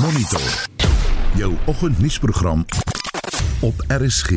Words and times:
Monitor. 0.00 0.40
Jou 1.34 1.56
oggendnuusprogram 1.66 2.66
op 3.60 3.74
RSG. 3.88 4.30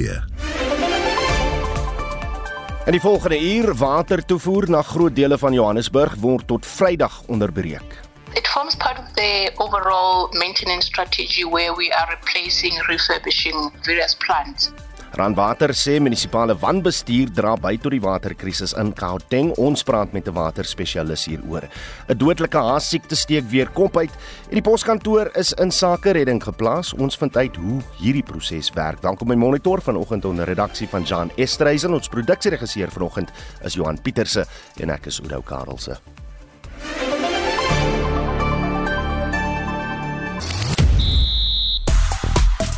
In 2.85 2.91
die 2.91 2.99
volgende 2.99 3.39
uur 3.39 3.75
watertoevoer 3.75 4.69
na 4.69 4.81
groot 4.81 5.15
dele 5.15 5.37
van 5.37 5.53
Johannesburg 5.53 6.15
word 6.15 6.47
tot 6.47 6.65
Vrydag 6.65 7.21
onderbreek. 7.27 7.99
It 8.33 8.47
forms 8.47 8.75
part 8.75 8.99
of 8.99 9.05
the 9.13 9.51
overall 9.55 10.37
maintenance 10.37 10.85
strategy 10.85 11.43
where 11.43 11.75
we 11.75 11.95
are 11.95 12.17
replacing, 12.19 12.85
refurbishing 12.87 13.71
various 13.81 14.15
plants. 14.15 14.71
Randwater 15.11 15.73
sê 15.75 15.97
munisipale 15.99 16.53
wanbestuur 16.55 17.33
dra 17.35 17.57
by 17.59 17.73
tot 17.83 17.91
die 17.91 17.99
waterkrisis 17.99 18.71
in 18.79 18.93
Gauteng. 18.95 19.49
Ons 19.59 19.83
praat 19.83 20.13
met 20.13 20.27
'n 20.27 20.33
waterspesialis 20.33 21.25
hieroor. 21.25 21.67
'n 22.07 22.17
Dodelike 22.17 22.57
haasiekte 22.57 23.15
steek 23.15 23.43
weer 23.51 23.69
kop 23.69 23.97
uit 23.97 24.11
en 24.49 24.55
die 24.55 24.61
poskantoor 24.61 25.31
is 25.35 25.51
in 25.53 25.71
sake 25.71 26.11
redding 26.11 26.41
geplaas. 26.41 26.93
Ons 26.93 27.17
vind 27.17 27.35
uit 27.35 27.55
hoe 27.55 27.81
hierdie 27.99 28.23
proses 28.23 28.71
werk. 28.73 29.01
Welkom 29.01 29.27
by 29.27 29.35
Monitor 29.35 29.81
vanoggend 29.81 30.25
onder 30.25 30.45
redaksie 30.45 30.87
van 30.87 31.03
Jan 31.03 31.31
Estreisen. 31.35 31.93
Ons 31.93 32.07
produksieregisseur 32.07 32.89
vanoggend 32.89 33.31
is 33.63 33.73
Johan 33.73 34.01
Pieterse 34.01 34.45
en 34.79 34.89
ek 34.89 35.05
is 35.05 35.19
Oudou 35.19 35.41
Karelse. 35.41 36.20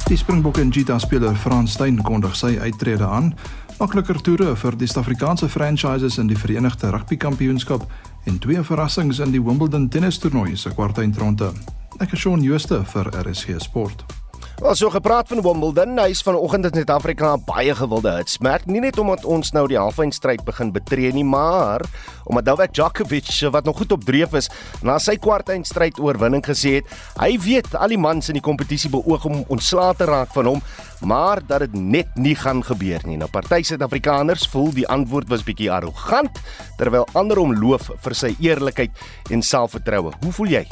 Die 0.09 0.17
Springbokke 0.17 0.61
en 0.61 0.71
Cheetah 0.71 0.99
speler 0.99 1.35
Frans 1.35 1.71
Steyn 1.73 2.01
kondig 2.03 2.35
sy 2.35 2.57
uittrede 2.59 3.07
aan. 3.07 3.29
Makliker 3.79 4.19
toere 4.21 4.51
vir 4.59 4.75
die 4.77 4.87
Suid-Afrikaanse 4.89 5.47
franchises 5.49 6.17
in 6.19 6.27
die 6.27 6.37
Verenigde 6.39 6.91
Rugby 6.91 7.17
Kampioenskap 7.17 7.85
en 8.27 8.39
twee 8.43 8.63
verrassings 8.67 9.21
in 9.23 9.31
die 9.31 9.41
Wimbledon 9.43 9.87
tennistoernooi 9.89 10.57
se 10.57 10.73
kwartfinale. 10.75 11.53
Ek 12.03 12.17
is 12.17 12.25
Shaun 12.25 12.43
Schuster 12.43 12.83
vir 12.83 13.13
RSG 13.23 13.61
Sport. 13.63 14.03
Ons 14.63 14.79
so 14.79 14.87
gepraat 14.87 15.27
van 15.27 15.41
Wimbledon, 15.43 15.97
hy 15.99 16.13
is 16.13 16.21
vanoggend 16.23 16.69
in 16.69 16.77
Suid-Afrika 16.77 17.33
baie 17.43 17.73
gewilde 17.75 18.13
hits. 18.15 18.37
Merk 18.39 18.63
nie 18.71 18.79
net 18.79 18.95
omdat 19.01 19.25
ons 19.27 19.49
nou 19.51 19.65
die 19.67 19.75
halfeindstryd 19.75 20.45
begin 20.47 20.69
betree 20.71 21.09
nie, 21.11 21.25
maar 21.27 21.83
omdat 22.31 22.47
Novak 22.47 22.71
Djokovic 22.71 23.27
wat 23.51 23.67
nog 23.67 23.81
goed 23.81 23.91
op 23.91 24.05
dreef 24.07 24.37
is, 24.39 24.47
na 24.79 24.95
sy 25.03 25.17
kwartfinale 25.19 25.91
oorwinning 25.99 26.45
gesê 26.47 26.77
het, 26.77 26.93
hy 27.19 27.33
weet 27.43 27.75
al 27.75 27.91
die 27.91 27.99
mans 27.99 28.31
in 28.31 28.39
die 28.39 28.45
kompetisie 28.45 28.87
beoog 28.93 29.27
om 29.27 29.43
ontslae 29.51 29.97
te 29.99 30.07
raak 30.07 30.31
van 30.31 30.53
hom, 30.53 30.63
maar 31.03 31.43
dat 31.43 31.67
dit 31.67 31.75
net 31.75 32.15
nie 32.15 32.37
gaan 32.39 32.63
gebeur 32.63 33.03
nie. 33.03 33.19
Nou 33.19 33.27
party 33.27 33.65
Suid-Afrikaners 33.67 34.47
voel 34.47 34.71
die 34.79 34.87
antwoord 34.87 35.27
was 35.27 35.43
bietjie 35.43 35.73
arrogant, 35.75 36.39
terwyl 36.79 37.03
ander 37.19 37.43
hom 37.43 37.51
loof 37.51 37.91
vir 38.07 38.15
sy 38.15 38.31
eerlikheid 38.39 38.95
en 39.27 39.43
selfvertroue. 39.43 40.15
Hoe 40.23 40.35
voel 40.39 40.55
jy? 40.55 40.65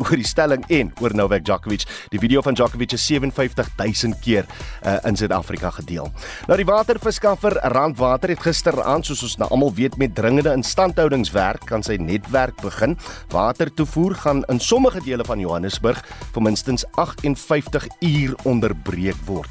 Oor 0.00 0.16
die 0.16 0.26
stelling 0.26 0.64
en 0.72 0.92
oor 1.00 1.14
Novak 1.16 1.44
Djokovic. 1.44 1.84
Die 2.12 2.20
video 2.22 2.42
van 2.44 2.56
Djokovic 2.56 2.94
is 2.96 3.04
57000 3.06 4.18
keer 4.24 4.48
uh, 4.48 4.96
in 5.08 5.18
Suid-Afrika 5.18 5.72
gedeel. 5.80 6.08
Nou 6.48 6.58
die 6.60 6.68
waterverskaffer 6.68 7.58
Randwater 7.74 8.32
het 8.32 8.44
gisteraand 8.44 9.08
soos 9.08 9.24
ons 9.28 9.36
nou 9.42 9.50
almal 9.52 9.74
weet 9.76 9.98
met 10.00 10.14
dringende 10.16 10.54
instandhoudingswerk 10.56 11.66
kan 11.68 11.84
sy 11.86 11.98
netwerk 12.00 12.56
begin. 12.64 12.96
Watertoevoer 13.34 14.16
gaan 14.24 14.44
in 14.52 14.60
sommige 14.60 15.04
dele 15.04 15.26
van 15.28 15.42
Johannesburg 15.42 16.00
vir 16.34 16.44
minstens 16.44 16.86
58 16.96 17.88
uur 18.00 18.36
onderbreek 18.48 19.20
word. 19.28 19.50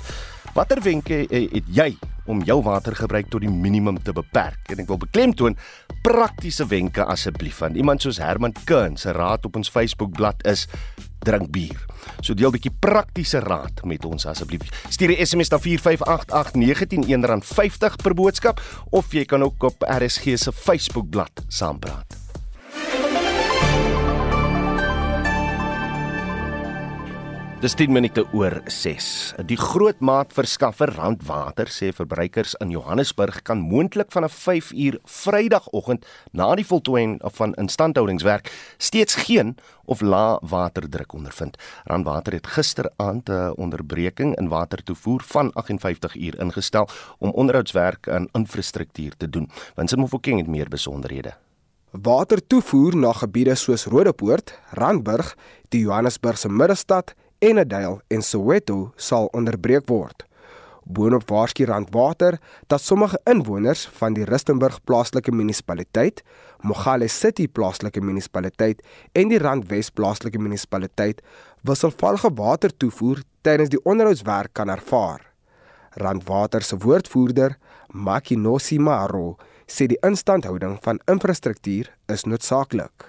Watter 0.56 0.82
wenke 0.82 1.26
eh, 1.28 1.46
het 1.54 1.68
jy 1.70 1.92
om 2.30 2.42
jou 2.46 2.60
watergebruik 2.66 3.30
tot 3.30 3.44
die 3.46 3.52
minimum 3.52 3.98
te 4.04 4.14
beperk. 4.14 4.70
En 4.74 4.82
ek 4.82 4.90
wil 4.90 5.02
beklemtoon 5.02 5.58
praktiese 6.02 6.66
wenke 6.68 7.06
asseblief 7.06 7.60
van 7.64 7.76
iemand 7.76 8.02
soos 8.02 8.20
Herman 8.22 8.54
Kern 8.66 8.98
se 8.98 9.12
raad 9.16 9.46
op 9.46 9.56
ons 9.60 9.70
Facebookblad 9.70 10.46
is 10.48 10.68
drink 11.26 11.52
bier. 11.52 11.86
So 12.22 12.34
deel 12.34 12.50
'n 12.50 12.52
bietjie 12.58 12.76
praktiese 12.80 13.40
raad 13.40 13.84
met 13.84 14.06
ons 14.06 14.26
asseblief. 14.26 14.70
Stuur 14.90 15.12
'n 15.12 15.26
SMS 15.26 15.50
na 15.50 15.60
4588919 15.60 17.42
R50 17.42 17.96
per 18.04 18.14
boodskap 18.14 18.62
of 18.90 19.12
jy 19.12 19.26
kan 19.26 19.44
ook 19.44 19.64
op 19.64 19.84
RSG 19.88 20.38
se 20.38 20.52
Facebookblad 20.52 21.32
saampraat. 21.48 22.19
Dis 27.60 27.74
10 27.76 27.92
minute 27.92 28.24
oor 28.32 28.54
6. 28.72 29.06
Die 29.44 29.58
grootmaatverskaffer 29.60 30.94
Randwater 30.96 31.68
sê 31.68 31.90
verbruikers 31.92 32.54
in 32.64 32.70
Johannesburg 32.72 33.42
kan 33.44 33.60
moontlik 33.60 34.14
vanaf 34.16 34.38
5 34.46 34.70
uur 34.72 34.96
Vrydagoggend 35.04 36.08
na 36.32 36.48
die 36.56 36.64
voltooiing 36.64 37.18
van 37.36 37.58
instandhoudingswerk 37.60 38.48
steeds 38.78 39.20
geen 39.26 39.58
of 39.92 40.00
lae 40.00 40.40
waterdruk 40.40 41.18
ondervind. 41.20 41.60
Randwater 41.84 42.40
het 42.40 42.48
gisteraand 42.48 43.28
'n 43.30 43.52
onderbreking 43.60 44.38
in 44.40 44.48
watertoevoer 44.48 45.22
van 45.26 45.52
58 45.54 46.16
uur 46.16 46.40
ingestel 46.40 46.88
om 47.18 47.30
onderhoudswerk 47.32 48.08
aan 48.08 48.30
infrastruktuur 48.32 49.18
te 49.18 49.30
doen. 49.30 49.52
Winsin 49.76 50.00
Mofokeng 50.00 50.38
het 50.38 50.48
meer 50.48 50.70
besonderhede. 50.70 51.36
Watertoevoer 51.92 52.96
na 52.96 53.14
gebiede 53.14 53.56
soos 53.56 53.86
Rodepoort, 53.86 54.60
Randburg, 54.72 55.38
die 55.70 55.82
Johannesburgse 55.82 56.50
middestad 56.50 57.16
Enedale 57.40 58.02
en 58.08 58.22
Soweto 58.22 58.92
sal 59.00 59.30
onderbreek 59.32 59.86
word. 59.88 60.26
Boonop 60.84 61.24
waarsku 61.30 61.64
Randwater 61.70 62.36
dat 62.68 62.82
sommige 62.82 63.20
inwoners 63.24 63.86
van 64.00 64.14
die 64.18 64.26
Rustenburg 64.28 64.80
plaaslike 64.84 65.32
munisipaliteit, 65.32 66.24
Mogale 66.62 67.08
City 67.08 67.48
plaaslike 67.48 68.02
munisipaliteit 68.02 68.82
en 69.16 69.32
die 69.32 69.40
Randwes 69.40 69.88
plaaslike 69.90 70.42
munisipaliteit 70.42 71.22
wisselvallige 71.64 72.34
water 72.36 72.74
toevoer 72.76 73.22
tydens 73.48 73.72
die 73.72 73.80
onderhoudswerk 73.86 74.52
kan 74.54 74.74
ervaar. 74.74 75.24
Randwater 75.96 76.62
se 76.62 76.78
woordvoerder, 76.78 77.56
Makinosi 77.94 78.82
Maro, 78.84 79.38
sê 79.64 79.88
die 79.88 80.02
instandhouding 80.04 80.76
van 80.84 81.00
infrastruktuur 81.08 81.88
is 82.12 82.28
noodsaaklik. 82.28 83.08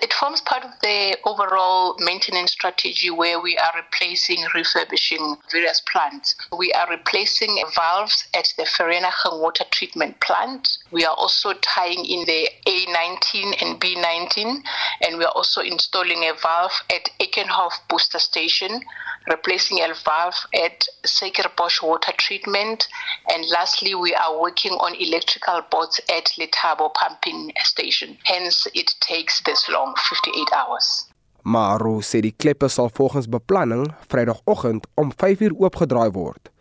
It 0.00 0.12
forms 0.14 0.40
part 0.40 0.64
of 0.64 0.70
the 0.80 1.18
overall 1.24 1.96
maintenance 1.98 2.52
strategy 2.52 3.10
where 3.10 3.38
we 3.40 3.58
are 3.58 3.72
replacing, 3.76 4.44
refurbishing 4.54 5.36
various 5.50 5.80
plants. 5.80 6.34
We 6.56 6.72
are 6.72 6.88
replacing 6.88 7.62
valves 7.74 8.26
at 8.32 8.54
the 8.56 8.64
Ferenachem 8.64 9.40
water 9.40 9.64
treatment 9.70 10.20
plant. 10.20 10.78
We 10.90 11.04
are 11.04 11.14
also 11.14 11.52
tying 11.54 12.04
in 12.06 12.24
the 12.24 12.48
A19 12.66 13.62
and 13.62 13.80
B19, 13.80 14.62
and 15.02 15.18
we 15.18 15.24
are 15.24 15.32
also 15.36 15.60
installing 15.60 16.24
a 16.24 16.32
valve 16.40 16.82
at 16.90 17.10
Ekenhof 17.20 17.72
booster 17.88 18.18
station, 18.18 18.80
replacing 19.26 19.78
a 19.80 19.94
valve 20.04 20.46
at 20.64 20.84
Sekerbosch 21.04 21.82
water 21.82 22.12
treatment, 22.16 22.88
and 23.32 23.44
lastly, 23.50 23.94
we 23.94 24.14
are 24.14 24.38
working 24.38 24.72
on 24.72 24.94
electrical 24.94 25.62
boards 25.70 26.00
at 26.08 26.32
Letabo 26.38 26.92
pumping 26.94 27.52
station. 27.62 28.18
Hence, 28.24 28.66
it 28.74 28.94
takes 29.00 29.42
this 29.42 29.68
long 29.68 29.94
58 29.96 30.52
hours. 30.52 31.08
Maru 31.42 32.00
sê 32.06 32.20
die 32.22 32.34
kleppe 32.38 32.68
sal 32.70 32.90
volgens 32.94 33.26
beplanning 33.26 33.88
Vrydagoggend 34.06 34.86
om 34.94 35.10
5uur 35.10 35.56
oopgedraai 35.58 36.12
word. 36.14 36.52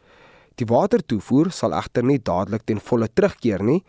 Die 0.58 0.66
watertoevoer 0.66 1.52
sal 1.54 1.76
egter 1.78 2.04
nie 2.06 2.18
dadelik 2.18 2.66
ten 2.66 2.82
volle 2.82 3.08
terugkeer 3.14 3.62
nie, 3.62 3.84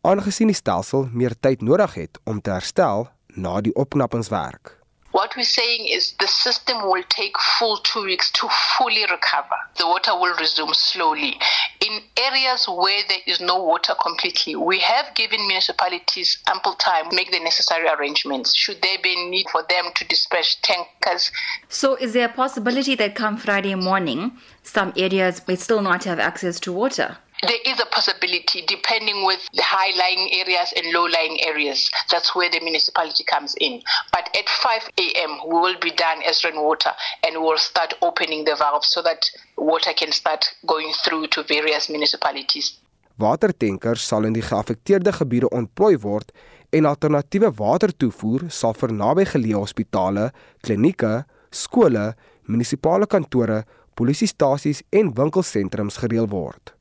aangesien 0.00 0.48
die 0.48 0.56
stelsel 0.56 1.08
meer 1.12 1.36
tyd 1.36 1.60
nodig 1.60 1.94
het 2.00 2.20
om 2.24 2.40
te 2.40 2.54
herstel 2.56 3.08
na 3.36 3.60
die 3.60 3.74
opknappingswerk. 3.76 4.77
What 5.18 5.34
we're 5.36 5.42
saying 5.42 5.88
is 5.88 6.12
the 6.20 6.28
system 6.28 6.76
will 6.82 7.02
take 7.08 7.36
full 7.58 7.78
two 7.78 8.04
weeks 8.04 8.30
to 8.38 8.46
fully 8.78 9.02
recover. 9.10 9.56
The 9.76 9.88
water 9.88 10.12
will 10.12 10.32
resume 10.36 10.72
slowly. 10.72 11.36
In 11.84 12.02
areas 12.16 12.66
where 12.68 13.02
there 13.08 13.18
is 13.26 13.40
no 13.40 13.60
water 13.60 13.94
completely, 14.00 14.54
we 14.54 14.78
have 14.78 15.12
given 15.16 15.44
municipalities 15.48 16.38
ample 16.46 16.74
time 16.74 17.10
to 17.10 17.16
make 17.16 17.32
the 17.32 17.40
necessary 17.40 17.88
arrangements. 17.88 18.54
Should 18.54 18.80
there 18.80 18.98
be 19.02 19.12
a 19.12 19.28
need 19.28 19.46
for 19.50 19.64
them 19.68 19.86
to 19.96 20.04
dispatch 20.06 20.62
tankers? 20.62 21.32
So, 21.68 21.96
is 21.96 22.12
there 22.12 22.26
a 22.26 22.32
possibility 22.32 22.94
that 22.94 23.16
come 23.16 23.38
Friday 23.38 23.74
morning, 23.74 24.38
some 24.68 24.92
areas 24.96 25.40
may 25.48 25.56
still 25.56 25.80
not 25.80 26.04
have 26.04 26.18
access 26.18 26.60
to 26.60 26.72
water? 26.72 27.16
There 27.42 27.62
is 27.64 27.78
a 27.78 27.86
possibility 27.86 28.64
depending 28.66 29.24
with 29.24 29.38
the 29.54 29.62
high 29.62 29.94
lying 29.96 30.28
areas 30.40 30.72
and 30.76 30.92
low 30.92 31.06
lying 31.06 31.38
areas. 31.46 31.88
That's 32.10 32.34
where 32.34 32.50
the 32.50 32.60
municipality 32.60 33.22
comes 33.22 33.54
in. 33.60 33.80
But 34.12 34.28
at 34.36 34.48
5 34.48 34.90
a.m., 34.98 35.38
we 35.46 35.54
will 35.54 35.78
be 35.80 35.92
done 35.92 36.20
as 36.28 36.42
rainwater 36.42 36.90
and 37.24 37.36
we 37.36 37.42
will 37.42 37.58
start 37.58 37.94
opening 38.02 38.44
the 38.44 38.56
valves 38.56 38.88
so 38.88 39.02
that 39.02 39.30
water 39.56 39.92
can 39.94 40.10
start 40.10 40.44
going 40.66 40.92
through 41.04 41.28
to 41.28 41.44
various 41.44 41.88
municipalities. 41.88 42.78
Watertankers 43.18 44.02
sal 44.06 44.24
in 44.24 44.34
die 44.34 44.42
geaffekteerde 44.42 45.12
gebiede 45.12 45.48
ontplooi 45.50 45.96
word 46.02 46.30
en 46.70 46.86
alternatiewe 46.86 47.50
watertoevoer 47.54 48.44
sal 48.50 48.76
vir 48.78 48.92
nabygeleë 48.94 49.58
hospitale, 49.58 50.28
klinieke, 50.62 51.24
skole, 51.50 52.12
munisipale 52.46 53.06
kantore, 53.10 53.64
polisiestasies 53.98 54.84
en 54.94 55.12
winkelsentrums 55.18 55.98
gereël 56.00 56.30
word 56.30 56.78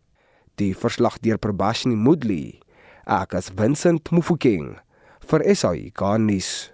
die 0.57 0.73
verslag 0.73 1.19
deur 1.21 1.37
Probashni 1.37 1.95
Mudli. 1.95 2.59
Ek 3.05 3.35
as 3.37 3.51
Vincent 3.53 4.09
Mufokeng 4.11 4.77
vir 5.29 5.45
SAI 5.53 5.91
Garnis. 5.97 6.71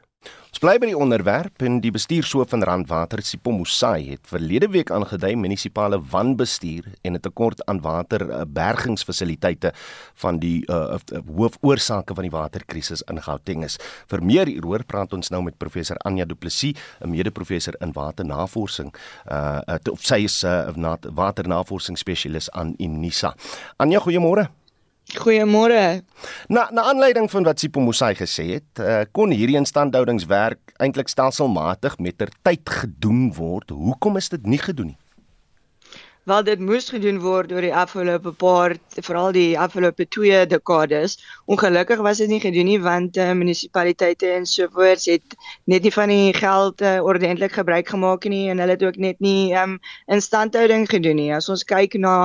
Ons 0.53 0.61
bly 0.61 0.75
by 0.77 0.85
die 0.91 0.97
onderwerp 1.01 1.63
en 1.65 1.79
die 1.81 1.89
bestuurshoof 1.89 2.51
van 2.51 2.61
Randwater, 2.61 3.23
Sipho 3.25 3.49
Musai, 3.57 4.11
het 4.11 4.27
verlede 4.29 4.67
week 4.69 4.91
aangedui 4.93 5.31
munisipale 5.41 5.97
wanbestuur 6.11 6.91
en 7.01 7.17
'n 7.17 7.19
tekort 7.19 7.65
aan 7.65 7.81
waterbergingsfasiliteite 7.81 9.73
van 10.13 10.37
die 10.37 10.61
uh, 10.69 10.99
hoofoorsake 11.25 12.13
van 12.13 12.23
die 12.29 12.37
waterkrisis 12.37 13.01
in 13.09 13.17
Gauteng 13.21 13.63
is. 13.63 13.79
Vir 14.07 14.21
meer 14.21 14.45
hieroor 14.45 14.83
praat 14.85 15.13
ons 15.13 15.29
nou 15.29 15.41
met 15.41 15.57
professor 15.57 15.97
Anja 16.05 16.25
Du 16.25 16.35
Plessis, 16.35 16.77
'n 17.01 17.09
mede-professor 17.09 17.73
in 17.81 17.91
waternavorsing. 17.91 18.93
Uh, 19.25 19.59
uh 19.67 19.91
of 19.91 20.05
sy 20.05 20.23
is 20.23 20.43
'n 20.43 20.85
uh, 20.85 20.95
waternavorsingsspesialis 21.01 22.51
aan 22.51 22.75
Unisa. 22.77 23.33
Anja, 23.77 23.99
goeiemôre. 23.99 24.62
Goeiemôre. 25.11 26.01
Na 26.47 26.67
na 26.71 26.87
aanleiding 26.89 27.29
van 27.31 27.43
wat 27.43 27.59
Sipho 27.59 27.81
Musai 27.81 28.15
gesê 28.15 28.45
het, 28.57 28.79
uh, 28.79 29.03
kon 29.11 29.31
hierdie 29.35 29.59
instandhoudingswerk 29.59 30.73
eintlik 30.81 31.11
stelselmatig 31.11 31.97
met 31.99 32.17
ter 32.17 32.31
tyd 32.41 32.69
gedoen 32.69 33.33
word. 33.35 33.69
Hoekom 33.69 34.17
is 34.17 34.29
dit 34.29 34.45
nie 34.45 34.61
gedoen 34.61 34.93
nie? 34.93 34.99
Wel 36.23 36.43
dit 36.47 36.59
moes 36.63 36.85
gedoen 36.87 37.17
word 37.19 37.49
oor 37.51 37.65
die 37.65 37.73
afgelope 37.75 38.31
paar 38.39 38.77
veral 38.95 39.33
die 39.35 39.57
afgelope 39.59 40.05
2 40.07 40.45
dekades. 40.47 41.17
Ongelukkig 41.51 41.99
was 41.99 42.21
dit 42.23 42.31
nie 42.31 42.39
gedoen 42.39 42.69
nie 42.71 42.77
want 42.79 43.19
uh, 43.19 43.33
munisipaliteite 43.35 44.29
en 44.31 44.47
sovoorts 44.47 45.09
het 45.11 45.35
net 45.67 45.83
nie 45.83 45.91
van 45.91 46.13
die 46.13 46.31
geld 46.37 46.79
uh, 46.79 47.01
ordentlik 47.03 47.51
gebruik 47.59 47.91
gemaak 47.91 48.23
nie 48.31 48.47
en 48.53 48.63
hulle 48.63 48.77
het 48.77 48.87
ook 48.87 49.01
net 49.03 49.19
nie 49.19 49.51
um, 49.51 49.75
instandhouding 50.07 50.87
gedoen 50.87 51.19
nie. 51.19 51.27
As 51.35 51.51
ons 51.51 51.67
kyk 51.67 51.99
na 51.99 52.15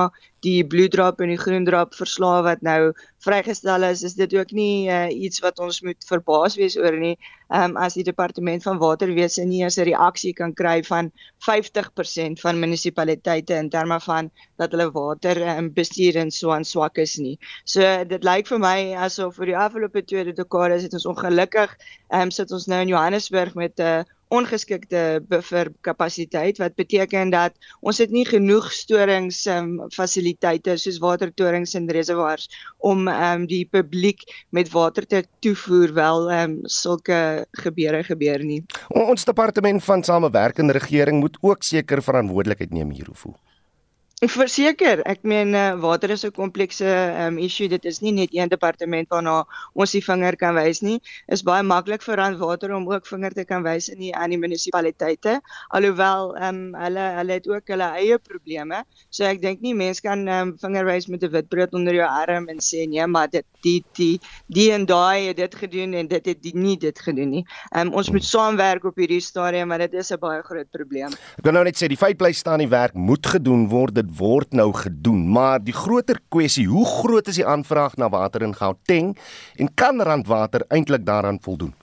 die 0.45 0.63
bloeddrop 0.67 1.21
en 1.21 1.31
die 1.33 1.39
groendrop 1.39 1.95
verslae 1.97 2.43
wat 2.45 2.61
nou 2.65 2.91
vrygestel 3.23 3.83
is, 3.83 4.03
is 4.07 4.15
dit 4.15 4.33
ook 4.37 4.51
nie 4.55 4.87
uh, 4.87 5.07
iets 5.11 5.41
wat 5.43 5.59
ons 5.59 5.81
moet 5.83 6.05
verbaas 6.07 6.55
wees 6.59 6.77
oor 6.79 6.95
nie. 6.99 7.15
Ehm 7.49 7.73
um, 7.73 7.77
as 7.81 7.95
die 7.97 8.05
departement 8.05 8.63
van 8.63 8.77
waterwese 8.79 9.43
nie 9.45 9.63
eens 9.63 9.79
'n 9.79 9.87
reaksie 9.89 10.33
kan 10.33 10.53
kry 10.53 10.83
van 10.83 11.11
50% 11.47 12.39
van 12.39 12.59
munisipaliteite 12.59 13.55
in 13.57 13.69
terme 13.69 13.99
van 13.99 14.29
dat 14.57 14.71
hulle 14.71 14.91
water 14.91 15.41
um, 15.57 15.73
bestuur 15.73 16.15
en 16.15 16.31
so 16.31 16.51
aan 16.51 16.65
swak 16.65 16.97
is 16.97 17.17
nie. 17.17 17.37
So 17.65 17.81
dit 18.05 18.23
lyk 18.23 18.47
vir 18.47 18.59
my 18.59 18.93
asof 18.95 19.35
vir 19.35 19.45
die 19.45 19.57
afgelope 19.57 20.05
2 20.05 20.33
dekades 20.33 20.83
het 20.83 20.93
ons 20.93 21.05
ongelukkig 21.05 21.75
ehm 22.09 22.21
um, 22.21 22.31
sit 22.31 22.51
ons 22.51 22.67
nou 22.67 22.81
in 22.81 22.93
Johannesburg 22.93 23.55
met 23.55 23.79
'n 23.79 23.81
uh, 23.81 24.03
ongeskikte 24.29 25.21
buffer 25.29 25.71
kapasiteit 25.85 26.59
wat 26.61 26.75
beteken 26.77 27.31
dat 27.33 27.55
ons 27.81 27.97
het 28.01 28.13
nie 28.13 28.25
genoeg 28.27 28.69
storings 28.73 29.41
um, 29.49 29.79
fasiliteite 29.93 30.77
soos 30.77 30.99
watertorings 31.01 31.73
en 31.79 31.89
reservoirs 31.89 32.49
om 32.77 33.07
um, 33.09 33.47
die 33.49 33.65
publiek 33.65 34.23
met 34.55 34.69
water 34.73 35.07
te 35.09 35.23
toevoer 35.41 35.93
wel 35.97 36.31
um, 36.31 36.57
sulke 36.69 37.45
gebeure 37.63 38.03
gebeur 38.05 38.43
nie. 38.45 38.61
Ons 38.93 39.25
departement 39.25 39.83
van 39.83 40.03
samewerkende 40.03 40.77
regering 40.77 41.19
moet 41.19 41.37
ook 41.41 41.63
seker 41.63 42.03
verantwoordelikheid 42.05 42.73
neem 42.73 42.93
hiervoor. 42.93 43.37
Verseker, 44.19 44.99
ek 45.07 45.21
meen 45.23 45.53
uh, 45.55 45.77
water 45.79 46.11
is 46.11 46.25
'n 46.27 46.35
komplekse 46.35 46.83
um, 46.83 47.37
issue. 47.39 47.69
Dit 47.71 47.85
is 47.85 48.01
nie 48.01 48.11
net 48.11 48.33
een 48.35 48.49
departement 48.51 49.07
waarna 49.07 49.45
ons 49.73 49.91
die 49.95 50.03
vinger 50.03 50.35
kan 50.35 50.55
wys 50.55 50.81
nie. 50.83 50.99
Is 51.31 51.39
baie 51.41 51.63
maklik 51.63 52.03
vir 52.03 52.19
randwater 52.19 52.73
om 52.75 52.91
ook 52.91 53.07
vinger 53.07 53.31
te 53.31 53.45
kan 53.47 53.63
wys 53.63 53.87
in 53.87 53.99
die 53.99 54.11
aan 54.13 54.29
die 54.29 54.37
munisipaliteite. 54.37 55.39
Alhoewel 55.71 56.35
ehm 56.35 56.75
um, 56.75 56.75
hulle 56.75 57.05
hulle 57.15 57.31
het 57.31 57.47
ook 57.47 57.71
hulle 57.71 57.87
eie 57.95 58.17
probleme. 58.19 58.83
So 59.09 59.23
ek 59.23 59.39
dink 59.41 59.61
nie 59.61 59.73
mense 59.73 60.03
kan 60.03 60.27
um, 60.27 60.51
vinger 60.59 60.83
wys 60.83 61.07
met 61.07 61.23
'n 61.23 61.31
witbrood 61.31 61.73
onder 61.73 61.95
jou 61.95 62.09
arm 62.09 62.49
en 62.49 62.59
sê 62.59 62.83
nee, 62.89 63.07
maar 63.07 63.29
dit 63.29 63.45
die 63.63 63.85
die 63.95 64.19
die 64.47 64.71
en 64.71 64.85
daai 64.85 65.31
het 65.31 65.37
dit 65.37 65.55
gedoen 65.55 65.93
en 65.93 66.07
dit 66.07 66.25
het 66.25 66.43
die 66.43 66.55
nie 66.55 66.75
dit 66.75 66.99
gedoen 66.99 67.29
nie. 67.29 67.45
Ehm 67.71 67.87
um, 67.87 67.93
ons 67.93 68.11
moet 68.11 68.23
saamwerk 68.23 68.83
op 68.83 68.99
hierdie 68.99 69.23
stadium, 69.23 69.71
maar 69.71 69.79
dit 69.79 69.93
is 69.93 70.11
'n 70.11 70.19
baie 70.19 70.43
groot 70.43 70.69
probleem. 70.71 71.15
Ek 71.39 71.43
wil 71.47 71.53
nou 71.53 71.63
net 71.63 71.79
sê 71.79 71.87
die 71.87 71.95
feit 71.95 72.17
bly 72.17 72.33
staan 72.33 72.59
die 72.59 72.67
werk 72.67 72.93
moet 72.93 73.25
gedoen 73.25 73.67
word. 73.69 73.95
Dit 73.95 74.08
word 74.17 74.53
nou 74.57 74.71
gedoen, 74.73 75.27
maar 75.31 75.61
die 75.63 75.75
groter 75.75 76.19
kwessie, 76.29 76.67
hoe 76.67 76.85
groot 76.85 77.27
is 77.27 77.39
die 77.41 77.47
aanvraag 77.47 77.97
na 77.97 78.09
water 78.09 78.43
in 78.45 78.55
Gauteng 78.55 79.13
en 79.57 79.73
kan 79.73 80.01
Randwater 80.01 80.65
eintlik 80.69 81.05
daaraan 81.05 81.39
voldoen? 81.41 81.73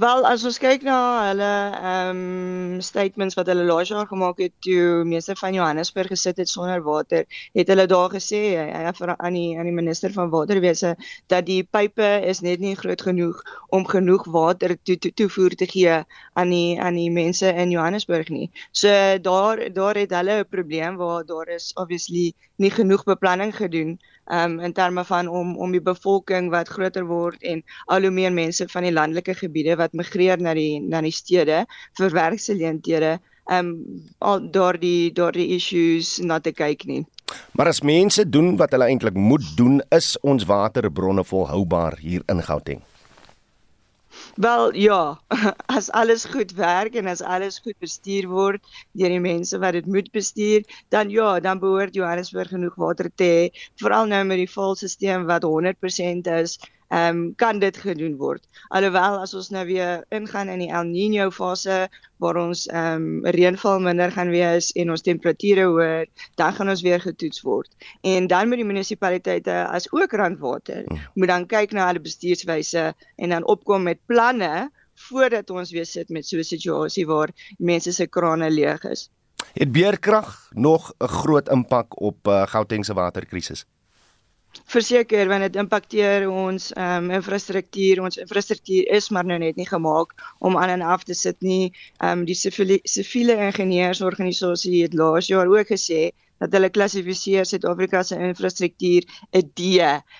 Wel, 0.00 0.22
as 0.24 0.44
ons 0.48 0.56
kyk 0.62 0.84
na 0.86 0.96
hulle 1.26 1.46
ehm 1.76 2.20
um, 2.20 2.76
statements 2.80 3.36
wat 3.36 3.48
hulle 3.50 3.66
laas 3.68 3.90
jaar 3.92 4.06
gemaak 4.08 4.38
het 4.40 4.54
toe 4.64 5.02
meester 5.04 5.36
van 5.36 5.52
Johannesburg 5.52 6.08
gesit 6.14 6.38
het 6.40 6.48
sonder 6.48 6.80
water, 6.86 7.26
het 7.58 7.68
hulle 7.68 7.84
daar 7.90 8.08
gesê 8.14 8.40
hy 8.56 8.92
vir 9.00 9.12
aan 9.16 9.36
die 9.36 9.58
aan 9.60 9.68
die 9.68 9.74
minister 9.76 10.14
van 10.14 10.32
waterwese 10.32 10.94
dat 11.32 11.44
die 11.50 11.60
pipe 11.76 12.08
is 12.32 12.40
net 12.46 12.64
nie 12.64 12.72
groot 12.80 13.04
genoeg 13.10 13.42
om 13.76 13.84
genoeg 13.92 14.24
water 14.38 14.76
toe 14.88 14.96
toe 15.04 15.12
toevoer 15.20 15.58
te 15.62 15.68
gee 15.74 15.98
aan 16.32 16.54
die 16.56 16.80
aan 16.80 16.96
die 16.96 17.10
mense 17.20 17.52
in 17.52 17.76
Johannesburg 17.76 18.32
nie. 18.32 18.48
So 18.72 18.88
daar 19.28 19.66
daar 19.80 20.00
het 20.00 20.16
hulle 20.16 20.40
'n 20.40 20.48
probleem 20.56 20.96
waar 20.96 21.26
daar 21.26 21.52
is 21.60 21.72
obviously 21.76 22.32
nie 22.60 22.70
genoeg 22.70 23.04
beplanning 23.08 23.52
gedoen 23.56 23.96
um, 24.28 24.58
in 24.60 24.74
terme 24.76 25.04
van 25.08 25.28
om 25.28 25.56
om 25.58 25.72
die 25.72 25.82
bevolking 25.84 26.50
wat 26.52 26.68
groter 26.68 27.06
word 27.08 27.42
en 27.42 27.62
al 27.86 28.06
hoe 28.06 28.14
meer 28.14 28.32
mense 28.32 28.68
van 28.68 28.86
die 28.86 28.94
landelike 28.94 29.34
gebiede 29.34 29.76
wat 29.80 29.96
migreer 29.96 30.40
na 30.40 30.54
die 30.54 30.80
na 30.80 31.00
die 31.04 31.14
stede 31.14 31.64
vir 31.98 32.16
werksgeleenthede 32.16 33.18
um 33.50 33.72
al 34.18 34.44
daardie 34.54 35.10
daardie 35.16 35.48
issues 35.56 36.18
na 36.22 36.38
te 36.38 36.52
kyk 36.52 36.86
nie. 36.86 37.02
Maar 37.54 37.70
as 37.72 37.82
mense 37.86 38.26
doen 38.28 38.54
wat 38.58 38.74
hulle 38.74 38.90
eintlik 38.90 39.16
moet 39.18 39.44
doen, 39.56 39.80
is 39.94 40.16
ons 40.26 40.46
waterbronne 40.46 41.24
volhoubaar 41.24 41.98
hier 42.02 42.22
in 42.26 42.42
Gauteng. 42.42 42.82
Wel 44.34 44.74
ja, 44.74 45.20
as 45.76 45.90
alles 45.90 46.24
goed 46.24 46.52
werk 46.58 46.94
en 46.94 47.06
as 47.06 47.22
alles 47.22 47.58
goed 47.58 47.78
bestuur 47.78 48.28
word 48.28 48.64
deur 48.92 49.12
die 49.12 49.20
mense 49.20 49.58
wat 49.58 49.76
dit 49.78 49.86
moet 49.86 50.10
bestuur, 50.12 50.64
dan 50.88 51.10
ja, 51.10 51.40
dan 51.40 51.60
behoort 51.62 51.94
Johannesburg 51.94 52.48
genoeg 52.48 52.76
water 52.80 53.10
te 53.14 53.30
hê, 53.30 53.48
veral 53.82 54.06
nou 54.10 54.24
met 54.24 54.42
die 54.42 54.50
volstelsel 54.50 55.26
wat 55.30 55.44
100% 55.44 56.30
is 56.40 56.58
ehm 56.90 57.16
um, 57.16 57.34
kan 57.38 57.58
dit 57.62 57.76
gedoen 57.76 58.16
word. 58.18 58.42
Alhoewel 58.68 59.20
as 59.22 59.34
ons 59.34 59.50
nou 59.54 59.62
weer 59.66 60.04
ingaan 60.10 60.48
in 60.50 60.58
die 60.64 60.70
El 60.74 60.88
Niño 60.90 61.28
fase 61.30 61.88
waar 62.18 62.36
ons 62.36 62.66
ehm 62.66 63.04
um, 63.04 63.28
reënval 63.36 63.78
minder 63.80 64.10
gaan 64.10 64.32
wees 64.34 64.72
en 64.74 64.90
ons 64.90 65.06
temperature 65.06 65.68
hoër, 65.70 66.10
dan 66.40 66.52
gaan 66.56 66.68
ons 66.68 66.82
weer 66.82 67.00
getoets 67.00 67.44
word. 67.46 67.70
En 68.02 68.26
dan 68.26 68.48
moet 68.48 68.62
die 68.62 68.66
munisipaliteite 68.66 69.62
as 69.70 69.86
ook 69.92 70.12
randwater 70.12 70.82
hmm. 70.88 71.06
moet 71.14 71.28
dan 71.28 71.46
kyk 71.46 71.72
na 71.72 71.86
hulle 71.86 72.02
bestuurswyse 72.02 72.90
en 73.16 73.36
dan 73.36 73.46
opkom 73.46 73.86
met 73.86 74.02
planne 74.06 74.70
voordat 75.08 75.50
ons 75.50 75.70
weer 75.70 75.86
sit 75.86 76.08
met 76.08 76.26
so 76.26 76.36
'n 76.36 76.44
situasie 76.44 77.06
waar 77.06 77.30
mense 77.58 77.92
se 77.92 78.06
krane 78.06 78.50
leeg 78.50 78.84
is. 78.84 79.10
Het 79.52 79.72
beerkrag 79.72 80.50
nog 80.50 80.92
'n 80.98 81.06
groot 81.06 81.48
impak 81.48 82.00
op 82.00 82.26
uh, 82.26 82.46
Gauteng 82.46 82.84
se 82.84 82.94
waterkrisis? 82.94 83.64
Verseker 84.70 85.28
want 85.30 85.42
dit 85.46 85.56
impakteer 85.62 86.26
ons 86.30 86.70
ehm 86.72 87.04
um, 87.04 87.10
infrastruktuur. 87.18 88.02
Ons 88.06 88.18
infrastruktuur 88.22 88.88
is 88.96 89.10
maar 89.14 89.26
nou 89.26 89.38
net 89.42 89.56
nie 89.56 89.68
gemaak 89.68 90.14
om 90.38 90.56
aan 90.58 90.74
en 90.76 90.82
af 90.94 91.04
te 91.04 91.14
sit 91.14 91.40
nie. 91.40 91.72
Ehm 91.98 92.20
um, 92.20 92.24
die 92.24 92.38
siviele 92.38 92.80
siviele 92.82 93.36
ingenieursorganisasie 93.48 94.82
het 94.82 94.94
laas 94.94 95.30
jaar 95.30 95.50
ook 95.50 95.72
gesê 95.74 96.10
dat 96.40 96.54
hulle 96.56 96.70
klassifiseer 96.72 97.44
Suid-Afrika 97.46 98.02
se 98.02 98.16
infrastruktuur 98.30 99.04
'n 99.40 99.50
D. 99.54 99.62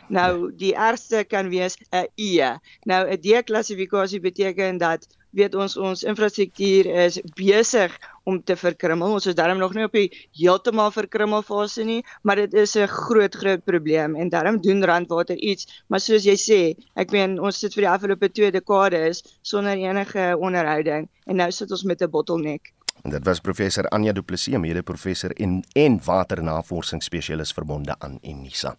Nou 0.09 0.53
die 0.63 0.75
ergste 0.75 1.25
kan 1.25 1.49
wees 1.49 1.79
'n 1.91 2.07
E. 2.15 2.59
Nou 2.85 3.03
'n 3.09 3.21
D 3.21 3.43
klassifikasie 3.45 4.21
beteken 4.21 4.79
dat 4.79 5.07
weet 5.37 5.55
ons 5.55 5.77
ons 5.77 6.03
infrastruktuur 6.07 6.89
is 7.07 7.21
besig 7.39 7.95
om 8.29 8.39
te 8.43 8.57
verkrummel. 8.57 9.15
Ons 9.19 9.29
is 9.31 9.37
darm 9.39 9.59
nog 9.59 9.75
nie 9.75 9.87
op 9.87 9.95
die 9.97 10.09
heeltemal 10.39 10.91
verkrummel 10.95 11.43
fase 11.47 11.85
nie, 11.87 12.01
maar 12.23 12.37
dit 12.43 12.55
is 12.55 12.77
'n 12.77 12.87
groot 12.87 13.35
groot 13.35 13.65
probleem 13.65 14.17
en 14.17 14.29
daarom 14.29 14.61
doen 14.61 14.85
Randwater 14.85 15.37
iets, 15.37 15.67
maar 15.89 16.01
soos 16.01 16.25
jy 16.25 16.37
sê, 16.37 16.61
ek 16.97 17.11
meen 17.13 17.39
ons 17.41 17.59
sit 17.59 17.75
vir 17.75 17.83
die 17.83 17.95
afgelope 17.95 18.29
2 18.29 18.51
dekades 18.51 19.23
sonder 19.43 19.77
enige 19.77 20.37
onderhouding 20.39 21.09
en 21.27 21.37
nou 21.37 21.51
sit 21.51 21.71
ons 21.71 21.85
met 21.85 22.03
'n 22.03 22.11
bottleneck. 22.11 22.73
En 23.02 23.11
dit 23.14 23.25
was 23.25 23.40
professor 23.40 23.87
Anja 23.95 24.12
Du 24.12 24.23
Plessis, 24.23 24.59
mede-professor 24.61 25.33
en 25.40 25.61
en 25.73 25.99
waternavorsingsspesialis 26.04 27.52
verbonde 27.57 27.95
aan 27.99 28.19
Unisa. 28.23 28.75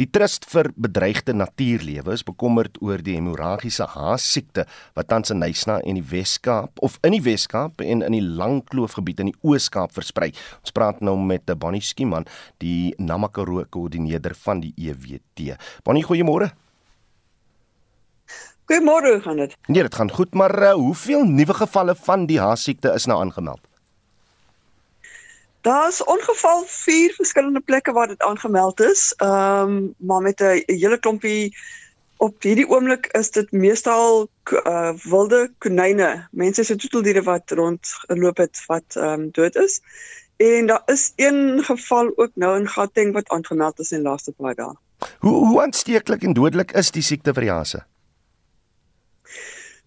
Die 0.00 0.08
Trust 0.10 0.46
vir 0.50 0.72
Bedreigde 0.74 1.34
Natuurlewe 1.36 2.14
is 2.16 2.24
bekommerd 2.26 2.80
oor 2.82 3.02
die 3.02 3.14
hemorragiese 3.18 3.86
haas-siekte 3.94 4.66
wat 4.98 5.10
tans 5.12 5.30
in 5.30 5.42
Nysna 5.42 5.78
en 5.84 6.00
die 6.00 6.06
Wes-Kaap 6.12 6.82
of 6.82 6.98
in 7.06 7.14
die 7.14 7.22
Wes-Kaap 7.26 7.84
en 7.84 8.02
in 8.06 8.16
die 8.16 8.24
Langkloofgebied 8.24 9.22
in 9.22 9.30
die 9.30 9.38
Oos-Kaap 9.46 9.94
versprei. 9.94 10.32
Ons 10.64 10.74
praat 10.74 11.04
nou 11.04 11.14
met 11.20 11.46
Bonnie 11.60 11.84
Skieman, 11.84 12.26
die 12.58 12.94
Namakoro 12.98 13.62
koördineerder 13.70 14.34
van 14.46 14.64
die 14.64 14.74
EWT. 14.78 15.54
Bonnie, 15.84 16.06
goeiemôre. 16.06 16.50
Goeiemôre, 18.70 19.10
hoe 19.12 19.20
gaan 19.20 19.36
dit? 19.36 19.56
Nee, 19.66 19.82
dit 19.82 19.94
gaan 19.94 20.10
goed, 20.10 20.34
maar 20.34 20.62
uh, 20.62 20.72
hoeveel 20.72 21.24
nuwe 21.24 21.54
gevalle 21.54 21.94
van 22.02 22.26
die 22.26 22.38
haasiekte 22.38 22.92
is 22.94 23.04
nou 23.10 23.16
aangemeld? 23.18 23.58
Daar's 25.66 26.04
ongeval 26.04 26.62
4 26.66 27.14
verskillende 27.16 27.60
plekke 27.60 27.92
waar 27.92 28.06
dit 28.06 28.22
aangemeld 28.22 28.80
is. 28.80 29.14
Ehm 29.16 29.74
um, 29.74 29.94
maar 29.98 30.20
met 30.20 30.40
'n 30.40 30.62
hele 30.66 30.98
klompie 30.98 31.56
op 32.16 32.42
hierdie 32.42 32.68
oomblik 32.68 33.06
is 33.06 33.30
dit 33.30 33.52
meestal 33.52 34.28
uh, 34.52 34.94
wilde 35.02 35.50
konyne. 35.58 36.28
Mense 36.30 36.64
se 36.64 36.76
troeteldiere 36.76 37.22
wat 37.22 37.50
rondloop 37.50 38.36
het 38.36 38.64
wat 38.66 38.96
ehm 38.96 39.20
um, 39.20 39.28
dood 39.32 39.56
is. 39.56 39.80
En 40.36 40.66
daar 40.66 40.82
is 40.86 41.12
een 41.16 41.64
geval 41.64 42.12
ook 42.16 42.30
nou 42.34 42.58
in 42.58 42.68
Gauteng 42.68 43.12
wat 43.12 43.28
aangemeld 43.28 43.78
is 43.78 43.90
in 43.92 44.02
laaste 44.02 44.32
paar 44.32 44.54
dae. 44.54 44.74
Hoe 45.18 45.46
hoe 45.46 45.62
aansteeklik 45.62 46.22
en 46.22 46.32
dodelik 46.32 46.72
is 46.72 46.90
die 46.90 47.02
siekte 47.02 47.34
vir 47.34 47.42
die 47.42 47.56
hase? 47.58 47.86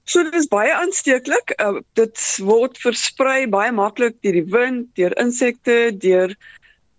So 0.04 0.24
dit 0.24 0.36
is 0.36 0.50
baie 0.52 0.74
aansteeklik. 0.76 1.54
Uh, 1.64 1.80
dit 2.00 2.24
word 2.44 2.80
versprei 2.82 3.48
baie 3.48 3.72
maklik 3.72 4.18
deur 4.26 4.36
die 4.36 4.48
wind, 4.52 4.90
deur 5.00 5.16
insekte, 5.22 5.78
deur 5.96 6.36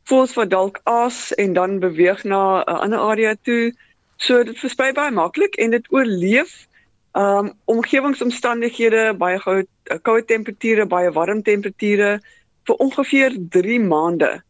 voëls 0.08 0.36
wat 0.36 0.52
dalk 0.52 0.80
aas 0.88 1.32
en 1.40 1.52
dan 1.56 1.80
beweeg 1.80 2.24
na 2.24 2.64
'n 2.64 2.80
ander 2.86 3.04
area 3.10 3.34
toe. 3.42 3.72
So 4.16 4.42
dit 4.44 4.58
versprei 4.58 4.92
baie 4.92 5.12
maklik 5.12 5.56
en 5.56 5.70
dit 5.70 5.92
oorleef 5.92 6.66
um 7.14 7.52
omgewingsomstandighede, 7.70 9.14
baie 9.18 9.38
koue 9.38 9.66
koue 10.02 10.24
temperature, 10.24 10.86
baie 10.86 11.12
warm 11.12 11.42
temperature 11.42 12.20
vir 12.66 12.76
ongeveer 12.80 13.36
3 13.50 13.78
maande 13.80 14.42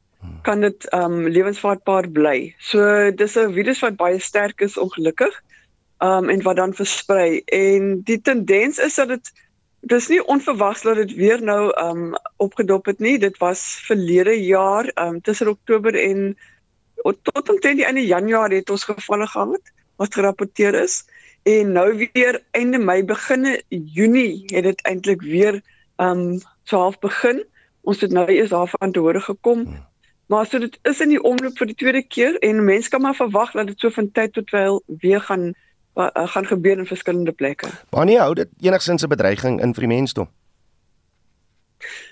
kan 0.42 0.60
dit 0.60 0.86
um 0.92 1.26
lewensvatbaar 1.28 2.08
bly. 2.08 2.54
So 2.58 3.10
dis 3.10 3.36
'n 3.36 3.52
virus 3.52 3.80
wat 3.80 3.96
baie 3.96 4.18
sterk 4.20 4.60
is 4.60 4.78
ongelukkig. 4.78 5.34
Um 5.98 6.28
en 6.28 6.42
wat 6.42 6.56
dan 6.56 6.74
versprei 6.74 7.42
en 7.46 8.00
die 8.02 8.20
tendens 8.20 8.78
is 8.78 8.94
dat 8.94 9.08
dit 9.08 9.32
dis 9.80 10.08
nie 10.08 10.20
onverwags 10.26 10.82
dat 10.82 10.96
dit 10.96 11.14
weer 11.14 11.42
nou 11.42 11.70
um 11.80 12.16
opgedop 12.36 12.86
het 12.86 12.98
nie. 12.98 13.18
Dit 13.18 13.38
was 13.38 13.62
verlede 13.86 14.34
jaar 14.44 14.90
um 14.94 15.20
tussen 15.20 15.48
Oktober 15.48 15.94
en 15.94 16.36
tot 17.22 17.48
omtrent 17.48 17.76
die 17.76 17.84
einde 17.84 18.06
Januarie 18.06 18.58
het 18.58 18.70
ons 18.70 18.84
gevalle 18.84 19.26
gehad 19.26 19.72
wat 19.96 20.14
gerapporteer 20.14 20.74
is 20.74 21.04
en 21.42 21.72
nou 21.72 22.08
weer 22.12 22.40
einde 22.50 22.78
Mei 22.78 23.04
beginne 23.04 23.62
Junie 23.68 24.44
het 24.46 24.64
dit 24.64 24.80
eintlik 24.82 25.22
weer 25.22 25.62
um 25.96 26.40
so 26.64 26.78
half 26.78 26.98
begin. 26.98 27.44
Ons 27.84 28.00
het 28.00 28.12
nou 28.12 28.28
eers 28.32 28.50
daarvan 28.50 28.92
te 28.92 29.00
hore 29.00 29.20
gekom. 29.20 29.64
Hmm. 29.64 29.84
Maar 30.26 30.46
so 30.46 30.58
dit 30.58 30.78
is 30.82 31.00
in 31.04 31.12
die 31.12 31.22
omloop 31.22 31.58
vir 31.60 31.68
die 31.68 31.76
tweede 31.76 32.02
keer 32.02 32.38
en 32.40 32.64
mense 32.64 32.88
kan 32.90 33.02
maar 33.04 33.16
verwag 33.16 33.52
dat 33.52 33.66
dit 33.66 33.80
so 33.80 33.92
van 33.92 34.10
tyd 34.10 34.32
tot 34.32 34.48
tyd 34.48 35.00
weer 35.04 35.20
gaan 35.20 35.52
uh, 35.94 36.08
gaan 36.14 36.46
gebeur 36.46 36.78
in 36.78 36.86
verskillende 36.86 37.32
plekke. 37.32 37.68
Maar 37.90 38.04
nie 38.04 38.18
hou 38.18 38.34
dit 38.34 38.48
enigsins 38.60 39.02
'n 39.02 39.08
bedreiging 39.08 39.60
in 39.60 39.74
vir 39.74 39.86
die 39.86 39.94
mensdom. 39.94 40.28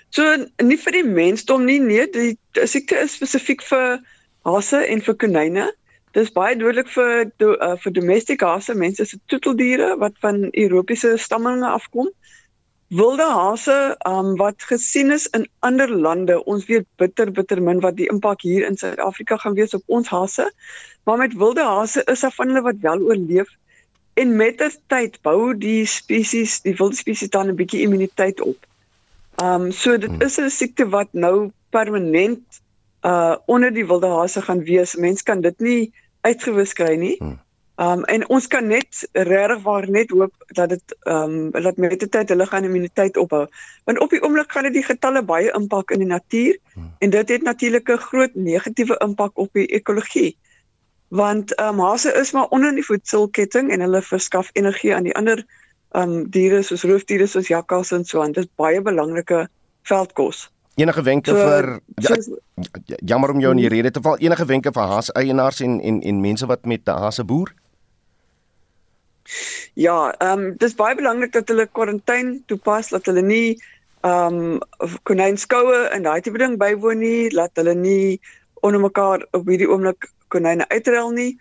So 0.09 0.35
nie 0.61 0.77
vir 0.77 0.91
die 0.91 1.07
mensdom 1.07 1.65
nie, 1.65 1.79
nee, 1.79 2.07
die 2.07 2.37
siekte 2.69 2.99
is 3.01 3.15
spesifiek 3.17 3.63
vir 3.65 3.99
hase 4.45 4.83
en 4.85 5.01
vir 5.01 5.15
konyne. 5.15 5.71
Dit 6.13 6.27
is 6.27 6.33
baie 6.35 6.55
dodelik 6.55 6.91
vir 6.93 7.31
do, 7.41 7.55
uh, 7.57 7.73
vir 7.81 7.95
domestiese 7.95 8.45
hase, 8.45 8.75
mense 8.77 9.05
se 9.09 9.17
troeteldiere 9.27 9.95
wat 9.97 10.13
van 10.21 10.45
Europese 10.51 11.17
stammelinge 11.17 11.71
afkom. 11.73 12.11
Wilde 12.93 13.25
hase 13.25 13.95
um, 14.05 14.35
wat 14.37 14.61
gesien 14.69 15.09
is 15.11 15.25
in 15.33 15.47
ander 15.65 15.89
lande, 15.89 16.37
ons 16.45 16.67
weet 16.69 16.85
bitter 17.01 17.31
bitter 17.33 17.61
min 17.61 17.81
wat 17.81 17.97
die 17.97 18.05
impak 18.11 18.45
hier 18.45 18.67
in 18.67 18.77
Suid-Afrika 18.77 19.39
gaan 19.41 19.57
wees 19.57 19.73
op 19.73 19.81
ons 19.87 20.11
hase. 20.13 20.45
Maar 21.09 21.17
met 21.17 21.33
wilde 21.33 21.65
hase 21.65 22.03
is 22.05 22.21
daar 22.21 22.35
van 22.37 22.53
hulle 22.53 22.61
wat 22.61 22.85
wel 22.85 23.01
oorleef 23.01 23.49
en 24.13 24.35
met 24.35 24.57
die 24.57 24.69
tyd 24.87 25.17
bou 25.25 25.53
die 25.57 25.85
spesies, 25.89 26.59
die 26.61 26.75
wilde 26.77 26.95
spesies 26.95 27.29
dan 27.29 27.49
'n 27.49 27.55
bietjie 27.55 27.81
immuniteit 27.85 28.41
op. 28.41 28.57
Um 29.41 29.71
so 29.71 29.97
dit 29.97 30.09
hmm. 30.09 30.21
is 30.21 30.37
'n 30.39 30.49
siekte 30.49 30.89
wat 30.89 31.09
nou 31.11 31.51
permanent 31.69 32.61
uh 33.01 33.35
onder 33.45 33.73
die 33.73 33.85
wilde 33.85 34.07
hase 34.07 34.41
gaan 34.41 34.63
wees. 34.63 34.95
Mens 34.95 35.23
kan 35.23 35.41
dit 35.41 35.59
nie 35.59 35.93
uitgewis 36.21 36.73
kry 36.73 36.95
nie. 36.95 37.15
Hmm. 37.17 37.39
Um 37.75 38.03
en 38.03 38.29
ons 38.29 38.47
kan 38.47 38.67
net 38.67 39.09
regtig 39.11 39.63
waar 39.63 39.89
net 39.89 40.09
hoop 40.09 40.33
dat 40.47 40.69
dit 40.69 40.95
um 41.03 41.51
dat 41.51 41.77
met 41.77 41.99
die 41.99 42.09
tyd 42.09 42.29
hulle 42.29 42.45
gaan 42.45 42.63
immuniteit 42.63 43.17
opbou. 43.17 43.47
Want 43.83 43.99
op 43.99 44.09
die 44.09 44.21
oomblik 44.21 44.51
gaan 44.51 44.63
dit 44.63 44.73
die 44.73 44.85
getalle 44.85 45.23
baie 45.23 45.51
impak 45.51 45.91
in 45.91 45.99
die 45.99 46.07
natuur 46.07 46.57
hmm. 46.73 46.93
en 46.99 47.09
dit 47.09 47.29
het 47.29 47.41
natuurlik 47.41 47.89
'n 47.89 47.97
groot 47.97 48.35
negatiewe 48.35 48.97
impak 49.01 49.37
op 49.37 49.53
die 49.53 49.65
ekologie. 49.65 50.37
Want 51.13 51.53
um 51.61 51.79
hase 51.79 52.13
is 52.17 52.31
maar 52.33 52.49
onder 52.49 52.73
die 52.73 52.85
voedselketting 52.85 53.69
en 53.71 53.85
hulle 53.85 54.01
verskaf 54.01 54.49
energie 54.57 54.95
aan 54.95 55.05
die 55.05 55.15
ander 55.15 55.43
um 55.93 56.23
diere 56.33 56.63
soos 56.65 56.85
roofdiere 56.89 57.27
soos 57.29 57.51
jakkalse 57.51 57.95
en 57.99 58.05
so 58.05 58.21
aan. 58.21 58.33
Dit 58.33 58.47
is 58.47 58.49
baie 58.57 58.81
belangrike 58.81 59.47
veldkos. 59.85 60.47
Enige 60.75 61.03
wenke 61.05 61.29
so, 61.29 61.37
vir 61.37 61.67
ja, 62.01 62.97
jammer 63.05 63.29
om 63.29 63.43
jou 63.43 63.51
in 63.53 63.61
die 63.61 63.69
rede 63.69 63.91
te 63.93 64.01
val. 64.01 64.17
Enige 64.17 64.47
wenke 64.49 64.73
vir 64.73 64.89
haas 64.89 65.11
eienaars 65.13 65.61
en 65.61 65.75
en 65.81 66.01
en 66.01 66.21
mense 66.21 66.49
wat 66.49 66.65
met 66.65 66.89
hase 66.89 67.23
boer? 67.23 67.53
Ja, 69.73 70.15
ehm 70.17 70.39
um, 70.39 70.57
dis 70.57 70.73
baie 70.75 70.97
belangrik 70.97 71.31
dat 71.37 71.47
hulle 71.53 71.67
kwarantyne 71.67 72.39
toepas, 72.49 72.89
dat 72.89 73.05
hulle 73.05 73.21
nie 73.21 73.61
ehm 74.01 74.41
um, 74.41 74.97
konynskoue 75.03 75.85
en 75.93 76.09
daai 76.09 76.21
tipe 76.21 76.41
ding 76.41 76.57
bywoon 76.57 77.05
nie, 77.05 77.29
laat 77.31 77.53
hulle 77.61 77.77
nie 77.77 78.19
onder 78.65 78.81
mekaar 78.81 79.27
op 79.31 79.47
hierdie 79.47 79.69
oomblik 79.69 80.09
konyne 80.33 80.67
uitrel 80.69 81.13
nie. 81.15 81.31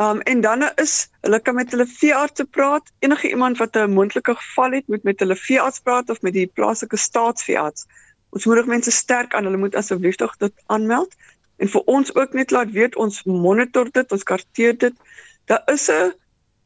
Um, 0.00 0.20
en 0.30 0.40
dan 0.40 0.62
is 0.80 1.08
hulle 1.20 1.40
kan 1.40 1.54
met 1.54 1.70
hulle 1.74 1.86
veeartse 1.86 2.44
praat. 2.44 2.92
Enige 3.04 3.28
iemand 3.28 3.58
wat 3.58 3.76
'n 3.76 3.92
moontlike 3.92 4.34
geval 4.34 4.78
het, 4.78 4.88
moet 4.88 5.02
met 5.02 5.20
hulle 5.20 5.36
veearts 5.36 5.80
praat 5.80 6.10
of 6.10 6.22
met 6.22 6.32
die 6.32 6.46
plaaslike 6.46 6.96
staatsveearts 6.96 7.86
Ons 8.32 8.48
moedig 8.48 8.68
mense 8.70 8.92
sterk 8.96 9.34
aan, 9.36 9.44
hulle 9.44 9.60
moet 9.60 9.74
asseblief 9.76 10.16
tog 10.20 10.32
dit 10.40 10.54
aanmeld 10.72 11.12
en 11.62 11.68
vir 11.68 11.82
ons 11.94 12.14
ook 12.16 12.32
net 12.34 12.50
laat 12.54 12.70
weet 12.74 12.96
ons 12.98 13.18
monitor 13.28 13.90
dit, 13.92 14.14
ons 14.16 14.24
karteer 14.30 14.78
dit. 14.84 14.94
Daar 15.50 15.62
is 15.72 15.84
'n 15.92 16.14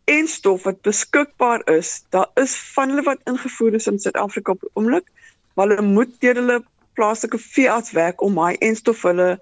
enstof 0.05 0.63
wat 0.63 0.81
beskikbaar 0.87 1.67
is. 1.75 2.05
Daar 2.15 2.31
is 2.35 2.55
van 2.75 2.95
hulle 2.95 3.03
wat 3.03 3.27
ingevoer 3.33 3.75
is 3.75 3.91
in 3.91 3.99
Suid-Afrika 3.99 4.53
op 4.53 4.61
die 4.61 4.71
oomblik, 4.73 5.11
maar 5.55 5.69
hulle 5.69 5.83
moet 5.83 6.15
deur 6.21 6.35
hulle 6.35 6.63
plaaslike 6.95 7.39
veearts 7.39 7.93
werk 7.93 8.23
om 8.23 8.35
daai 8.35 8.57
enstof 8.57 9.03
vir 9.03 9.11
hulle 9.11 9.41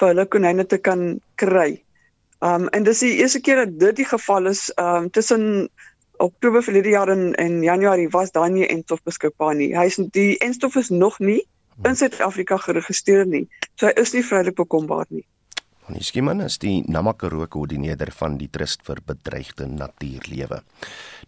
vir 0.00 0.12
hulle 0.12 0.26
konyne 0.26 0.66
te 0.66 0.78
kan 0.78 1.20
kry. 1.40 1.82
Um 2.40 2.68
en 2.72 2.84
dis 2.88 3.04
die 3.04 3.16
eerste 3.20 3.40
keer 3.44 3.64
dat 3.64 3.78
dit 3.78 4.02
die 4.02 4.08
geval 4.08 4.50
is 4.52 4.68
um 4.80 5.10
tussen 5.10 5.68
Oktober 6.20 6.62
verlede 6.62 6.92
jaar 6.96 7.08
en 7.08 7.34
en 7.34 7.62
Januarie 7.62 8.10
was 8.12 8.32
daar 8.32 8.50
nie 8.50 8.66
enstof 8.66 9.02
beskikbaar 9.02 9.54
nie. 9.54 9.72
Hy 9.76 9.86
is 9.92 10.00
die 10.12 10.38
enstof 10.38 10.76
is 10.76 10.90
nog 10.90 11.18
nie 11.18 11.42
in 11.84 11.96
Suid-Afrika 11.96 12.56
geregistreer 12.60 13.26
nie. 13.26 13.46
So 13.76 13.88
hy 13.88 13.94
is 14.00 14.12
nie 14.12 14.24
vrylik 14.24 14.56
bekombaar 14.56 15.06
nie. 15.08 15.24
Annie 15.90 16.04
Skimman 16.06 16.44
is 16.44 16.60
die 16.62 16.84
Namakoro 16.86 17.46
koördineerder 17.50 18.12
van 18.14 18.36
die 18.38 18.46
Trust 18.52 18.84
vir 18.86 19.00
Bedreigde 19.02 19.66
Natuurlewe. 19.66 20.60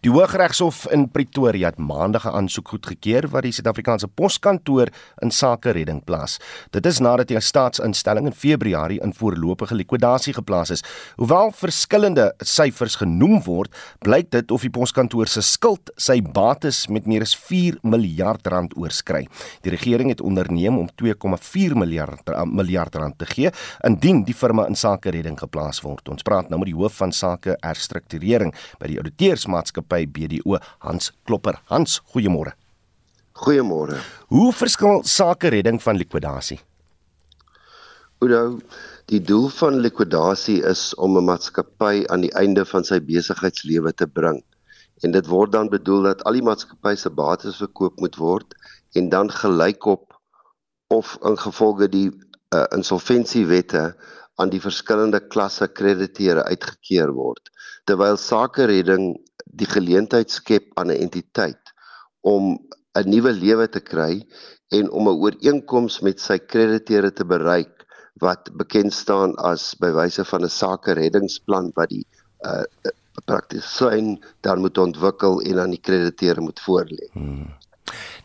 Die 0.03 0.11
Hooggeregshof 0.11 0.89
in 0.91 1.05
Pretoria 1.15 1.69
het 1.71 1.79
maandag 1.79 2.25
'n 2.27 2.35
aansoek 2.35 2.69
goedgekeur 2.69 3.29
wat 3.29 3.43
die 3.43 3.53
Suid-Afrikaanse 3.53 4.09
Poskantoor 4.09 4.89
in 5.23 5.31
sake 5.31 5.71
redding 5.71 6.05
plaas. 6.05 6.41
Dit 6.71 6.87
is 6.87 6.99
nadat 6.99 7.29
die 7.29 7.41
staatsinstelling 7.41 8.27
in 8.27 8.33
Februarie 8.33 9.01
in 9.01 9.15
voorlopige 9.15 9.75
likwidasie 9.75 10.35
geplaas 10.35 10.71
is. 10.71 10.83
Hoewel 11.17 11.53
verskillende 11.53 12.35
syfers 12.39 12.97
genoem 12.97 13.43
word, 13.43 13.75
blyk 13.99 14.31
dit 14.31 14.51
of 14.51 14.61
die 14.61 14.71
Poskantoor 14.71 15.27
se 15.27 15.41
skuld 15.41 15.91
sy 15.97 16.23
bates 16.23 16.89
met 16.89 17.07
meer 17.07 17.21
as 17.21 17.37
4 17.37 17.79
miljard 17.83 18.47
rand 18.47 18.77
oorskry. 18.77 19.29
Die 19.61 19.71
regering 19.71 20.09
het 20.09 20.21
onderneem 20.21 20.79
om 20.79 20.89
2,4 21.03 21.75
miljard 21.77 22.31
miljard 22.45 22.95
rand 22.95 23.19
te 23.19 23.27
gee 23.27 23.51
indien 23.85 24.25
die 24.25 24.35
firma 24.35 24.67
in 24.67 24.75
sake 24.75 25.11
redding 25.11 25.39
geplaas 25.39 25.81
word. 25.81 26.09
Ons 26.09 26.23
praat 26.23 26.49
nou 26.49 26.59
met 26.59 26.67
die 26.67 26.77
hoof 26.77 26.93
van 26.97 27.13
sake 27.13 27.57
herstrukturering 27.61 28.55
by 28.79 28.87
die 28.87 28.99
ouditeursmaatskappy 28.99 29.92
BDO, 30.07 30.59
Hans 30.79 31.13
Klopper. 31.25 31.61
Hans, 31.71 32.01
goeiemôre. 32.13 32.55
Goeiemôre. 33.43 33.99
Hoe 34.29 34.53
verskil 34.53 35.03
sake 35.09 35.51
redding 35.53 35.81
van 35.83 35.97
likwidasie? 35.97 36.61
Oudo, 38.23 38.61
die 39.11 39.21
doel 39.21 39.49
van 39.51 39.81
likwidasie 39.83 40.61
is 40.73 40.95
om 40.95 41.17
'n 41.19 41.25
maatskappy 41.25 42.05
aan 42.09 42.23
die 42.27 42.35
einde 42.43 42.65
van 42.65 42.85
sy 42.85 43.01
besigheidslewe 43.01 43.93
te 43.93 44.07
bring. 44.07 44.43
En 45.03 45.11
dit 45.11 45.27
word 45.27 45.53
dan 45.53 45.69
bedoel 45.69 46.03
dat 46.03 46.23
al 46.25 46.39
die 46.39 46.47
maatskappy 46.49 46.95
se 46.95 47.11
bates 47.11 47.59
verkoop 47.59 48.01
moet 48.01 48.17
word 48.17 48.55
en 48.95 49.09
dan 49.09 49.31
gelykop 49.31 50.15
of 50.87 51.19
ingevolge 51.25 51.89
die 51.89 52.11
uh, 52.55 52.65
insolventiewette 52.77 53.97
aan 54.37 54.51
die 54.53 54.61
verskillende 54.61 55.21
klasse 55.21 55.69
krediteure 55.69 56.45
uitgekeer 56.45 57.13
word 57.17 57.51
terwyl 57.91 58.17
sake 58.17 58.67
redding 58.71 59.17
die 59.53 59.69
geleentheid 59.69 60.31
skep 60.31 60.73
aan 60.81 60.91
'n 60.91 61.03
entiteit 61.07 61.73
om 62.21 62.59
'n 62.97 63.09
nuwe 63.09 63.33
lewe 63.33 63.69
te 63.69 63.81
kry 63.81 64.25
en 64.79 64.91
om 64.91 65.09
'n 65.09 65.21
ooreenkoms 65.25 66.01
met 66.01 66.21
sy 66.21 66.39
krediteure 66.39 67.13
te 67.13 67.25
bereik 67.25 67.87
wat 68.21 68.51
bekend 68.57 68.93
staan 68.93 69.37
as 69.37 69.75
bywyse 69.81 70.25
van 70.25 70.45
'n 70.45 70.57
sake 70.63 70.93
reddingsplan 70.93 71.73
wat 71.75 71.89
die 71.89 72.07
uh 72.45 72.65
praktisyn 73.25 74.23
dan 74.41 74.61
moet 74.61 74.79
ontwikkel 74.79 75.41
en 75.41 75.59
aan 75.61 75.71
die 75.71 75.81
krediteure 75.81 76.41
moet 76.41 76.61
voorlê. 76.61 77.09
Hmm. 77.13 77.53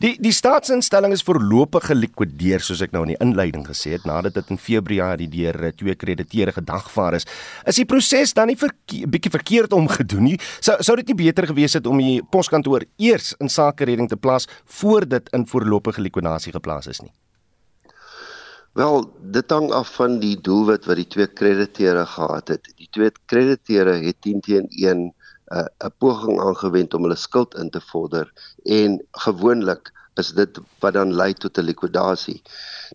Die 0.03 0.13
die 0.21 0.31
staatsinstelling 0.31 1.13
is 1.15 1.23
voorlopig 1.25 1.87
gelikwideer 1.89 2.61
soos 2.63 2.83
ek 2.85 2.93
nou 2.93 3.03
in 3.07 3.15
die 3.15 3.21
inleiding 3.23 3.65
gesê 3.65 3.95
het 3.95 4.05
nadat 4.05 4.37
dit 4.37 4.51
in 4.53 4.59
Februarie 4.61 5.29
deur 5.31 5.57
eh, 5.65 5.73
twee 5.73 5.95
krediteure 5.97 6.53
gedagvaar 6.53 7.17
is. 7.17 7.25
Is 7.65 7.79
die 7.81 7.87
proses 7.89 8.33
dan 8.37 8.47
nie 8.47 8.55
'n 8.55 8.61
verke 8.61 9.07
bietjie 9.09 9.33
verkeerd 9.33 9.73
omgedoen 9.73 10.23
nie? 10.23 10.39
Sou 10.61 10.77
sou 10.79 10.95
dit 10.95 11.07
nie 11.07 11.23
beter 11.25 11.47
gewees 11.47 11.73
het 11.73 11.87
om 11.87 11.97
die 11.97 12.21
poskantoor 12.21 12.85
eers 12.97 13.33
in 13.39 13.49
sake 13.49 13.85
redding 13.85 14.09
te 14.09 14.17
plaas 14.17 14.47
voor 14.65 15.07
dit 15.07 15.29
in 15.33 15.47
voorlopige 15.47 16.01
likwidasie 16.01 16.53
geplaas 16.53 16.87
is 16.87 17.01
nie? 17.01 17.11
Wel, 18.77 19.09
dit 19.21 19.49
hang 19.49 19.71
af 19.71 19.95
van 19.95 20.19
die 20.19 20.35
doelwit 20.37 20.85
wat 20.85 20.95
die 20.95 21.07
twee 21.07 21.27
krediteure 21.27 22.05
gehad 22.05 22.47
het. 22.47 22.67
Die 22.77 22.87
twee 22.91 23.09
krediteure 23.25 24.05
het 24.05 24.21
10 24.21 24.41
teen 24.41 24.67
1 24.69 25.13
'n 25.51 25.67
uh, 25.85 25.91
poging 25.97 26.39
aangewend 26.43 26.93
om 26.93 27.05
hulle 27.07 27.19
skuld 27.19 27.55
in 27.55 27.69
te 27.69 27.81
vorder 27.91 28.31
en 28.79 28.99
gewoonlik 29.25 29.93
is 30.21 30.33
dit 30.39 30.59
wat 30.83 30.93
dan 30.97 31.13
lei 31.13 31.33
tot 31.33 31.57
'n 31.57 31.67
likwidasie. 31.69 32.41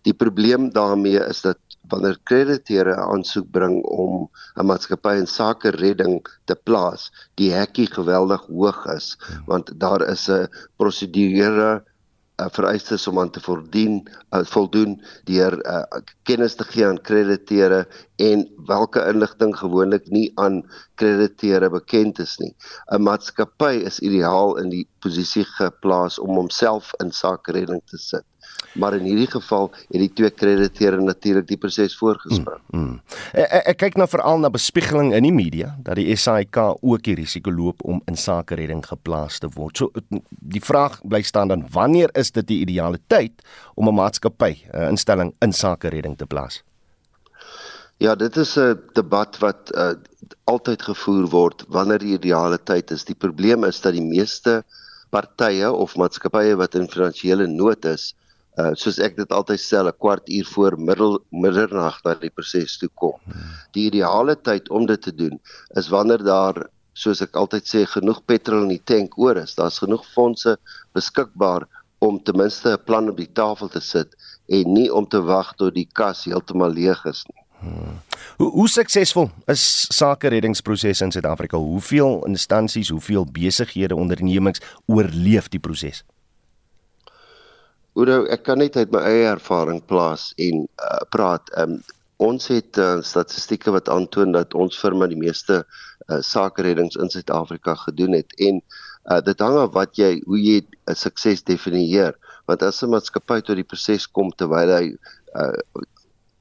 Die 0.07 0.13
probleem 0.13 0.69
daarmee 0.73 1.21
is 1.33 1.41
dat 1.41 1.59
wanneer 1.89 2.19
krediteure 2.23 2.93
'n 2.95 3.07
aansoek 3.13 3.47
bring 3.51 3.75
om 3.83 4.29
'n 4.55 4.65
maatskappy 4.65 5.15
in 5.21 5.27
sake 5.27 5.69
redding 5.69 6.21
te 6.45 6.55
plaas, 6.55 7.11
die 7.35 7.51
hekkie 7.51 7.87
geweldig 7.87 8.45
hoog 8.47 8.85
is 8.95 9.17
want 9.45 9.73
daar 9.79 10.01
is 10.15 10.29
'n 10.29 10.47
prosedure 10.77 11.83
uh, 12.43 12.49
vereistes 12.57 13.07
om 13.07 13.19
aan 13.21 13.31
te 13.31 13.43
voldien 13.43 14.01
uh, 14.03 14.41
voldoen 14.53 14.97
deur 15.29 15.57
uh, 15.63 15.83
kennis 16.29 16.57
te 16.59 16.67
gee 16.71 16.85
aan 16.87 16.99
krediteure 17.09 17.83
en 18.27 18.43
watter 18.67 19.07
inligting 19.13 19.55
gewoonlik 19.57 20.09
nie 20.17 20.27
aan 20.35 20.61
krediteure 21.01 21.69
bekend 21.69 22.19
is 22.19 22.35
nie. 22.43 22.53
'n 22.91 23.01
Maatskappy 23.07 23.73
is 23.91 23.99
ideaal 23.99 24.57
in 24.63 24.69
die 24.75 24.85
posisie 24.99 25.47
geplaas 25.55 26.19
om 26.19 26.35
homself 26.35 26.93
in 26.99 27.11
sake 27.11 27.55
redding 27.55 27.81
te 27.89 27.97
sit 27.97 28.27
maar 28.73 28.95
in 28.97 29.05
hierdie 29.07 29.29
geval 29.29 29.69
het 29.75 29.99
die 30.01 30.09
twee 30.13 30.31
krediteure 30.31 31.01
natuurlik 31.01 31.47
die 31.47 31.57
proses 31.57 31.95
voorgespring. 31.97 32.61
Mm, 32.71 32.79
mm. 32.79 32.99
Ek, 33.33 33.55
ek 33.73 33.79
kyk 33.85 33.97
nou 34.01 34.07
veral 34.09 34.41
na 34.41 34.51
bespiegeling 34.53 35.13
in 35.13 35.27
die 35.27 35.33
media 35.35 35.75
dat 35.85 35.99
die 36.01 36.09
SAIK 36.15 36.59
ook 36.81 37.05
die 37.05 37.15
risiko 37.19 37.53
loop 37.53 37.83
om 37.85 38.01
in 38.09 38.17
sake 38.17 38.57
redding 38.59 38.83
geplaas 38.85 39.39
te 39.43 39.49
word. 39.53 39.77
So 39.77 39.91
die 40.29 40.63
vraag 40.63 40.99
bly 41.05 41.21
staan 41.21 41.53
dan 41.53 41.65
wanneer 41.73 42.13
is 42.17 42.31
dit 42.31 42.47
die 42.49 42.61
ideale 42.65 42.99
tyd 43.07 43.41
om 43.75 43.87
'n 43.87 43.95
maatskappy 44.01 44.53
'n 44.73 44.89
instelling 44.93 45.33
in 45.41 45.53
sake 45.53 45.89
redding 45.89 46.17
te 46.17 46.25
plaas? 46.25 46.63
Ja, 47.97 48.15
dit 48.15 48.37
is 48.37 48.57
'n 48.57 48.79
debat 48.93 49.37
wat 49.39 49.71
uh, 49.75 49.93
altyd 50.43 50.81
gevoer 50.81 51.29
word 51.29 51.63
wanneer 51.67 51.99
die 51.99 52.17
ideale 52.17 52.57
tyd 52.63 52.91
is. 52.91 53.05
Die 53.05 53.15
probleem 53.15 53.63
is 53.63 53.81
dat 53.81 53.93
die 53.93 54.03
meeste 54.03 54.63
partye 55.09 55.71
of 55.71 55.95
maatskappye 55.95 56.55
wat 56.55 56.75
in 56.75 56.89
finansiële 56.89 57.47
nood 57.47 57.85
is, 57.85 58.15
uh 58.61 58.71
soos 58.77 58.99
ek 59.01 59.15
dit 59.17 59.31
altyd 59.31 59.59
stel 59.59 59.87
'n 59.89 59.97
kwart 59.97 60.29
uur 60.29 60.45
voor 60.45 60.77
middel 60.77 61.19
middernag 61.31 61.99
na 62.05 62.13
die 62.13 62.29
proses 62.29 62.77
toe 62.77 62.89
kom. 62.93 63.17
Die 63.73 63.87
ideale 63.89 64.35
tyd 64.35 64.69
om 64.69 64.85
dit 64.85 65.01
te 65.01 65.15
doen 65.15 65.39
is 65.75 65.89
wanneer 65.89 66.23
daar 66.23 66.69
soos 66.93 67.21
ek 67.21 67.35
altyd 67.35 67.65
sê 67.65 67.85
genoeg 67.89 68.21
petrol 68.25 68.67
in 68.67 68.75
die 68.75 68.85
tank 68.85 69.17
oor 69.17 69.37
is. 69.37 69.55
Daar's 69.55 69.81
genoeg 69.81 70.05
fondse 70.13 70.57
beskikbaar 70.93 71.65
om 71.99 72.23
ten 72.23 72.37
minste 72.37 72.69
'n 72.73 72.83
plan 72.85 73.09
op 73.09 73.17
die 73.17 73.31
tafel 73.33 73.69
te 73.69 73.81
sit 73.81 74.15
en 74.47 74.73
nie 74.73 74.93
om 74.93 75.07
te 75.07 75.21
wag 75.21 75.55
tot 75.55 75.73
die 75.73 75.89
kas 75.93 76.25
heeltemal 76.25 76.69
leeg 76.69 77.05
is 77.05 77.25
nie. 77.25 77.41
Hmm. 77.63 77.99
Hoe 78.37 78.51
hoe 78.51 78.69
suksesvol 78.69 79.29
is 79.45 79.87
sake 79.89 80.27
reddingsproses 80.27 81.01
in 81.01 81.11
Suid-Afrika? 81.11 81.57
Hoeveel 81.57 82.25
instansies, 82.25 82.89
hoeveel 82.89 83.25
besighede, 83.31 83.95
ondernemings 83.95 84.61
oorleef 84.85 85.47
die 85.49 85.59
proses? 85.59 86.03
Oudo, 87.93 88.23
ek 88.33 88.41
kan 88.47 88.57
net 88.57 88.73
uit 88.79 88.93
my 88.93 89.03
eie 89.05 89.25
ervaring 89.29 89.77
plaas 89.85 90.31
en 90.41 90.63
uh, 90.65 91.01
praat. 91.13 91.51
Um, 91.61 91.75
ons 92.23 92.47
het 92.49 92.79
uh, 92.81 93.03
statistieke 93.05 93.69
wat 93.75 93.89
aantoon 93.91 94.33
dat 94.33 94.55
ons 94.57 94.79
firma 94.81 95.05
die 95.11 95.19
meeste 95.19 95.59
uh, 95.61 96.17
sakereddings 96.25 96.97
in 96.97 97.11
Suid-Afrika 97.13 97.75
gedoen 97.83 98.17
het 98.17 98.33
en 98.41 98.61
uh, 98.63 99.19
dit 99.21 99.43
hang 99.45 99.59
af 99.61 99.75
wat 99.77 99.93
jy 100.01 100.15
hoe 100.25 100.39
jy 100.41 100.57
'n 100.89 100.97
sukses 100.97 101.45
definieer. 101.45 102.17
Want 102.49 102.65
as 102.65 102.81
'n 102.81 102.89
maatskappy 102.95 103.41
tot 103.45 103.61
die 103.61 103.69
proses 103.69 104.09
kom 104.09 104.33
terwyl 104.33 104.73
hy 104.73 104.85
uh, 105.37 105.53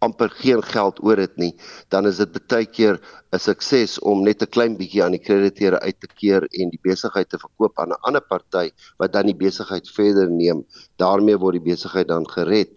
amper 0.03 0.31
geen 0.43 0.63
geld 0.67 1.01
oor 1.07 1.21
het 1.23 1.37
nie, 1.41 1.53
dan 1.95 2.07
is 2.11 2.19
dit 2.21 2.39
baie 2.51 2.67
keer 2.67 2.99
'n 3.33 3.39
sukses 3.39 3.99
om 4.01 4.23
net 4.23 4.43
'n 4.43 4.51
klein 4.55 4.77
bietjie 4.77 5.03
aan 5.05 5.17
die 5.17 5.25
krediteure 5.29 5.81
uit 5.81 6.01
te 6.01 6.09
keer 6.21 6.43
en 6.61 6.71
die 6.71 6.83
besigheid 6.83 7.29
te 7.29 7.39
verkoop 7.39 7.79
aan 7.79 7.93
'n 7.95 8.03
ander 8.09 8.25
party 8.33 8.71
wat 8.99 9.13
dan 9.13 9.27
die 9.27 9.41
besigheid 9.47 9.89
verder 9.89 10.31
neem. 10.31 10.65
daarmee 10.97 11.39
word 11.39 11.55
die 11.59 11.71
besigheid 11.73 12.09
dan 12.09 12.27
gered. 12.29 12.71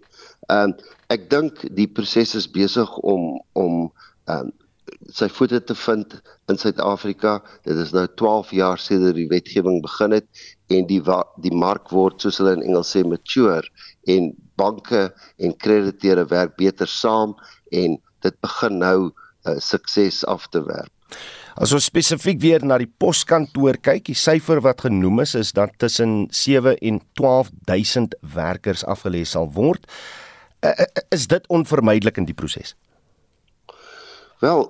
Ehm 0.48 0.70
um, 0.70 0.76
ek 1.08 1.30
dink 1.30 1.66
die 1.76 1.86
proses 1.86 2.34
is 2.34 2.48
besig 2.50 2.90
om 2.98 3.42
om 3.52 3.92
ehm 4.26 4.46
um, 4.46 4.52
sy 5.10 5.28
voete 5.28 5.60
te 5.64 5.74
vind 5.74 6.14
in 6.50 6.58
Suid-Afrika. 6.58 7.42
Dit 7.66 7.76
is 7.76 7.92
nou 7.92 8.06
12 8.14 8.50
jaar 8.50 8.78
sedert 8.78 9.16
die 9.18 9.28
wetgewing 9.28 9.82
begin 9.82 10.14
het 10.16 10.26
en 10.72 10.86
die 10.86 11.02
die 11.42 11.54
mark 11.54 11.90
word 11.90 12.22
soos 12.22 12.38
hulle 12.38 12.56
in 12.56 12.66
Engels 12.66 12.94
sê 12.94 13.04
mature 13.06 13.66
en 14.14 14.32
banke 14.56 15.08
en 15.38 15.56
krediteure 15.56 16.26
werk 16.30 16.56
beter 16.56 16.90
saam 16.90 17.36
en 17.70 17.98
dit 18.24 18.38
begin 18.40 18.78
nou 18.82 18.98
uh, 19.10 19.58
sukses 19.62 20.24
af 20.26 20.48
te 20.50 20.62
werp. 20.66 20.92
As 21.56 21.72
ons 21.72 21.86
spesifiek 21.88 22.40
weer 22.42 22.64
na 22.64 22.76
die 22.82 22.90
poskantoor 23.00 23.78
kyk, 23.80 24.10
die 24.10 24.18
syfer 24.18 24.60
wat 24.64 24.82
genoem 24.84 25.22
is 25.24 25.32
is 25.38 25.54
dat 25.56 25.72
tussen 25.80 26.26
7 26.28 26.76
en 26.84 27.00
12000 27.16 28.18
werkers 28.34 28.84
afgelê 28.84 29.24
sal 29.24 29.48
word. 29.54 29.86
Uh, 30.60 30.74
is 31.14 31.28
dit 31.32 31.48
onvermydelik 31.48 32.20
in 32.20 32.28
die 32.28 32.36
proses? 32.36 32.74
Wel, 34.44 34.66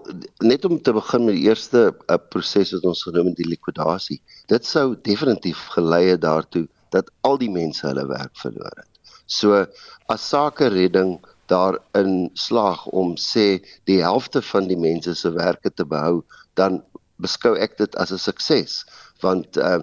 net 0.47 0.65
om 0.65 0.79
te 0.79 0.95
begin 0.95 1.25
met 1.27 1.35
die 1.35 1.49
eerste 1.49 1.89
uh, 1.91 2.19
proses 2.31 2.71
wat 2.77 2.87
ons 2.87 3.03
genoem 3.09 3.33
het 3.33 3.41
die 3.41 3.49
likwidasie. 3.51 4.21
Dit 4.47 4.69
sou 4.69 4.93
definitief 5.09 5.65
gelei 5.75 6.05
het 6.13 6.23
daartoe 6.23 6.69
dat 6.95 7.11
al 7.27 7.41
die 7.43 7.51
mense 7.51 7.83
hulle 7.89 8.07
werk 8.07 8.37
verloor 8.39 8.79
het. 8.79 8.86
So 9.27 9.67
as 10.09 10.29
sake 10.29 10.69
redding 10.71 11.19
daarin 11.51 12.31
slaag 12.35 12.87
om 12.87 13.15
sê 13.17 13.63
die 13.87 14.01
helfte 14.03 14.43
van 14.43 14.69
die 14.71 14.79
mense 14.79 15.15
se 15.15 15.31
werke 15.35 15.71
te 15.71 15.85
behou, 15.85 16.23
dan 16.55 16.83
beskou 17.23 17.55
ek 17.57 17.79
dit 17.79 17.97
as 17.97 18.13
'n 18.13 18.19
sukses 18.19 18.85
want 19.23 19.57
uh, 19.57 19.81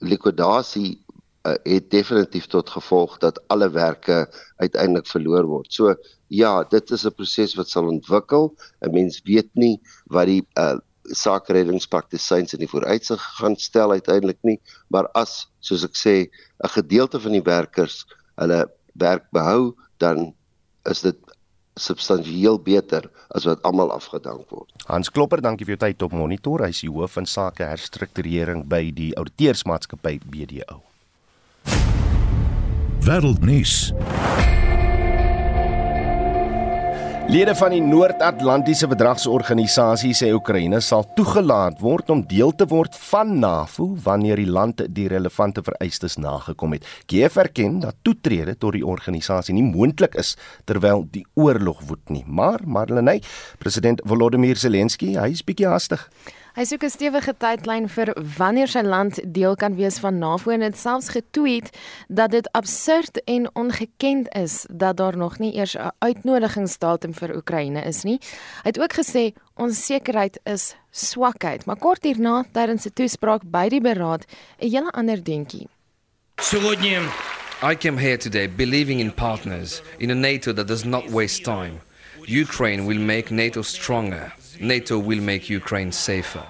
likwidasie 0.00 0.98
uh, 1.46 1.54
het 1.64 1.90
definitief 1.90 2.46
tot 2.46 2.70
gevolg 2.70 3.18
dat 3.18 3.38
alle 3.48 3.70
werke 3.70 4.26
uiteindelik 4.56 5.06
verloor 5.06 5.46
word. 5.46 5.72
So 5.72 5.94
ja, 6.28 6.64
dit 6.64 6.90
is 6.90 7.04
'n 7.06 7.14
proses 7.14 7.54
wat 7.54 7.68
sal 7.68 7.88
ontwikkel. 7.88 8.54
'n 8.82 8.92
Mens 8.92 9.20
weet 9.24 9.50
nie 9.54 9.80
wat 10.06 10.26
die 10.26 10.42
uh, 10.58 10.78
sakereddingspraktisyns 11.02 12.54
in 12.54 12.62
die 12.62 12.70
vooruitsig 12.70 13.20
gaan 13.38 13.56
stel 13.56 13.90
uiteindelik 13.90 14.38
nie, 14.42 14.60
maar 14.88 15.08
as 15.14 15.48
soos 15.60 15.84
ek 15.84 15.96
sê, 15.96 16.30
'n 16.64 16.68
gedeelte 16.68 17.20
van 17.20 17.32
die 17.32 17.42
werkers 17.44 18.06
hulle 18.36 18.66
werk 18.92 19.28
behou, 19.30 19.74
dan 20.02 20.32
is 20.88 21.00
dit 21.04 21.18
substansieel 21.80 22.58
beter 22.60 23.06
as 23.32 23.46
wat 23.48 23.62
almal 23.64 23.92
afgedank 23.94 24.44
word. 24.52 24.68
Hans 24.90 25.10
Klopper, 25.10 25.40
dankie 25.40 25.64
vir 25.64 25.76
jou 25.76 25.82
tyd 25.86 26.02
op 26.04 26.12
Monitor. 26.16 26.66
Hy 26.66 26.72
is 26.74 26.82
die 26.84 26.92
hoof 26.92 27.16
van 27.16 27.28
sake 27.28 27.64
herstrukturering 27.64 28.66
by 28.68 28.84
die 28.92 29.12
Outeursmaatskappy 29.16 30.18
BDO. 30.28 30.82
Wêreldnuus. 33.02 33.92
Lede 37.32 37.54
van 37.56 37.72
die 37.72 37.80
Noord-Atlantiese 37.80 38.84
Verdragsorganisasie 38.90 40.10
sê 40.12 40.26
Oekraïne 40.36 40.82
sal 40.84 41.06
toegelaat 41.16 41.78
word 41.80 42.10
om 42.12 42.20
deel 42.28 42.50
te 42.52 42.66
word 42.68 42.98
van 43.06 43.30
NAVO 43.40 43.86
wanneer 44.04 44.36
die 44.36 44.50
land 44.52 44.82
die 44.92 45.06
relevante 45.08 45.62
vereistes 45.64 46.18
nagekom 46.20 46.76
het. 46.76 46.84
Kiev 47.08 47.38
erken 47.40 47.78
dat 47.80 47.96
toetrede 48.04 48.52
tot 48.60 48.76
die 48.76 48.84
organisasie 48.84 49.56
nie 49.56 49.64
moontlik 49.64 50.18
is 50.20 50.34
terwyl 50.68 51.06
die 51.08 51.24
oorlog 51.32 51.80
woed 51.88 52.12
nie. 52.12 52.26
Maar 52.28 52.60
Marlenae, 52.68 53.24
president 53.64 54.04
Volodymyr 54.04 54.60
Zelensky, 54.60 55.14
hy 55.16 55.30
is 55.32 55.40
bietjie 55.40 55.70
haastig. 55.72 56.04
Hy 56.55 56.63
soek 56.65 56.83
'n 56.83 56.89
stewige 56.89 57.33
tydlyn 57.37 57.87
vir 57.89 58.13
wanneer 58.37 58.67
sy 58.67 58.81
land 58.81 59.19
deel 59.33 59.55
kan 59.55 59.75
wees 59.75 59.99
van 59.99 60.17
NAVO 60.19 60.51
en 60.51 60.61
het 60.61 60.77
selfs 60.77 61.09
getweet 61.09 61.69
dat 62.07 62.31
dit 62.31 62.51
absurd 62.51 63.21
en 63.25 63.49
ongekend 63.55 64.27
is 64.35 64.65
dat 64.69 64.97
daar 64.97 65.17
nog 65.17 65.39
nie 65.39 65.55
eers 65.55 65.75
'n 65.75 65.91
uitnodigingsdatum 65.99 67.13
vir 67.13 67.35
Oekraïne 67.35 67.81
is 67.85 68.03
nie. 68.03 68.19
Hy 68.63 68.69
het 68.69 68.79
ook 68.79 68.93
gesê 68.93 69.33
onsekerheid 69.55 70.39
is 70.43 70.75
swakheid, 70.91 71.65
maar 71.65 71.77
kort 71.77 72.03
hierna 72.03 72.45
tydens 72.51 72.85
'n 72.85 72.93
toespraak 72.93 73.41
by 73.43 73.69
die 73.69 73.81
beraad 73.81 74.25
'n 74.59 74.69
hele 74.69 74.91
ander 74.91 75.23
dingetjie. 75.23 75.67
Сегодня 76.41 77.01
I 77.63 77.75
came 77.75 77.97
here 77.97 78.17
today 78.17 78.47
believing 78.47 78.99
in 78.99 79.11
partners 79.11 79.81
in 79.97 80.11
a 80.11 80.15
NATO 80.15 80.53
that 80.53 80.67
does 80.67 80.85
not 80.85 81.09
waste 81.09 81.43
time. 81.43 81.81
Ukraine 82.27 82.85
will 82.85 82.99
make 82.99 83.31
NATO 83.31 83.63
stronger. 83.63 84.31
NATO 84.60 85.02
will 85.02 85.20
make 85.20 85.54
Ukraine 85.54 85.92
safer. 85.92 86.46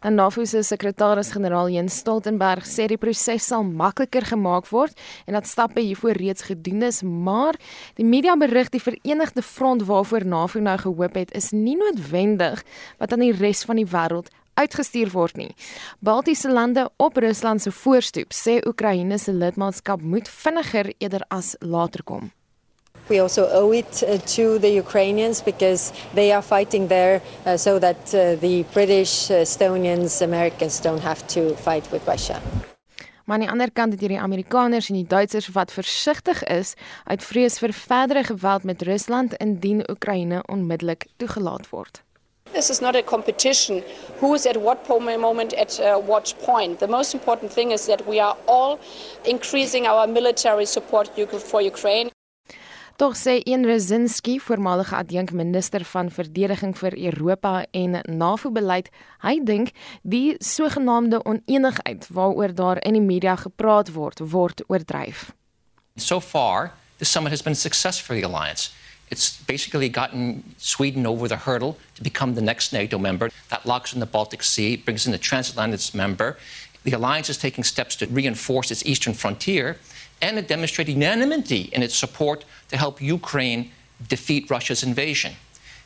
Dan 0.00 0.14
NAVO 0.14 0.44
se 0.44 0.62
sekretaris-generaal 0.62 1.70
Jens 1.70 1.96
Stoltenberg 1.96 2.66
sê 2.68 2.86
die 2.86 2.98
proses 3.00 3.46
sal 3.48 3.64
makliker 3.64 4.26
gemaak 4.28 4.68
word 4.70 4.94
en 5.26 5.34
dat 5.34 5.48
stappe 5.48 5.80
hiervoor 5.80 6.18
reeds 6.20 6.46
gedoen 6.46 6.84
is, 6.86 7.02
maar 7.02 7.56
die 7.96 8.04
media 8.04 8.36
berig 8.36 8.70
die 8.74 8.82
Verenigde 8.82 9.42
Front 9.42 9.86
waarvoor 9.88 10.26
NAVO 10.26 10.60
nou 10.60 10.76
gehoop 10.78 11.14
het, 11.16 11.32
is 11.32 11.50
nie 11.50 11.76
noodwendig 11.80 12.62
wat 12.98 13.12
aan 13.12 13.24
die 13.24 13.34
res 13.34 13.64
van 13.64 13.80
die 13.80 13.88
wêreld 13.88 14.30
uitgestuur 14.56 15.10
word 15.12 15.36
nie. 15.36 15.52
Baltiese 16.00 16.52
lande 16.52 16.88
op 16.96 17.16
Rusland 17.16 17.62
se 17.62 17.72
voorstoep 17.72 18.32
sê 18.32 18.60
Oekraïne 18.66 19.18
se 19.18 19.32
lidmaatskap 19.32 20.02
moet 20.02 20.28
vinniger 20.28 20.92
eerder 20.98 21.24
as 21.28 21.56
later 21.60 22.04
kom. 22.04 22.30
We 23.08 23.20
also 23.20 23.48
owe 23.52 23.72
it 23.72 24.02
uh, 24.02 24.18
to 24.34 24.58
the 24.58 24.70
Ukrainians 24.70 25.40
because 25.40 25.92
they 26.14 26.32
are 26.32 26.42
fighting 26.42 26.88
there 26.88 27.20
uh, 27.44 27.56
so 27.56 27.78
that 27.78 28.14
uh, 28.14 28.34
the 28.40 28.64
British, 28.72 29.30
Estonians, 29.30 30.22
Americans 30.22 30.80
don't 30.80 31.02
have 31.02 31.26
to 31.28 31.54
fight 31.54 31.90
with 31.92 32.06
Russia. 32.06 32.40
Maar 33.26 33.36
aan 33.36 33.42
die 33.42 33.50
ander 33.50 33.72
kant 33.72 33.92
het 33.92 34.00
hierdie 34.00 34.20
Amerikaners 34.20 34.88
en 34.88 34.94
die 34.94 35.06
Duitsers 35.06 35.48
wat 35.48 35.72
versigtig 35.72 36.44
is 36.44 36.74
uit 37.04 37.24
vrees 37.24 37.58
vir 37.58 37.72
verdere 37.72 38.22
geweld 38.24 38.62
met 38.62 38.82
Rusland 38.82 39.34
indien 39.42 39.82
Oekraïne 39.90 40.42
onmiddellik 40.46 41.06
toegelaat 41.16 41.70
word. 41.70 42.02
This 42.52 42.70
is 42.70 42.80
not 42.80 42.94
a 42.96 43.02
competition 43.02 43.82
who's 44.20 44.46
at 44.46 44.56
what 44.56 44.88
moment 45.18 45.54
at 45.54 45.80
uh, 45.80 45.98
what 45.98 46.34
point. 46.44 46.78
The 46.78 46.88
most 46.88 47.14
important 47.14 47.52
thing 47.52 47.72
is 47.72 47.86
that 47.86 48.06
we 48.06 48.20
are 48.22 48.36
all 48.46 48.78
increasing 49.24 49.86
our 49.86 50.06
military 50.06 50.64
support 50.64 51.10
for 51.42 51.60
Ukraine. 51.60 52.15
Tog 52.96 53.12
sê 53.16 53.40
een 53.44 53.64
Rezinski, 53.64 54.38
voormalige 54.40 54.96
adjunkminister 54.96 55.84
van 55.84 56.10
verdediging 56.10 56.72
vir 56.78 56.94
Europa 56.96 57.66
en 57.70 57.98
NAVO-beleid, 58.08 58.88
hy 59.20 59.34
dink 59.44 59.74
die 60.00 60.38
sogenaamde 60.40 61.20
onenigheid 61.28 62.06
waaroor 62.08 62.54
daar 62.56 62.80
in 62.88 62.96
die 62.96 63.04
media 63.04 63.34
gepraat 63.36 63.92
word, 63.92 64.22
word 64.32 64.64
oordryf. 64.72 65.34
So 65.96 66.20
far, 66.20 66.72
the 66.96 67.04
summit 67.04 67.32
has 67.32 67.42
been 67.42 67.52
a 67.52 67.60
success 67.68 68.00
for 68.00 68.16
the 68.16 68.24
alliance. 68.24 68.72
It's 69.10 69.44
basically 69.44 69.90
gotten 69.90 70.42
Sweden 70.56 71.06
over 71.06 71.28
the 71.28 71.44
hurdle 71.44 71.76
to 71.94 72.02
become 72.02 72.34
the 72.34 72.40
next 72.40 72.72
NATO 72.72 72.98
member. 72.98 73.30
That 73.48 73.66
locks 73.66 73.92
in 73.92 74.00
the 74.00 74.06
Baltic 74.06 74.42
Sea, 74.42 74.76
brings 74.76 75.04
in 75.04 75.12
the 75.12 75.20
transatlantic 75.20 75.94
member. 75.94 76.38
The 76.84 76.96
alliance 76.96 77.28
is 77.28 77.36
taking 77.36 77.64
steps 77.64 77.94
to 77.96 78.06
reinforce 78.06 78.70
its 78.70 78.86
eastern 78.86 79.12
frontier 79.12 79.76
and 80.22 80.38
it 80.38 80.48
demonstrated 80.48 80.94
unanimity 80.94 81.70
in 81.72 81.82
its 81.82 81.94
support 81.94 82.44
to 82.68 82.76
help 82.76 83.00
Ukraine 83.00 83.70
defeat 84.08 84.50
Russia's 84.50 84.82
invasion. 84.82 85.34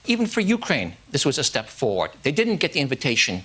Even 0.07 0.27
for 0.27 0.41
Ukraine, 0.41 0.97
this 1.11 1.27
was 1.27 1.39
a 1.39 1.45
step 1.45 1.69
forward. 1.69 2.11
They 2.23 2.33
didn't 2.33 2.57
get 2.57 2.73
the 2.73 2.81
invitation. 2.81 3.43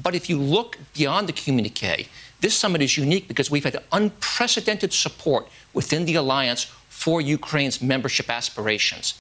But 0.00 0.14
if 0.14 0.28
you 0.28 0.38
look 0.38 0.78
beyond 0.94 1.28
the 1.28 1.32
communique, 1.32 2.08
this 2.40 2.54
summit 2.54 2.82
is 2.82 2.98
unique 2.98 3.28
because 3.28 3.50
we've 3.50 3.64
had 3.64 3.82
unprecedented 3.92 4.92
support 4.92 5.48
within 5.72 6.04
the 6.04 6.16
alliance 6.16 6.64
for 6.88 7.20
Ukraine's 7.20 7.80
membership 7.80 8.28
aspirations. 8.28 9.14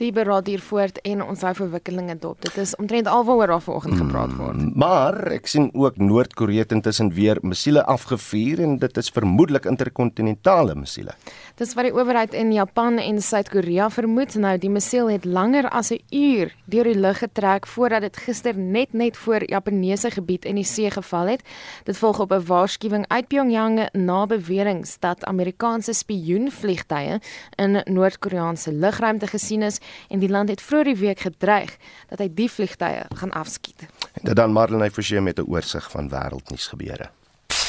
Die 0.00 0.14
beraad 0.16 0.46
hier 0.48 0.62
voort 0.64 0.96
en 1.04 1.20
ons 1.20 1.42
hou 1.44 1.50
verwikkelinge 1.58 2.14
dop. 2.22 2.38
Dit 2.40 2.54
is 2.62 2.70
omtrent 2.80 3.08
alwaaroor 3.10 3.50
daar 3.52 3.60
vanoggend 3.60 3.98
gepraat 4.00 4.30
word. 4.38 4.56
Mm, 4.56 4.70
maar 4.80 5.16
ek 5.34 5.50
sien 5.52 5.66
ook 5.76 5.98
Noord-Korea 6.00 6.64
intussen 6.72 7.10
weer 7.12 7.36
missiele 7.44 7.82
afgevuur 7.84 8.62
en 8.64 8.78
dit 8.80 8.96
is 8.96 9.10
vermoedelik 9.12 9.68
interkontinentale 9.68 10.72
missiele. 10.74 11.12
Dis 11.60 11.74
wat 11.76 11.90
die 11.90 11.92
owerheid 11.92 12.32
in 12.32 12.54
Japan 12.54 12.96
en 12.96 13.20
Suid-Korea 13.20 13.90
vermoed. 13.92 14.38
Nou 14.40 14.54
die 14.62 14.70
missiel 14.72 15.10
het 15.12 15.26
langer 15.28 15.68
as 15.68 15.92
'n 15.92 16.00
uur 16.08 16.54
deur 16.64 16.84
die 16.84 16.96
lug 16.96 17.18
getrek 17.18 17.66
voordat 17.66 18.00
dit 18.00 18.16
gister 18.16 18.56
net 18.56 18.92
net 18.92 19.16
voor 19.16 19.44
Japaneese 19.44 20.10
gebied 20.10 20.44
in 20.44 20.54
die 20.54 20.64
see 20.64 20.90
geval 20.90 21.26
het. 21.26 21.42
Dit 21.84 21.98
volg 21.98 22.20
op 22.20 22.32
'n 22.32 22.46
waarskuwing 22.46 23.04
uit 23.08 23.28
Pyongyang 23.28 23.88
na 23.92 24.26
beweringe 24.26 24.96
dat 25.00 25.24
Amerikaanse 25.24 25.92
spioenvliegtye 25.92 27.20
in 27.56 27.82
Noord-Koreaanse 27.84 28.72
lugruimte 28.72 29.26
gesien 29.26 29.62
is 29.62 29.78
en 30.08 30.18
die 30.18 30.28
land 30.28 30.48
het 30.48 30.62
vroeër 30.62 30.84
die 30.84 30.96
week 30.96 31.20
gedreig 31.20 31.76
dat 32.08 32.18
hy 32.18 32.28
die 32.34 32.50
vliegtye 32.50 33.06
gaan 33.14 33.30
afskiet. 33.30 33.86
En 34.12 34.24
dit 34.28 34.36
dan 34.36 34.52
Marlene 34.52 34.90
Forsie 34.90 35.20
met 35.20 35.38
'n 35.38 35.48
oorsig 35.48 35.90
van 35.90 36.08
wêreldnuus 36.08 36.66
gebeure. 36.68 37.10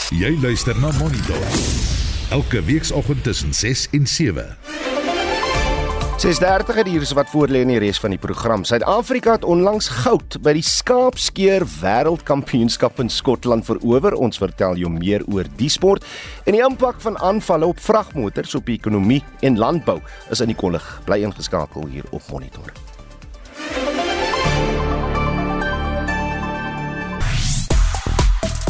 Jy 0.10 0.38
luister 0.42 0.80
na 0.80 0.92
Monitor. 0.98 1.46
Elke 2.30 2.64
weekoggend 2.64 3.24
tussen 3.24 3.54
6 3.54 3.88
en 3.92 4.08
7. 4.08 4.91
6:30 6.22 6.76
het 6.76 6.88
hier 6.88 7.02
is 7.02 7.12
wat 7.18 7.30
voor 7.30 7.50
lê 7.50 7.64
in 7.66 7.72
die 7.72 7.80
res 7.82 7.98
van 8.00 8.14
die 8.14 8.20
program. 8.22 8.62
Suid-Afrika 8.64 9.32
het 9.32 9.44
onlangs 9.44 9.88
goud 10.04 10.38
by 10.46 10.54
die 10.54 10.62
skaapskeer 10.62 11.66
wêreldkampioenskap 11.80 13.02
in 13.02 13.10
Skotland 13.10 13.66
verower. 13.66 14.14
Ons 14.14 14.38
vertel 14.38 14.78
jou 14.78 14.92
meer 14.94 15.26
oor 15.34 15.50
die 15.58 15.70
sport 15.70 16.06
en 16.46 16.54
die 16.54 16.62
impak 16.62 17.02
van 17.02 17.18
aanvalle 17.18 17.66
op 17.66 17.82
vragmotors 17.82 18.54
op 18.54 18.70
die 18.70 18.78
ekonomie 18.78 19.24
en 19.42 19.58
landbou 19.58 19.98
is 20.30 20.46
in 20.46 20.54
die 20.54 20.62
kollig. 20.62 20.86
Bly 21.10 21.24
ingeskakel 21.26 21.90
hier 21.90 22.06
op 22.12 22.22
Monitor. 22.30 22.91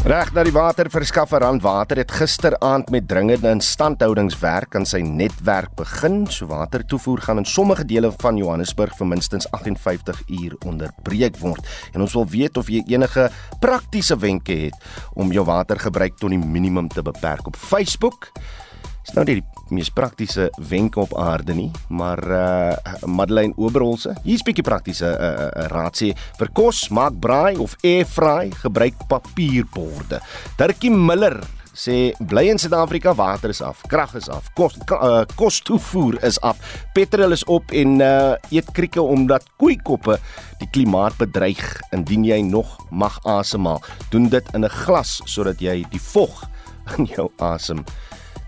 Reg 0.01 0.31
na 0.33 0.41
die 0.41 0.49
waterverskaffer 0.49 1.43
Randwater 1.43 1.99
het 2.01 2.09
gisteraand 2.17 2.87
met 2.89 3.05
dringende 3.05 3.51
instandhoudingswerk 3.53 4.73
aan 4.79 4.87
sy 4.89 5.03
netwerk 5.05 5.75
begin. 5.77 6.23
So 6.25 6.49
watertoevoer 6.49 7.21
gaan 7.27 7.43
in 7.43 7.45
sommige 7.45 7.85
dele 7.85 8.09
van 8.23 8.39
Johannesburg 8.41 8.95
vir 8.97 9.11
minstens 9.11 9.45
58 9.53 10.23
uur 10.39 10.55
onderbreek 10.65 11.37
word. 11.43 11.69
En 11.93 12.01
ons 12.01 12.17
wil 12.17 12.25
weet 12.33 12.57
of 12.57 12.73
jy 12.73 12.81
enige 12.89 13.27
praktiese 13.61 14.17
wenke 14.17 14.57
het 14.63 14.89
om 15.13 15.29
jou 15.29 15.45
watergebruik 15.45 16.17
tot 16.17 16.33
die 16.33 16.41
minimum 16.41 16.89
te 16.89 17.05
beperk 17.05 17.53
op 17.53 17.61
Facebook. 17.61 18.31
Dis 19.01 19.15
nou 19.17 19.23
nie 19.25 19.39
die 19.39 19.73
mees 19.73 19.89
praktiese 19.93 20.49
wenke 20.69 20.99
op 21.01 21.15
aarde 21.17 21.55
nie, 21.57 21.71
maar 21.89 22.19
uh 22.21 23.07
Madeleine 23.09 23.55
Oberholse, 23.57 24.13
hier's 24.25 24.43
bietjie 24.45 24.65
praktiese 24.67 25.07
uh, 25.09 25.31
uh 25.47 25.69
raad 25.71 25.97
sê 25.97 26.11
vir 26.37 26.51
kos, 26.53 26.83
maak 26.93 27.17
braai 27.23 27.57
of 27.63 27.73
air 27.87 28.05
fry, 28.05 28.51
gebruik 28.61 28.99
papierborde. 29.09 30.19
Dirkie 30.59 30.91
Miller 30.93 31.39
sê 31.71 32.11
bly 32.19 32.49
in 32.51 32.59
Suid-Afrika, 32.61 33.15
water 33.17 33.49
is 33.49 33.63
af, 33.65 33.81
krag 33.89 34.13
is 34.19 34.29
af, 34.29 34.51
kos 34.59 34.77
uh, 34.91 35.23
kos 35.39 35.61
toevoer 35.65 36.19
is 36.27 36.37
af, 36.45 36.61
petrol 36.93 37.33
is 37.33 37.47
op 37.49 37.73
en 37.73 37.97
uh 38.05 38.35
eet 38.51 38.69
krieke 38.75 39.01
omdat 39.01 39.49
koeikoppe 39.57 40.19
die 40.61 40.69
klimaat 40.75 41.17
bedreig. 41.17 41.63
Indien 41.95 42.27
jy 42.27 42.41
nog 42.45 42.77
mag 42.91 43.17
asemhaal, 43.25 43.81
doen 44.13 44.29
dit 44.29 44.53
in 44.53 44.67
'n 44.67 44.77
glas 44.83 45.21
sodat 45.25 45.57
jy 45.57 45.81
die 45.89 46.05
vog 46.13 46.45
in 46.97 47.09
jou 47.09 47.31
asem 47.39 47.81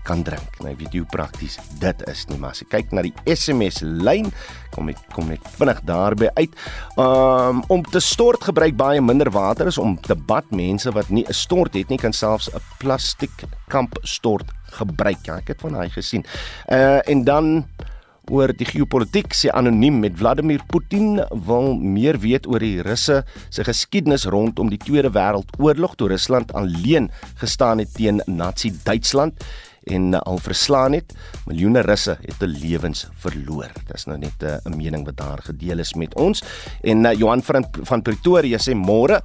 kan 0.04 0.22
drink. 0.22 0.58
Nou 0.64 0.74
weet 0.76 0.92
jy 0.92 1.02
hoe 1.02 1.10
prakties 1.12 1.58
dit 1.80 2.04
is 2.10 2.24
nie, 2.30 2.38
maar 2.38 2.54
as 2.54 2.62
jy 2.62 2.68
kyk 2.72 2.92
na 2.92 3.04
die 3.06 3.14
SMS 3.30 3.80
lyn, 3.82 4.30
kom 4.74 4.90
ek 4.92 5.00
kom 5.14 5.30
net 5.32 5.44
vinnig 5.58 5.80
daarby 5.88 6.30
uit. 6.38 6.54
Um 7.00 7.62
om 7.72 7.84
te 7.88 8.02
stort 8.04 8.44
gebruik 8.44 8.76
baie 8.76 9.02
minder 9.02 9.30
water 9.34 9.70
as 9.70 9.80
om 9.80 9.96
te 10.00 10.16
bad. 10.16 10.50
Mense 10.54 10.92
wat 10.92 11.10
nie 11.10 11.24
'n 11.28 11.32
stort 11.32 11.74
het 11.74 11.88
nie, 11.88 11.98
kan 11.98 12.12
selfs 12.12 12.48
'n 12.52 12.60
plastiek 12.78 13.44
kamp 13.68 13.98
stort 14.02 14.50
gebruik. 14.78 15.26
Ja, 15.26 15.36
ek 15.38 15.48
het 15.48 15.60
van 15.60 15.72
daai 15.72 15.90
gesien. 15.90 16.24
Uh 16.68 17.00
en 17.08 17.24
dan 17.24 17.64
oor 18.32 18.52
die 18.56 18.66
geopolitiek 18.68 19.34
sê 19.36 19.50
anoniem 19.52 19.98
met 20.00 20.16
Vladimir 20.16 20.62
Putin 20.70 21.20
wil 21.46 21.74
meer 21.76 22.18
weet 22.22 22.46
oor 22.48 22.62
die 22.62 22.80
Russe 22.84 23.22
se 23.50 23.64
geskiedenis 23.66 24.24
rondom 24.32 24.70
die 24.72 24.80
Tweede 24.80 25.12
Wêreldoorlog 25.12 25.96
toe 26.00 26.08
Rusland 26.14 26.52
alleen 26.56 27.10
gestaan 27.42 27.82
het 27.84 27.92
teen 27.94 28.22
Nazi 28.26 28.72
Duitsland 28.84 29.44
en 29.84 30.14
al 30.20 30.38
verslaan 30.38 30.92
het. 30.92 31.14
Miljoene 31.46 31.82
Russe 31.84 32.16
het 32.20 32.40
hulle 32.40 32.58
lewens 32.58 33.06
verloor. 33.22 33.72
Dis 33.90 34.06
nou 34.06 34.18
net 34.18 34.42
uh, 34.42 34.56
'n 34.64 34.72
uh, 34.72 34.76
mening 34.76 35.04
wat 35.04 35.16
daar 35.16 35.42
gedeel 35.42 35.78
is 35.78 35.94
met 35.94 36.14
ons. 36.14 36.42
En 36.82 37.04
uh, 37.04 37.12
Johan 37.12 37.42
van 37.42 37.66
van 37.82 38.02
Pretoria 38.02 38.58
sê 38.58 38.74
môre 38.74 39.20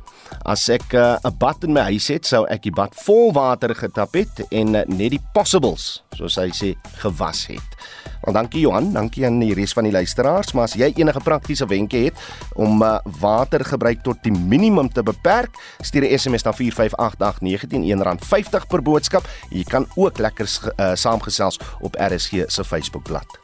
as 0.46 0.70
ek 0.70 0.94
'n 0.94 1.18
uh, 1.24 1.32
bad 1.38 1.64
in 1.64 1.74
my 1.74 1.82
huis 1.82 2.08
het, 2.08 2.26
sou 2.26 2.46
ek 2.48 2.64
die 2.64 2.76
bad 2.76 2.96
vol 2.96 3.34
water 3.34 3.76
getap 3.76 4.14
het 4.14 4.46
en 4.52 4.76
uh, 4.76 4.84
net 4.88 5.12
die 5.12 5.24
possibles, 5.34 6.04
soos 6.16 6.36
hy 6.36 6.50
sê, 6.50 6.76
gewas 7.02 7.48
het. 7.48 7.70
Wel 8.22 8.34
dankie 8.34 8.60
Johan, 8.60 8.92
dankie 8.94 9.26
aan 9.26 9.40
die 9.40 9.54
res 9.56 9.74
van 9.74 9.88
die 9.88 9.94
luisteraars, 9.96 10.52
maar 10.54 10.68
as 10.68 10.76
jy 10.78 10.92
enige 11.00 11.22
praktiese 11.24 11.66
wenke 11.70 11.98
het 12.10 12.20
om 12.60 12.84
uh, 12.84 12.98
watergebruik 13.20 14.04
tot 14.04 14.20
die 14.24 14.34
minimum 14.36 14.90
te 14.92 15.04
beperk, 15.04 15.56
stuur 15.82 16.04
'n 16.04 16.18
SMS 16.20 16.44
na 16.44 16.54
4588919 16.54 18.20
R50 18.20 18.68
per 18.68 18.82
boodskap. 18.82 19.28
Jy 19.50 19.64
kan 19.64 19.88
ook 19.96 20.18
lekker 20.18 20.46
uh, 20.46 20.92
saamgesels 20.96 21.60
op 21.80 21.96
RSG 21.96 22.44
se 22.48 22.64
Facebookblad. 22.64 23.40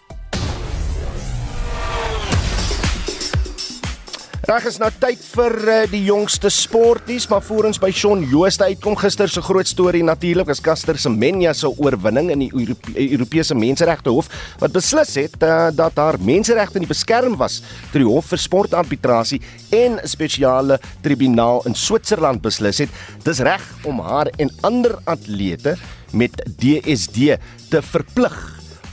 Reg 4.45 4.67
is 4.69 4.75
nou 4.77 4.91
tyd 5.01 5.23
vir 5.25 5.53
uh, 5.58 5.75
die 5.89 6.03
jongste 6.05 6.51
sportnuus, 6.53 7.23
maar 7.31 7.41
voor 7.41 7.65
ons 7.65 7.79
by 7.81 7.88
Shaun 7.89 8.19
Jooste 8.29 8.67
uitkom 8.69 8.93
gister 9.01 9.31
se 9.31 9.41
groot 9.41 9.65
storie 9.65 10.03
natuurlik 10.05 10.51
is 10.53 10.62
Caster 10.62 10.99
Semenya 11.01 11.49
se 11.58 11.71
oorwinning 11.71 12.29
in 12.29 12.43
die 12.43 12.51
Europe 12.53 12.93
Europese 12.93 13.58
Menseregte 13.58 14.13
Hof 14.13 14.29
wat 14.62 14.75
beslis 14.75 15.15
het 15.17 15.41
uh, 15.41 15.71
dat 15.73 15.97
haar 15.97 16.19
menseregte 16.21 16.77
nie 16.77 16.91
beskerm 16.91 17.39
was 17.41 17.58
deur 17.89 18.03
die 18.03 18.12
Hof 18.12 18.29
vir 18.36 18.43
Sportarbitrasie 18.45 19.41
en 19.73 19.97
'n 19.97 20.13
spesiale 20.13 20.77
tribunaal 21.01 21.65
in 21.65 21.73
Switserland 21.73 22.45
beslis 22.45 22.86
het. 22.86 22.93
Dis 23.25 23.41
reg 23.41 23.65
om 23.81 23.97
haar 23.97 24.29
en 24.38 24.53
ander 24.62 24.99
atlete 25.10 25.73
met 26.13 26.38
DSD 26.62 27.41
te 27.73 27.81
verplig 27.81 28.38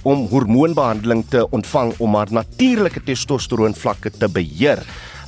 om 0.02 0.28
hormoonbehandeling 0.32 1.26
te 1.28 1.44
ontvang 1.50 1.92
om 2.00 2.16
haar 2.16 2.32
natuurlike 2.32 3.04
testosteroon 3.04 3.76
vlakke 3.76 4.10
te 4.10 4.32
beheer 4.32 4.80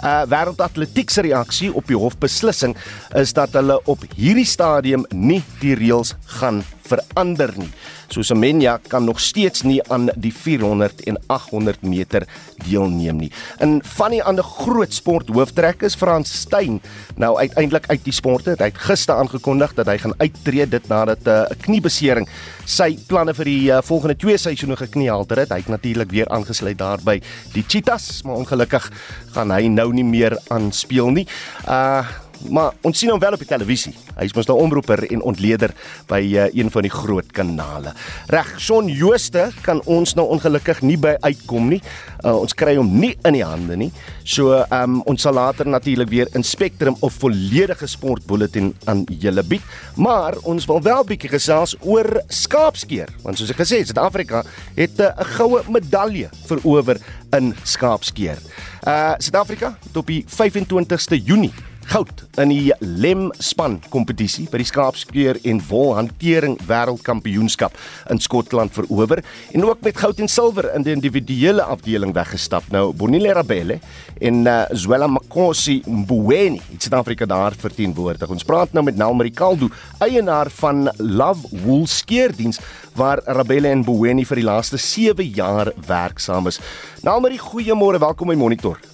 uh, 0.04 0.22
wêreldatletiek 0.30 1.10
se 1.10 1.24
reaksie 1.24 1.72
op 1.72 1.88
die 1.88 1.98
hofbeslissing 1.98 2.76
is 3.18 3.34
dat 3.36 3.56
hulle 3.56 3.80
op 3.90 4.04
hierdie 4.16 4.48
stadium 4.48 5.06
nie 5.10 5.42
die 5.62 5.74
reëls 5.78 6.14
gaan 6.38 6.62
verander 6.88 7.52
nie. 7.56 7.70
So 8.12 8.22
Semenya 8.22 8.78
kan 8.88 9.04
nog 9.04 9.20
steeds 9.20 9.62
nie 9.62 9.80
aan 9.92 10.10
die 10.16 10.32
400 10.32 11.04
en 11.08 11.18
800 11.26 11.82
meter 11.82 12.26
deelneem 12.66 13.16
nie. 13.24 13.30
In 13.64 13.80
van 13.96 14.14
die 14.14 14.22
ander 14.22 14.44
groot 14.44 14.92
sport 14.94 15.28
hooftrekkers 15.28 15.96
Frans 15.98 16.32
Steyn 16.44 16.80
nou 17.16 17.34
uiteindelik 17.38 17.88
uit 17.90 18.04
die 18.04 18.14
sporte 18.14 18.54
hy 18.58 18.70
het 18.70 18.82
gister 18.86 19.18
aangekondig 19.18 19.74
dat 19.78 19.88
hy 19.90 19.98
gaan 20.02 20.16
uittreë 20.20 20.68
dit 20.70 20.88
nadat 20.88 21.26
uh, 21.26 21.32
'n 21.44 21.52
uh, 21.52 21.62
kniebesering 21.66 22.28
sy 22.64 22.94
planne 23.08 23.34
vir 23.34 23.44
die 23.44 23.70
uh, 23.70 23.80
volgende 23.82 24.16
twee 24.16 24.38
seisoene 24.38 24.76
gekniehalter 24.76 25.38
het. 25.38 25.52
Hy 25.52 25.60
het 25.64 25.68
natuurlik 25.68 26.10
weer 26.10 26.28
aangesluit 26.28 26.78
daarby 26.78 27.20
die 27.52 27.64
Cheetahs, 27.66 28.22
maar 28.22 28.40
ongelukkig 28.40 28.90
gaan 29.34 29.50
hy 29.50 29.68
nou 29.68 29.92
nie 29.92 30.04
meer 30.04 30.38
aan 30.48 30.72
speel 30.72 31.10
nie. 31.10 31.26
Uh 31.68 32.23
maar 32.50 32.74
ons 32.82 32.98
sien 32.98 33.10
hom 33.10 33.20
wel 33.20 33.36
op 33.36 33.42
die 33.42 33.48
televisie. 33.48 33.94
Hy's 34.18 34.34
mos 34.36 34.48
nou 34.48 34.58
omroeper 34.60 35.04
en 35.10 35.22
ontleder 35.22 35.74
by 36.10 36.20
uh, 36.24 36.46
een 36.54 36.70
van 36.70 36.86
die 36.86 36.92
groot 36.92 37.30
kanale. 37.32 37.94
Reg, 38.32 38.54
Shaun 38.60 38.88
Jooste 38.88 39.48
kan 39.64 39.82
ons 39.90 40.14
nou 40.18 40.26
ongelukkig 40.34 40.82
nie 40.82 40.98
by 41.00 41.16
uitkom 41.24 41.68
nie. 41.72 41.80
Uh, 42.24 42.34
ons 42.36 42.54
kry 42.56 42.76
hom 42.78 42.90
nie 43.00 43.14
in 43.24 43.38
die 43.38 43.44
hande 43.44 43.78
nie. 43.86 43.90
So, 44.24 44.54
ehm 44.62 44.98
um, 44.98 45.00
ons 45.10 45.24
sal 45.24 45.36
later 45.36 45.68
natuurlik 45.68 46.08
weer 46.08 46.28
in 46.34 46.44
Spectrum 46.44 46.96
of 47.04 47.18
volledige 47.20 47.86
sportbulletin 47.90 48.72
aan 48.88 49.04
julle 49.08 49.42
bied, 49.44 49.64
maar 49.96 50.38
ons 50.48 50.66
wil 50.70 50.80
wel 50.84 51.04
bietjie 51.08 51.30
gesels 51.32 51.74
oor 51.82 52.08
skaapskeer, 52.32 53.10
want 53.24 53.38
soos 53.38 53.52
ek 53.52 53.60
gesê 53.60 53.82
het, 53.82 53.90
Suid-Afrika 53.90 54.44
het 54.76 55.00
eh, 55.00 55.10
'n 55.10 55.20
uh, 55.20 55.28
goue 55.36 55.62
medalje 55.68 56.30
verower 56.46 56.98
in 57.36 57.54
skaapskeer. 57.64 58.38
Uh 58.86 59.14
Suid-Afrika 59.18 59.76
het 59.82 59.96
op 59.96 60.06
die 60.06 60.24
25ste 60.28 61.16
Junie 61.24 61.52
goud 61.90 62.22
in 62.40 62.50
die 62.52 62.72
lem 62.80 63.26
span 63.42 63.76
kompetisie 63.92 64.46
by 64.50 64.58
die 64.60 64.68
skaapskeer 64.68 65.38
en 65.48 65.60
wolhantering 65.68 66.56
wêreldkampioenskap 66.68 67.74
in 68.12 68.20
Skotland 68.22 68.74
verower 68.76 69.22
en 69.54 69.66
ook 69.66 69.82
met 69.86 69.98
goud 69.98 70.22
en 70.22 70.30
silwer 70.30 70.70
in 70.74 70.86
die 70.86 70.94
individuele 70.94 71.64
afdeling 71.64 72.14
weggestap. 72.16 72.66
Nou 72.74 72.92
Bonile 72.96 73.34
Rabelle 73.36 73.80
en 74.20 74.46
uh, 74.46 74.62
Zwela 74.72 75.08
Makosi 75.10 75.80
Mbuweni 75.86 76.62
het 76.70 76.86
Suid-Afrika 76.86 77.26
daar 77.26 77.56
verteenwoordig. 77.58 78.30
Ons 78.30 78.46
praat 78.46 78.72
nou 78.72 78.84
met 78.86 78.96
Nelmarie 78.96 79.34
Kaldo, 79.34 79.68
eienaar 80.04 80.50
van 80.60 80.88
Love 80.98 81.64
Wool 81.64 81.86
Skeerdiens 81.90 82.60
waar 82.94 83.22
Rabelle 83.26 83.74
en 83.74 83.82
Mbuweni 83.82 84.26
vir 84.28 84.42
die 84.42 84.48
laaste 84.48 84.78
7 84.78 85.26
jaar 85.34 85.72
werksaam 85.86 86.50
is. 86.50 86.60
Nelmarie, 87.02 87.42
goeiemôre, 87.42 88.02
welkom 88.02 88.30
by 88.30 88.38
Monitor. 88.38 88.93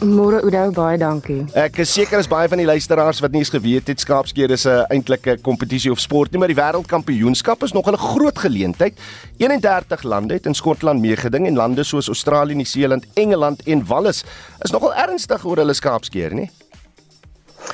Môre 0.00 0.38
Oudo, 0.40 0.70
baie 0.72 0.96
dankie. 0.96 1.42
Ek 1.52 1.82
is 1.82 1.90
seker 1.92 2.22
is 2.22 2.28
baie 2.30 2.48
van 2.48 2.56
die 2.56 2.64
luisteraars 2.64 3.18
wat 3.20 3.34
nie 3.34 3.42
eens 3.42 3.52
geweet 3.52 3.90
het 3.92 4.00
skaapskeer 4.00 4.54
is 4.56 4.64
'n 4.64 4.86
eintlike 4.88 5.36
kompetisie 5.44 5.92
of 5.92 6.00
sport 6.00 6.32
nie, 6.32 6.38
maar 6.38 6.48
die 6.48 6.56
wêreldkampioenskap 6.56 7.62
is 7.62 7.72
nog 7.72 7.86
'n 7.86 7.96
groot 7.96 8.38
geleentheid. 8.38 8.96
31 9.36 10.02
lande 10.02 10.34
het 10.34 10.46
in 10.46 10.54
Skotland 10.54 11.00
meegeding 11.00 11.46
en 11.46 11.54
lande 11.54 11.84
soos 11.84 12.08
Australië, 12.08 12.54
Nieu-Seeland, 12.54 13.04
Engeland 13.14 13.62
en 13.66 13.84
Wallis 13.86 14.24
is 14.62 14.70
nogal 14.70 14.94
ernstig 14.94 15.44
oor 15.44 15.56
hulle 15.56 15.74
skaapskeer, 15.74 16.34
nie? 16.34 16.50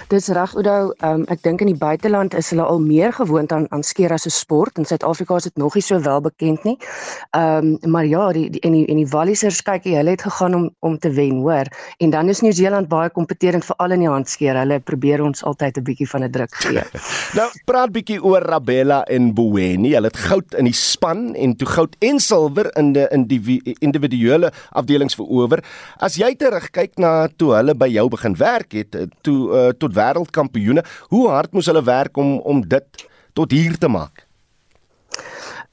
Dis 0.09 0.29
reg 0.29 0.55
Oudo, 0.55 0.93
um, 1.03 1.25
ek 1.33 1.43
dink 1.43 1.61
in 1.61 1.71
die 1.71 1.79
buiteland 1.79 2.35
is 2.35 2.51
hulle 2.53 2.63
al 2.63 2.81
meer 2.81 3.13
gewoond 3.13 3.53
aan 3.53 3.67
aan 3.75 3.83
skeer 3.83 4.13
as 4.13 4.27
'n 4.27 4.31
sport. 4.31 4.79
In 4.79 4.85
Suid-Afrika 4.85 5.37
is 5.37 5.43
dit 5.43 5.57
nog 5.57 5.75
nie 5.75 5.83
so 5.83 6.01
wel 6.01 6.21
bekend 6.21 6.65
nie. 6.65 6.79
Ehm 7.31 7.77
um, 7.83 7.91
maar 7.91 8.07
ja, 8.07 8.33
die, 8.33 8.51
die 8.51 8.61
en 8.61 8.73
die 8.73 8.87
en 8.87 8.97
die 8.97 9.09
Wallisers 9.09 9.63
kyk 9.63 9.85
jy, 9.85 9.97
hulle 9.97 10.11
het 10.11 10.23
gegaan 10.23 10.55
om 10.55 10.71
om 10.81 10.99
te 10.99 11.11
wen, 11.11 11.41
hoor. 11.41 11.67
En 11.99 12.11
dan 12.11 12.29
is 12.29 12.41
Nieu-Seeland 12.41 12.89
baie 12.89 13.11
kompeterend 13.11 13.65
veral 13.65 13.91
in 13.91 14.01
die 14.01 14.09
handskeer. 14.09 14.57
Hulle 14.57 14.81
probeer 14.81 15.23
ons 15.23 15.45
altyd 15.45 15.79
'n 15.79 15.83
bietjie 15.83 16.09
van 16.09 16.25
'n 16.25 16.31
druk 16.31 16.55
gee. 16.55 16.83
nou, 17.39 17.49
praat 17.65 17.93
bietjie 17.93 18.23
oor 18.23 18.43
Rabella 18.43 19.03
en 19.05 19.35
Bueni. 19.35 19.95
Hulle 19.95 20.07
het 20.07 20.17
goud 20.17 20.55
in 20.55 20.65
die 20.65 20.75
span 20.75 21.35
en 21.35 21.57
toe 21.57 21.69
goud 21.69 21.97
en 21.99 22.21
silwer 22.21 22.71
in 22.77 22.93
die 22.93 23.07
in 23.11 23.27
die 23.27 23.77
individuele 23.79 24.53
afdelings 24.71 25.15
verower. 25.15 25.63
As 25.99 26.17
jy 26.17 26.35
terugkyk 26.35 26.99
na 26.99 27.29
toe 27.37 27.55
hulle 27.55 27.75
by 27.75 27.89
jou 27.89 28.09
begin 28.09 28.37
werk 28.37 28.73
het, 28.73 28.97
toe 29.23 29.39
uh, 29.51 29.73
tot 29.79 29.95
wêreldkampioene. 29.95 30.85
Hoe 31.13 31.29
hard 31.29 31.53
moes 31.53 31.67
hulle 31.67 31.85
werk 31.85 32.17
om 32.17 32.39
om 32.39 32.63
dit 32.69 33.07
tot 33.33 33.51
hier 33.51 33.79
te 33.79 33.89
maak? 33.89 34.26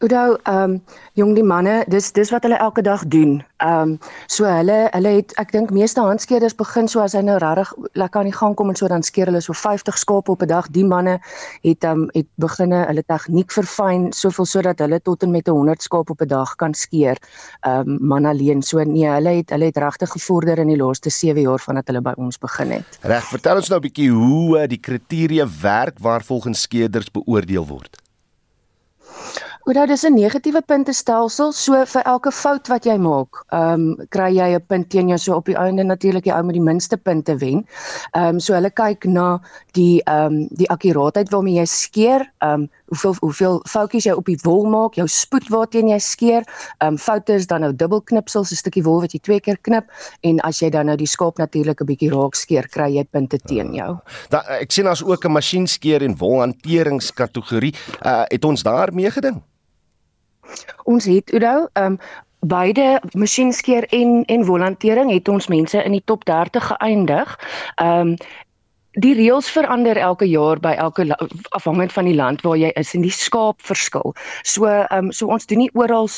Oudo, 0.03 0.35
ehm 0.43 0.63
um, 0.63 0.81
jong 1.15 1.29
die 1.37 1.45
manne, 1.47 1.73
dis 1.87 2.09
dis 2.11 2.31
wat 2.33 2.43
hulle 2.43 2.57
elke 2.59 2.81
dag 2.83 3.05
doen. 3.07 3.37
Ehm 3.63 3.91
um, 3.91 3.91
so 4.27 4.43
hulle 4.43 4.89
hulle 4.91 5.11
het 5.15 5.31
ek 5.39 5.53
dink 5.55 5.71
meeste 5.71 6.03
handskeerders 6.03 6.57
begin 6.59 6.89
so 6.91 6.99
as 6.99 7.15
hy 7.15 7.21
nou 7.23 7.37
regtig 7.39 7.71
lekker 8.01 8.19
aan 8.19 8.27
die 8.27 8.35
gang 8.35 8.57
kom 8.59 8.73
en 8.73 8.75
so 8.75 8.89
dan 8.91 9.05
skeer 9.07 9.31
hulle 9.31 9.39
so 9.45 9.55
50 9.55 10.01
skape 10.01 10.35
op 10.35 10.43
'n 10.43 10.51
dag. 10.51 10.67
Die 10.75 10.83
manne 10.83 11.13
het 11.63 11.87
ehm 11.87 12.03
um, 12.03 12.09
het 12.11 12.27
beginne 12.35 12.83
hulle 12.89 13.05
tegniek 13.07 13.55
verfyn 13.55 14.11
soveel 14.11 14.45
sodat 14.55 14.83
hulle 14.83 14.99
tot 14.99 15.23
en 15.23 15.31
met 15.31 15.47
100 15.47 15.87
skape 15.87 16.11
op 16.11 16.21
'n 16.21 16.27
dag 16.27 16.55
kan 16.55 16.73
skeer. 16.73 17.15
Ehm 17.61 17.87
um, 17.87 17.97
man 18.01 18.25
alleen. 18.25 18.61
So 18.61 18.83
nee, 18.83 19.07
hulle 19.07 19.39
het 19.39 19.55
hulle 19.55 19.71
het 19.71 19.77
regtig 19.77 20.09
gevorder 20.09 20.59
in 20.59 20.67
die 20.67 20.81
laaste 20.83 21.09
7 21.09 21.41
jaar 21.41 21.59
vandat 21.59 21.87
hulle 21.87 22.01
by 22.01 22.13
ons 22.17 22.37
begin 22.37 22.71
het. 22.71 22.99
Reg, 23.01 23.23
vertel 23.23 23.55
ons 23.55 23.69
nou 23.69 23.79
'n 23.79 23.87
bietjie 23.87 24.11
hoe 24.11 24.59
uh, 24.59 24.67
die 24.67 24.79
kriteria 24.79 25.47
werk 25.61 25.99
waar 25.99 26.23
volgens 26.23 26.61
skeerders 26.61 27.11
beoordeel 27.11 27.67
word. 27.67 28.02
Oudou 29.63 29.85
dis 29.87 30.03
'n 30.03 30.13
negatiewe 30.13 30.61
puntestelsel. 30.61 31.53
So 31.55 31.85
vir 31.85 32.03
elke 32.03 32.31
fout 32.31 32.67
wat 32.67 32.83
jy 32.83 32.97
maak, 32.99 33.45
ehm 33.47 33.95
um, 33.95 34.07
kry 34.09 34.35
jy 34.35 34.55
'n 34.55 34.65
punt 34.67 34.89
teen 34.89 35.07
jou. 35.07 35.17
So 35.17 35.35
op 35.35 35.45
die 35.45 35.55
einde 35.55 35.83
natuurlik 35.83 36.23
die 36.23 36.33
ou 36.33 36.43
met 36.43 36.53
die 36.53 36.63
minste 36.63 36.97
punte 36.97 37.37
wen. 37.37 37.65
Ehm 38.11 38.35
um, 38.35 38.39
so 38.39 38.53
hulle 38.53 38.69
kyk 38.69 39.05
na 39.05 39.39
die 39.71 40.01
ehm 40.03 40.25
um, 40.25 40.47
die 40.51 40.67
akkuraatheid 40.67 41.31
waarmee 41.31 41.55
jy 41.55 41.65
skeer, 41.65 42.31
ehm 42.41 42.51
um, 42.53 42.69
hoeveel 42.87 43.15
hoeveel 43.21 43.61
foutjies 43.69 44.03
jy 44.03 44.11
op 44.11 44.25
die 44.25 44.37
wol 44.43 44.65
maak, 44.65 44.95
jou 44.95 45.07
spoed 45.07 45.47
waarteen 45.47 45.87
jy 45.87 45.99
skeer. 45.99 46.43
Ehm 46.81 46.87
um, 46.87 46.97
foute 46.97 47.33
is 47.33 47.47
dan 47.47 47.61
nou 47.61 47.71
dubbelknipsels, 47.75 48.51
'n 48.51 48.55
stukkie 48.55 48.83
wol 48.83 48.99
wat 48.99 49.13
jy 49.13 49.19
twee 49.19 49.39
keer 49.39 49.57
knip 49.61 49.85
en 50.23 50.39
as 50.39 50.59
jy 50.59 50.69
dan 50.69 50.85
nou 50.85 50.97
die 50.97 51.07
skaap 51.07 51.37
natuurlik 51.37 51.81
'n 51.81 51.85
bietjie 51.85 52.11
raak 52.11 52.35
skeer, 52.35 52.67
kry 52.67 52.97
jy 52.97 53.03
punte 53.03 53.39
teen 53.39 53.73
jou. 53.73 53.97
Da 54.29 54.43
ek 54.59 54.71
sien 54.71 54.85
daar's 54.85 55.03
ook 55.03 55.23
'n 55.25 55.31
masjienskeer 55.31 56.03
en 56.03 56.17
wolhanteringskategorie. 56.17 57.73
Uh 58.05 58.25
het 58.27 58.45
ons 58.45 58.63
daar 58.63 58.93
meegeding? 58.93 59.41
Ons 60.83 61.05
het 61.05 61.33
Oudo, 61.33 61.67
ehm 61.73 61.85
um, 61.85 61.99
beide 62.43 63.01
masjienskeer 63.11 63.85
en 63.95 64.25
en 64.25 64.45
volontering 64.45 65.11
het 65.11 65.27
ons 65.27 65.47
mense 65.47 65.83
in 65.83 65.91
die 65.91 66.03
top 66.05 66.25
30 66.25 66.67
geëindig. 66.71 67.39
Ehm 67.75 68.07
um, 68.07 68.17
die 69.01 69.15
reëls 69.17 69.47
verander 69.49 69.97
elke 69.97 70.25
jaar 70.29 70.59
by 70.61 70.75
elke 70.77 71.07
afhangend 71.57 71.93
van 71.93 72.05
die 72.05 72.13
land 72.13 72.43
waar 72.45 72.57
jy 72.61 72.69
is 72.77 72.91
en 72.93 73.01
die 73.01 73.13
skaap 73.13 73.61
verskil. 73.65 74.13
So 74.43 74.69
ehm 74.69 75.07
um, 75.07 75.11
so 75.11 75.27
ons 75.33 75.47
doen 75.49 75.63
nie 75.63 75.71
oral 75.73 76.09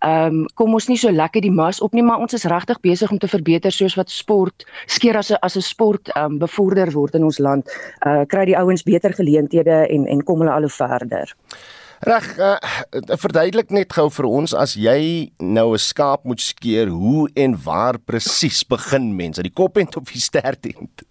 ehm 0.00 0.40
um, 0.40 0.46
kom 0.54 0.72
ons 0.72 0.88
nie 0.88 0.96
so 0.96 1.10
lekker 1.12 1.44
die 1.44 1.52
mas 1.52 1.80
op 1.80 1.92
nie, 1.92 2.02
maar 2.02 2.24
ons 2.24 2.32
is 2.32 2.48
regtig 2.48 2.80
besig 2.80 3.10
om 3.10 3.18
te 3.18 3.28
verbeter 3.28 3.72
soos 3.72 3.96
wat 4.00 4.10
sport 4.10 4.64
skeer 4.86 5.16
as 5.16 5.30
'n 5.30 5.36
as 5.42 5.56
'n 5.56 5.60
sport 5.60 6.08
ehm 6.16 6.24
um, 6.32 6.38
bevorder 6.38 6.90
word 6.92 7.14
in 7.14 7.24
ons 7.24 7.38
land. 7.38 7.68
Uh 8.06 8.24
kry 8.24 8.44
die 8.44 8.56
ouens 8.56 8.82
beter 8.82 9.12
geleenthede 9.12 9.86
en 9.88 10.06
en 10.06 10.24
kom 10.24 10.40
hulle 10.40 10.52
al 10.52 10.68
hoe 10.68 10.70
verder. 10.70 11.36
Reg, 12.02 12.24
uh, 12.42 12.56
verduidelik 13.14 13.70
net 13.70 13.92
gou 13.94 14.08
vir 14.10 14.26
ons 14.26 14.52
as 14.58 14.72
jy 14.74 15.30
nou 15.38 15.68
'n 15.70 15.78
skaap 15.78 16.24
moet 16.26 16.40
skeer, 16.42 16.90
hoe 16.90 17.28
en 17.38 17.54
waar 17.54 17.98
presies 17.98 18.64
begin 18.66 19.14
mens? 19.14 19.38
Aan 19.38 19.46
die 19.46 19.54
kop 19.54 19.78
end 19.78 19.94
of 20.00 20.10
die 20.10 20.18
stert 20.18 20.66
end? 20.66 21.06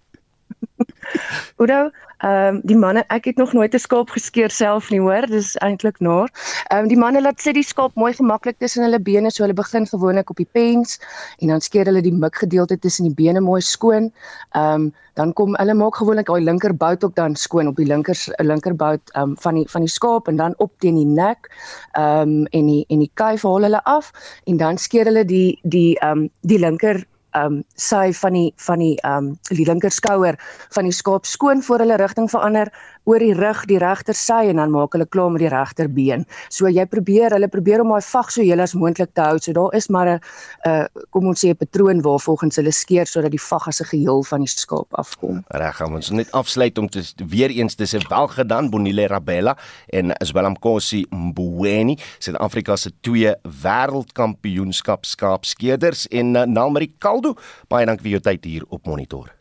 Oudo, 1.61 1.89
ehm 2.21 2.55
um, 2.55 2.59
die 2.69 2.77
manne, 2.77 3.01
ek 3.09 3.25
het 3.25 3.37
nog 3.41 3.53
nooit 3.53 3.73
'n 3.73 3.81
skaap 3.81 4.09
geskeer 4.13 4.51
self 4.53 4.89
nie, 4.89 4.99
hoor. 4.99 5.25
Dis 5.27 5.55
eintlik 5.57 5.99
naar. 5.99 6.29
Ehm 6.69 6.83
um, 6.83 6.87
die 6.87 6.97
manne 6.97 7.21
laat 7.21 7.41
sit 7.41 7.53
die 7.57 7.65
skaap 7.65 7.95
mooi 7.95 8.13
gemaklik 8.13 8.59
tussen 8.59 8.83
hulle 8.83 8.99
bene, 8.99 9.31
so 9.31 9.43
hulle 9.43 9.57
begin 9.57 9.87
gewoonlik 9.87 10.29
op 10.29 10.37
die 10.37 10.49
pens 10.51 10.99
en 11.39 11.47
dan 11.47 11.61
skeer 11.61 11.85
hulle 11.85 12.01
die 12.01 12.13
mikgedeelte 12.13 12.79
tussen 12.79 13.09
die 13.09 13.15
bene 13.23 13.41
mooi 13.41 13.61
skoon. 13.61 14.11
Ehm 14.51 14.73
um, 14.73 14.93
dan 15.13 15.33
kom 15.33 15.55
hulle 15.59 15.73
maak 15.73 15.95
gewoonlik 15.95 16.27
daai 16.27 16.43
linkerbout 16.43 17.03
ook 17.03 17.15
dan 17.15 17.35
skoon 17.35 17.67
op 17.67 17.75
die 17.75 17.85
linker 17.85 18.17
linkerbout 18.37 19.11
ehm 19.13 19.29
um, 19.29 19.35
van 19.37 19.55
die 19.55 19.67
van 19.69 19.81
die 19.81 19.89
skaap 19.89 20.27
en 20.27 20.35
dan 20.35 20.53
op 20.57 20.71
teen 20.79 20.95
die 20.95 21.05
nek. 21.05 21.49
Ehm 21.91 22.21
um, 22.21 22.45
en 22.45 22.65
die 22.65 22.85
en 22.87 22.99
die 22.99 23.11
kuif 23.13 23.43
haal 23.43 23.61
hulle 23.61 23.83
af 23.83 24.11
en 24.45 24.57
dan 24.57 24.77
skeer 24.77 25.05
hulle 25.05 25.25
die 25.25 25.59
die 25.63 25.99
ehm 25.99 26.11
um, 26.11 26.29
die 26.41 26.59
linker 26.59 27.05
um, 27.37 27.61
sy 27.75 28.11
van 28.13 28.33
die 28.37 28.53
van 28.65 28.79
die 28.83 28.95
um, 29.07 29.33
die 29.49 29.67
linkerskouer 29.67 30.37
van 30.75 30.87
die 30.89 30.95
skaap 30.95 31.25
skoon 31.25 31.63
voor 31.65 31.83
hulle 31.83 31.99
rigting 32.01 32.29
verander 32.31 32.71
oor 33.09 33.19
die 33.19 33.33
rug 33.33 33.65
die 33.69 33.79
regter 33.81 34.17
sy 34.17 34.49
en 34.51 34.61
dan 34.61 34.71
maak 34.73 34.93
hulle 34.93 35.07
klaar 35.09 35.31
met 35.33 35.41
die 35.43 35.51
regterbeen. 35.51 36.25
So 36.49 36.69
jy 36.69 36.85
probeer, 36.89 37.33
hulle 37.35 37.49
probeer 37.51 37.81
om 37.81 37.93
daai 37.95 38.05
vag 38.05 38.31
so 38.31 38.45
heel 38.45 38.61
as 38.61 38.75
moontlik 38.77 39.13
te 39.15 39.25
hou. 39.25 39.39
So 39.41 39.53
daar 39.57 39.75
is 39.75 39.89
maar 39.89 40.07
'n 40.07 40.19
uh 40.67 40.85
kom 41.09 41.27
ons 41.27 41.43
sê 41.43 41.49
'n 41.49 41.55
patroon 41.55 42.01
waar 42.01 42.19
volgens 42.19 42.55
hulle 42.55 42.71
skeer 42.71 43.05
sodat 43.05 43.31
die 43.31 43.41
vag 43.41 43.67
as 43.67 43.81
'n 43.81 43.85
geheel 43.85 44.23
van 44.23 44.39
die 44.39 44.47
skaap 44.47 44.87
afkom. 44.91 45.43
Reg, 45.49 45.75
gaan 45.75 45.95
ons 45.95 46.09
net 46.09 46.31
afsluit 46.31 46.77
om 46.77 46.89
te 46.89 47.01
weer 47.27 47.49
eens 47.49 47.75
te 47.75 47.85
sê 47.85 47.99
wel 48.09 48.27
gedaan 48.27 48.69
Bonile 48.69 49.07
Rabella 49.07 49.57
en 49.89 50.11
Zwelam 50.23 50.59
Kosi 50.59 51.05
Mbuweni, 51.09 51.97
Suid-Afrika 52.19 52.75
se 52.75 52.91
twee 53.01 53.33
wêreldkampioenskap 53.63 55.05
skaapskeerders 55.05 56.07
en 56.07 56.35
uh, 56.35 56.43
Nalmarie 56.43 56.95
Kaldo. 56.97 57.35
Baie 57.67 57.85
dankie 57.85 58.03
vir 58.03 58.11
jou 58.11 58.21
tyd 58.21 58.43
hier 58.45 58.65
op 58.69 58.85
Monitor. 58.85 59.40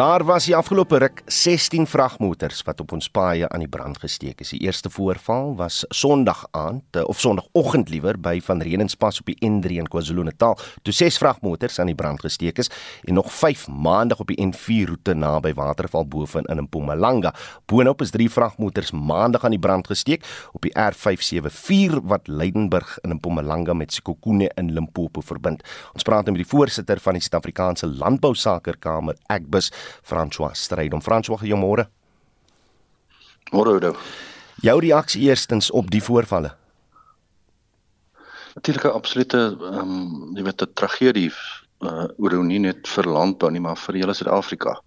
Daar 0.00 0.24
was 0.24 0.46
die 0.48 0.56
afgelope 0.56 0.96
ruk 0.96 1.22
16 1.26 1.84
vragmotors 1.86 2.62
wat 2.64 2.78
op 2.80 2.92
ons 2.96 3.10
paaie 3.12 3.48
aan 3.48 3.60
die 3.60 3.68
brand 3.68 3.98
gesteek 4.00 4.38
is. 4.40 4.48
Die 4.54 4.62
eerste 4.64 4.88
voorval 4.90 5.50
was 5.58 5.82
Sondag 5.92 6.46
aand 6.56 6.96
of 7.04 7.18
Sondagoggend 7.20 7.90
liewer 7.92 8.16
by 8.16 8.38
Van 8.40 8.62
Renenspas 8.64 9.20
op 9.20 9.28
die 9.28 9.36
N3 9.44 9.76
in 9.82 9.90
KwaZulu-Natal. 9.92 10.56
Toe 10.82 10.94
ses 10.96 11.18
vragmotors 11.20 11.76
aan 11.78 11.90
die 11.92 11.94
brand 11.94 12.22
gesteek 12.24 12.62
is 12.64 12.70
en 13.04 13.14
nog 13.14 13.28
5 13.32 13.66
maandag 13.68 14.22
op 14.24 14.32
die 14.32 14.38
N4 14.40 14.88
roete 14.88 15.14
naby 15.14 15.52
Waterval 15.58 16.08
boven 16.08 16.48
in 16.48 16.62
Mpumalanga. 16.64 17.34
Boonop 17.68 18.00
is 18.00 18.14
3 18.16 18.30
vragmotors 18.30 18.94
maandag 18.96 19.44
aan 19.44 19.58
die 19.58 19.60
brand 19.60 19.86
gesteek 19.86 20.24
op 20.56 20.64
die 20.64 20.72
R574 20.72 22.00
wat 22.08 22.28
Leidenburg 22.28 22.96
in 23.02 23.18
Mpumalanga 23.18 23.76
met 23.76 23.92
Sekhukhune 23.92 24.48
in 24.54 24.72
Limpopo 24.72 25.20
verbind. 25.20 25.60
Ons 25.92 26.08
praat 26.08 26.24
nou 26.24 26.38
met 26.38 26.46
die 26.46 26.50
voorsitter 26.56 27.04
van 27.04 27.20
die 27.20 27.22
Suid-Afrikaanse 27.28 27.92
Landbousakerkamer, 28.00 29.20
Agbus 29.28 29.68
François 30.02 30.54
Strydom. 30.54 31.00
François, 31.00 31.38
goeiemôre. 31.40 31.86
Môre 33.52 33.74
Oudo. 33.74 33.96
Jou 34.62 34.78
reaksie 34.80 35.22
eerstens 35.28 35.70
op 35.70 35.90
die 35.90 36.02
voorvalle. 36.02 36.54
Natuurlik 38.54 38.84
'n 38.84 38.98
absolute 38.98 39.56
ehm 39.60 39.90
um, 39.90 40.36
jy 40.36 40.42
weet 40.42 40.62
'n 40.62 40.74
tragedie 40.74 41.32
uh 41.80 42.06
oor 42.18 42.32
hoe 42.34 42.44
nie 42.44 42.58
net 42.58 42.88
vir 42.88 43.04
landbou 43.04 43.50
nie, 43.50 43.60
maar 43.60 43.76
vir 43.76 43.94
hele 43.94 44.14
Suid-Afrika. 44.14 44.80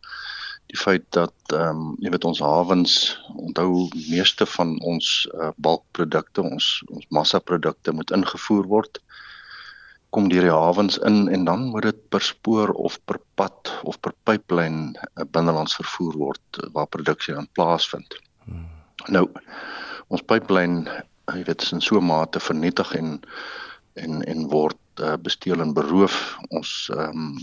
Die 0.67 0.77
feit 0.77 1.05
dat 1.09 1.33
ehm 1.47 1.69
um, 1.69 1.95
jy 1.99 2.09
weet 2.09 2.25
ons 2.25 2.39
hawens 2.39 3.19
onthou 3.35 3.89
meeste 4.09 4.45
van 4.45 4.79
ons 4.81 5.27
uh, 5.33 5.49
bulkprodukte, 5.55 6.41
ons 6.41 6.83
ons 6.87 7.05
massaprodukte 7.09 7.91
moet 7.91 8.11
ingevoer 8.11 8.67
word 8.67 8.99
kom 10.13 10.29
deur 10.29 10.45
die 10.45 10.53
hawens 10.53 10.99
in 11.07 11.25
en 11.33 11.45
dan 11.47 11.65
moet 11.73 11.87
dit 11.89 12.01
per 12.13 12.21
spoor 12.21 12.73
of 12.85 12.99
per 13.09 13.19
pad 13.39 13.71
of 13.89 13.99
per 13.99 14.13
pyplyn 14.29 14.93
eh, 14.93 15.25
binnelands 15.25 15.75
vervoer 15.79 16.19
word 16.21 16.61
eh, 16.61 16.69
waar 16.75 16.87
produksie 16.87 17.33
dan 17.33 17.49
plaasvind. 17.57 18.15
Hmm. 18.45 18.69
Nou 19.09 19.25
ons 20.13 20.25
pyplyn, 20.29 20.83
eh, 20.87 21.01
jy 21.33 21.43
weet, 21.49 21.65
is 21.65 21.73
in 21.73 21.81
so 21.81 22.01
mate 22.01 22.39
vernietig 22.39 22.95
en 22.99 23.19
en 23.93 24.23
en 24.25 24.47
word 24.49 24.79
uh, 25.05 25.13
besteel 25.21 25.61
en 25.61 25.73
beroof. 25.77 26.15
Ons 26.49 26.89
ehm 26.93 27.27
um, 27.27 27.35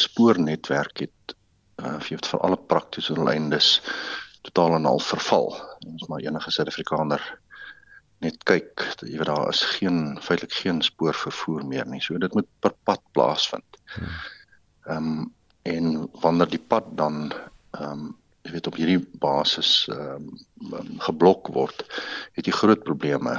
spoornetwerk 0.00 1.02
het 1.02 1.34
uh, 1.82 1.98
vir 2.00 2.22
vir 2.30 2.40
alle 2.46 2.56
praktiese 2.72 3.16
lyndes 3.18 3.80
totaal 4.48 4.78
en 4.78 4.86
al 4.88 5.02
verval. 5.04 5.50
Ons 5.86 6.06
maar 6.08 6.24
enige 6.24 6.50
Suid-Afrikaner 6.50 7.20
net 8.24 8.42
kyk, 8.48 8.84
jy 9.00 9.16
weet 9.16 9.30
daar 9.30 9.48
is 9.48 9.62
geen 9.76 10.18
feitelik 10.20 10.54
geen 10.62 10.82
spoor 10.84 11.16
vervoer 11.16 11.64
meer 11.66 11.86
nie. 11.88 12.02
So 12.04 12.18
dit 12.20 12.34
moet 12.36 12.48
per 12.60 12.74
pad 12.84 13.02
plaasvind. 13.16 13.80
Hmm. 13.94 14.16
Ehm 14.86 15.12
um, 15.12 15.28
en 15.68 16.08
wanneer 16.22 16.48
die 16.48 16.62
pad 16.72 16.86
dan 16.96 17.32
ehm 17.76 17.84
um, 17.90 18.04
jy 18.42 18.54
weet 18.54 18.68
op 18.70 18.76
hierdie 18.80 19.02
basis 19.20 19.72
ehm 19.92 20.30
um, 20.72 20.94
geblok 21.06 21.52
word, 21.56 21.84
het 22.38 22.48
jy 22.48 22.54
groot 22.56 22.84
probleme 22.84 23.36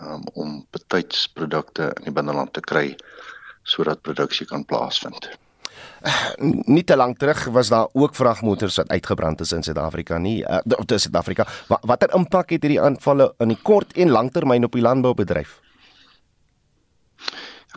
um, 0.00 0.22
om 0.34 0.54
betyds-produkte 0.70 1.90
in 1.98 2.08
die 2.08 2.14
binneland 2.14 2.52
te 2.54 2.62
kry 2.62 2.94
sodat 3.68 4.02
produksie 4.06 4.46
kan 4.46 4.64
plaasvind 4.64 5.30
nie 6.66 6.84
te 6.84 6.96
lank 6.96 7.18
terug 7.18 7.44
was 7.54 7.68
daar 7.68 7.88
ook 7.92 8.14
vragmotors 8.14 8.76
wat 8.76 8.88
uitgebrand 8.88 9.40
is 9.40 9.52
in 9.52 9.62
Suid-Afrika 9.62 10.18
nie. 10.18 10.42
Uh, 10.42 10.58
of 10.78 10.84
in 10.86 11.00
Suid-Afrika. 11.00 11.46
Wat, 11.68 11.82
watter 11.82 12.14
impak 12.14 12.50
het 12.50 12.62
hierdie 12.62 12.82
aanvalle 12.82 13.32
in 13.38 13.48
die 13.54 13.62
kort 13.62 13.92
en 13.96 14.10
langtermyn 14.10 14.64
op 14.64 14.72
die 14.72 14.84
landboubedryf? 14.84 15.58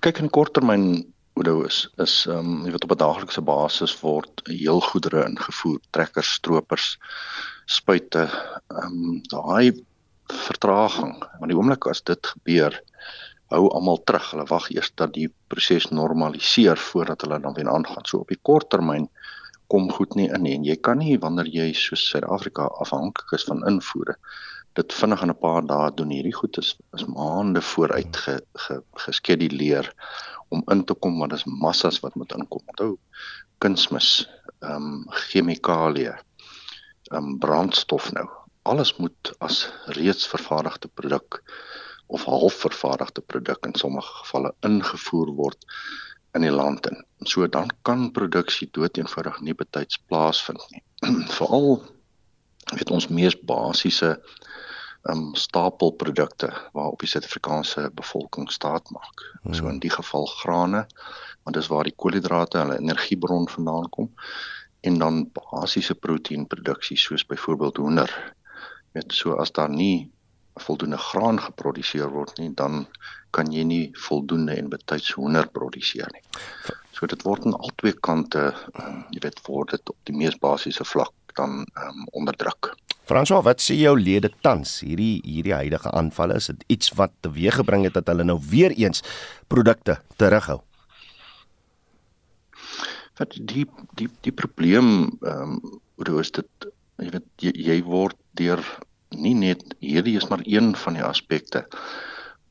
Kyk 0.02 0.20
in 0.24 0.30
korttermyn 0.30 0.86
Oudo 1.40 1.62
is 1.64 1.88
is 2.04 2.14
ehm 2.28 2.38
um, 2.38 2.56
jy 2.66 2.72
weet 2.74 2.84
op 2.84 2.92
'n 2.92 3.02
daaglikse 3.02 3.42
basis 3.42 3.94
word 4.02 4.42
heel 4.46 4.82
goedere 4.82 5.24
ingevoer. 5.26 5.80
Trekkers 5.96 6.34
stroopers 6.38 6.88
spuite 7.66 8.26
ehm 8.28 8.86
um, 8.86 9.22
daai 9.32 9.72
vertraging. 10.48 11.16
Want 11.40 11.52
die 11.52 11.58
oomblik 11.58 11.88
as 11.88 12.04
dit 12.04 12.32
gebeur 12.34 12.76
hou 13.52 13.68
almal 13.70 14.00
terug. 14.04 14.32
Hulle 14.34 14.48
wag 14.50 14.70
eers 14.72 14.92
dat 14.96 15.14
die 15.14 15.28
proses 15.52 15.90
normaliseer 15.92 16.80
voordat 16.80 17.22
hulle 17.26 17.40
dan 17.44 17.54
weer 17.58 17.70
aangaan. 17.70 18.06
So 18.08 18.24
op 18.24 18.32
die 18.32 18.40
kort 18.42 18.70
termyn 18.70 19.10
kom 19.72 19.92
goed 19.92 20.16
nie 20.20 20.30
in 20.32 20.44
nie. 20.44 20.56
En 20.56 20.66
jy 20.68 20.78
kan 20.84 21.00
nie 21.00 21.20
wanneer 21.20 21.48
jy 21.48 21.72
so 21.78 22.00
Suid-Afrika 22.00 22.68
afhanklik 22.84 23.36
is 23.38 23.48
van 23.50 23.64
invoere 23.68 24.18
dit 24.80 24.94
vinnig 24.94 25.22
in 25.22 25.32
'n 25.32 25.40
paar 25.40 25.66
dae 25.68 25.92
doen. 25.96 26.12
Hierdie 26.16 26.36
goed 26.36 26.58
is 26.58 26.76
is 26.98 27.06
maande 27.06 27.62
vooruit 27.62 28.18
ge, 28.18 28.36
ge, 28.66 28.82
geskeduleer 29.06 29.94
om 30.50 30.64
in 30.72 30.84
te 30.86 30.94
kom 30.94 31.20
want 31.20 31.32
dit 31.32 31.40
is 31.40 31.46
massas 31.46 32.00
wat 32.00 32.16
moet 32.16 32.34
inkom. 32.34 32.64
Onthou 32.66 32.98
kunsmis, 33.58 34.30
ehm 34.60 34.76
um, 34.76 35.06
chemikalieë, 35.10 36.16
ehm 37.12 37.18
um, 37.18 37.40
brandstof 37.40 38.12
nou. 38.12 38.28
Alles 38.64 38.96
moet 38.98 39.34
as 39.40 39.68
reeds 39.86 40.28
vervaardigde 40.28 40.88
produk 40.88 41.42
of 42.12 42.28
halfvervaardigde 42.28 43.22
produk 43.22 43.66
in 43.66 43.76
sommige 43.80 44.14
gevalle 44.22 44.54
ingevoer 44.68 45.34
word 45.36 45.66
in 46.36 46.46
die 46.46 46.52
land 46.52 46.88
in. 46.88 47.04
So 47.28 47.48
dan 47.48 47.72
kan 47.88 48.12
produksie 48.12 48.70
doeteenvoudig 48.72 49.42
nie 49.42 49.56
betyds 49.56 50.00
plaasvind 50.08 50.64
nie. 50.72 50.84
Veral 51.38 51.82
weet 52.72 52.92
ons 52.92 53.10
mees 53.12 53.36
basiese 53.36 54.16
um 55.10 55.32
stapelprodukte 55.36 56.52
waarop 56.78 57.02
die 57.02 57.10
Suid-Afrikaanse 57.10 57.88
bevolking 57.98 58.52
staat 58.54 58.90
maak. 58.94 59.24
Hmm. 59.42 59.54
So 59.58 59.68
in 59.68 59.80
die 59.82 59.90
geval 59.90 60.28
grane, 60.44 60.86
want 61.44 61.58
dis 61.58 61.72
waar 61.74 61.88
die 61.90 61.96
koolhidrate 61.96 62.62
hulle 62.62 62.78
energiebron 62.78 63.50
vandaan 63.50 63.90
kom 63.90 64.12
en 64.86 65.00
dan 65.02 65.24
basiese 65.34 65.96
proteïenproduksie 65.96 66.98
soos 66.98 67.26
byvoorbeeld 67.26 67.78
hoender. 67.78 68.14
Weet 68.94 69.14
so 69.14 69.38
as 69.42 69.52
daar 69.52 69.70
nie 69.70 70.12
voldoende 70.60 70.98
graan 70.98 71.40
geproduseer 71.40 72.10
word 72.12 72.38
nie, 72.40 72.52
dan 72.56 72.86
kan 73.32 73.52
jy 73.52 73.64
nie 73.64 73.84
voldoende 74.08 74.58
en 74.60 74.70
betyds 74.70 75.14
hoender 75.16 75.48
produseer 75.48 76.10
nie. 76.12 76.24
So 76.92 77.08
dit 77.08 77.24
word 77.24 77.46
aan 77.48 77.56
albei 77.56 77.94
kante, 78.04 78.52
um, 78.76 79.04
jy 79.16 79.24
weet, 79.24 79.40
word 79.48 79.76
dit 79.78 79.94
op 79.94 79.98
die 80.10 80.16
mees 80.16 80.36
basiese 80.42 80.86
vlak 80.86 81.14
dan 81.38 81.64
um, 81.80 82.08
onderdruk. 82.12 82.74
François, 83.08 83.42
wat 83.44 83.64
sê 83.64 83.76
jou 83.80 83.96
lede 84.00 84.30
tans 84.46 84.80
hierdie 84.86 85.22
hierdie 85.26 85.56
huidige 85.58 85.92
aanvalle 85.96 86.38
is 86.40 86.52
dit 86.52 86.66
iets 86.76 86.92
wat 87.00 87.14
teweeggebring 87.26 87.88
het 87.88 87.98
dat 87.98 88.12
hulle 88.12 88.28
nou 88.28 88.38
weer 88.52 88.76
eens 88.78 89.04
produkte 89.52 89.98
terughou? 90.22 90.60
Wat 93.20 93.36
die 93.36 93.66
die 94.00 94.10
die 94.28 94.36
probleem 94.36 95.10
ehm 95.24 95.58
um, 95.58 95.80
hoe 96.02 96.22
is 96.22 96.32
dit 96.34 96.70
jy 96.98 97.10
weet 97.14 97.28
jy, 97.46 97.52
jy 97.68 97.76
word 97.86 98.18
deur 98.40 98.62
nie 99.16 99.34
net 99.36 99.64
hierdie 99.84 100.16
is 100.18 100.28
maar 100.32 100.42
een 100.44 100.76
van 100.76 100.98
die 100.98 101.04
aspekte 101.04 101.66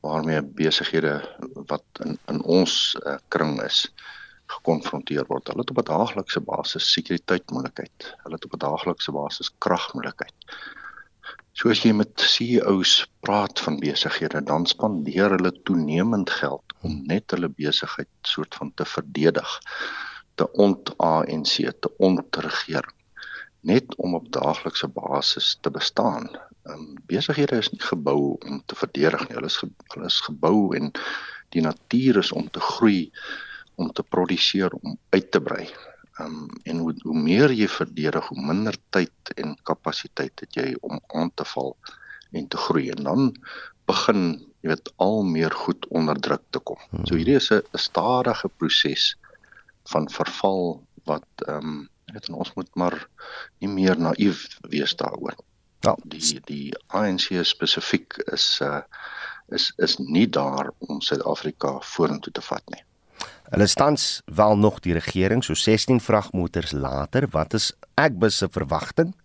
waarmee 0.01 0.41
besighede 0.41 1.19
wat 1.69 1.85
in 2.05 2.17
in 2.31 2.41
ons 2.43 2.97
uh, 3.01 3.17
kring 3.33 3.59
is 3.61 3.85
gekonfronteer 4.51 5.25
word. 5.29 5.47
Hulle 5.47 5.63
het 5.63 5.71
op 5.71 5.81
'n 5.81 5.89
daaglikse 5.89 6.41
basis 6.41 6.91
sekuriteitmoontlikheid. 6.91 8.15
Hulle 8.23 8.35
het 8.35 8.45
op 8.45 8.53
'n 8.53 8.63
daaglikse 8.65 9.11
basis 9.11 9.51
kragmoontlikheid. 9.57 10.33
Soos 11.53 11.83
jy 11.83 11.93
met 11.93 12.11
CEOs 12.15 13.07
praat 13.19 13.59
van 13.59 13.79
besighede, 13.79 14.43
dan 14.43 14.65
spandeer 14.65 15.29
hulle 15.29 15.61
toenemend 15.63 16.29
geld 16.29 16.63
om 16.81 17.01
net 17.05 17.31
hulle 17.31 17.49
besigheid 17.49 18.09
soort 18.21 18.55
van 18.55 18.71
te 18.73 18.85
verdedig, 18.85 19.59
te 20.35 20.51
ont-ANC, 20.51 21.55
te 21.79 21.91
ontregeer 21.97 22.85
net 23.61 23.95
om 23.95 24.15
op 24.15 24.31
daaglikse 24.31 24.87
basis 24.87 25.57
te 25.61 25.71
bestaan 25.71 26.29
um, 26.69 26.97
besighede 27.09 27.57
is 27.61 27.71
nie 27.71 27.81
gebou 27.81 28.37
om 28.47 28.61
te 28.65 28.75
verdedig 28.75 29.27
nie. 29.27 29.37
Hulle 29.37 29.51
is 29.51 29.57
ge, 29.61 29.69
hulle 29.93 30.09
is 30.09 30.19
gebou 30.25 30.75
en 30.77 30.91
die 31.55 31.63
natuur 31.65 32.21
is 32.21 32.31
om 32.31 32.49
te 32.49 32.59
groei, 32.63 33.11
om 33.75 33.91
te 33.91 34.03
produseer, 34.03 34.73
om 34.81 34.97
uit 35.09 35.31
te 35.31 35.41
brei. 35.41 35.67
Um, 36.19 36.47
en 36.63 36.83
hoe, 36.83 36.93
hoe 37.03 37.17
meer 37.17 37.51
jy 37.55 37.67
verdedig, 37.71 38.27
hoe 38.27 38.45
minder 38.45 38.77
tyd 38.93 39.33
en 39.35 39.55
kapasiteit 39.67 40.43
het 40.43 40.55
jy 40.59 40.69
om 40.81 40.99
aan 41.17 41.31
te 41.35 41.47
val 41.53 41.75
en 42.31 42.47
te 42.47 42.57
groei. 42.57 42.89
En 42.93 43.03
dan 43.09 43.31
begin 43.89 44.23
jy 44.61 44.69
weet 44.69 44.91
al 45.01 45.23
meer 45.25 45.53
goed 45.63 45.87
onder 45.89 46.19
druk 46.21 46.43
te 46.53 46.59
kom. 46.59 46.77
Hmm. 46.91 47.05
So 47.09 47.17
hierdie 47.17 47.39
is 47.39 47.51
'n 47.51 47.63
stadige 47.77 48.49
proses 48.61 49.15
van 49.89 50.09
verval 50.09 50.83
wat 51.09 51.27
ehm 51.47 51.57
um, 51.57 51.89
weet 52.11 52.29
ons 52.29 52.53
moet 52.53 52.69
maar 52.75 53.07
nie 53.59 53.69
meer 53.71 53.97
naïef 53.97 54.59
wees 54.69 54.95
daaroor. 54.95 55.35
Ja, 55.81 55.95
die 56.05 56.41
die 56.45 56.73
ANC 56.87 57.31
spesifiek 57.43 58.17
is 58.33 58.59
uh 58.61 58.81
is 59.51 59.71
is 59.77 59.97
nie 59.97 60.27
daar 60.29 60.69
om 60.77 61.01
Suid-Afrika 61.01 61.79
vorentoe 61.83 62.31
te 62.31 62.41
vat 62.41 62.63
nie. 62.71 62.83
Hulle 63.51 63.67
stans 63.67 64.21
wel 64.25 64.55
nog 64.57 64.79
die 64.79 64.93
regering 64.93 65.43
so 65.43 65.53
16 65.53 65.99
vragmotors 65.99 66.71
later. 66.71 67.27
Wat 67.31 67.53
is 67.53 67.73
Agbus 67.99 68.37
se 68.37 68.47
verwagting 68.49 69.15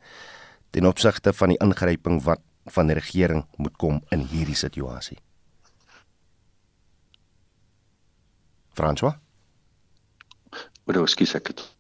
ten 0.71 0.87
opsigte 0.87 1.33
van 1.33 1.55
die 1.55 1.61
ingryping 1.63 2.23
wat 2.25 2.43
van 2.75 2.91
die 2.91 2.99
regering 2.99 3.45
moet 3.57 3.77
kom 3.77 4.03
in 4.11 4.27
hierdie 4.27 4.59
situasie? 4.59 5.19
François? 8.75 9.15
Wat 10.85 10.97
ou 10.97 11.07
skies 11.07 11.37
ek 11.39 11.53
het 11.53 11.76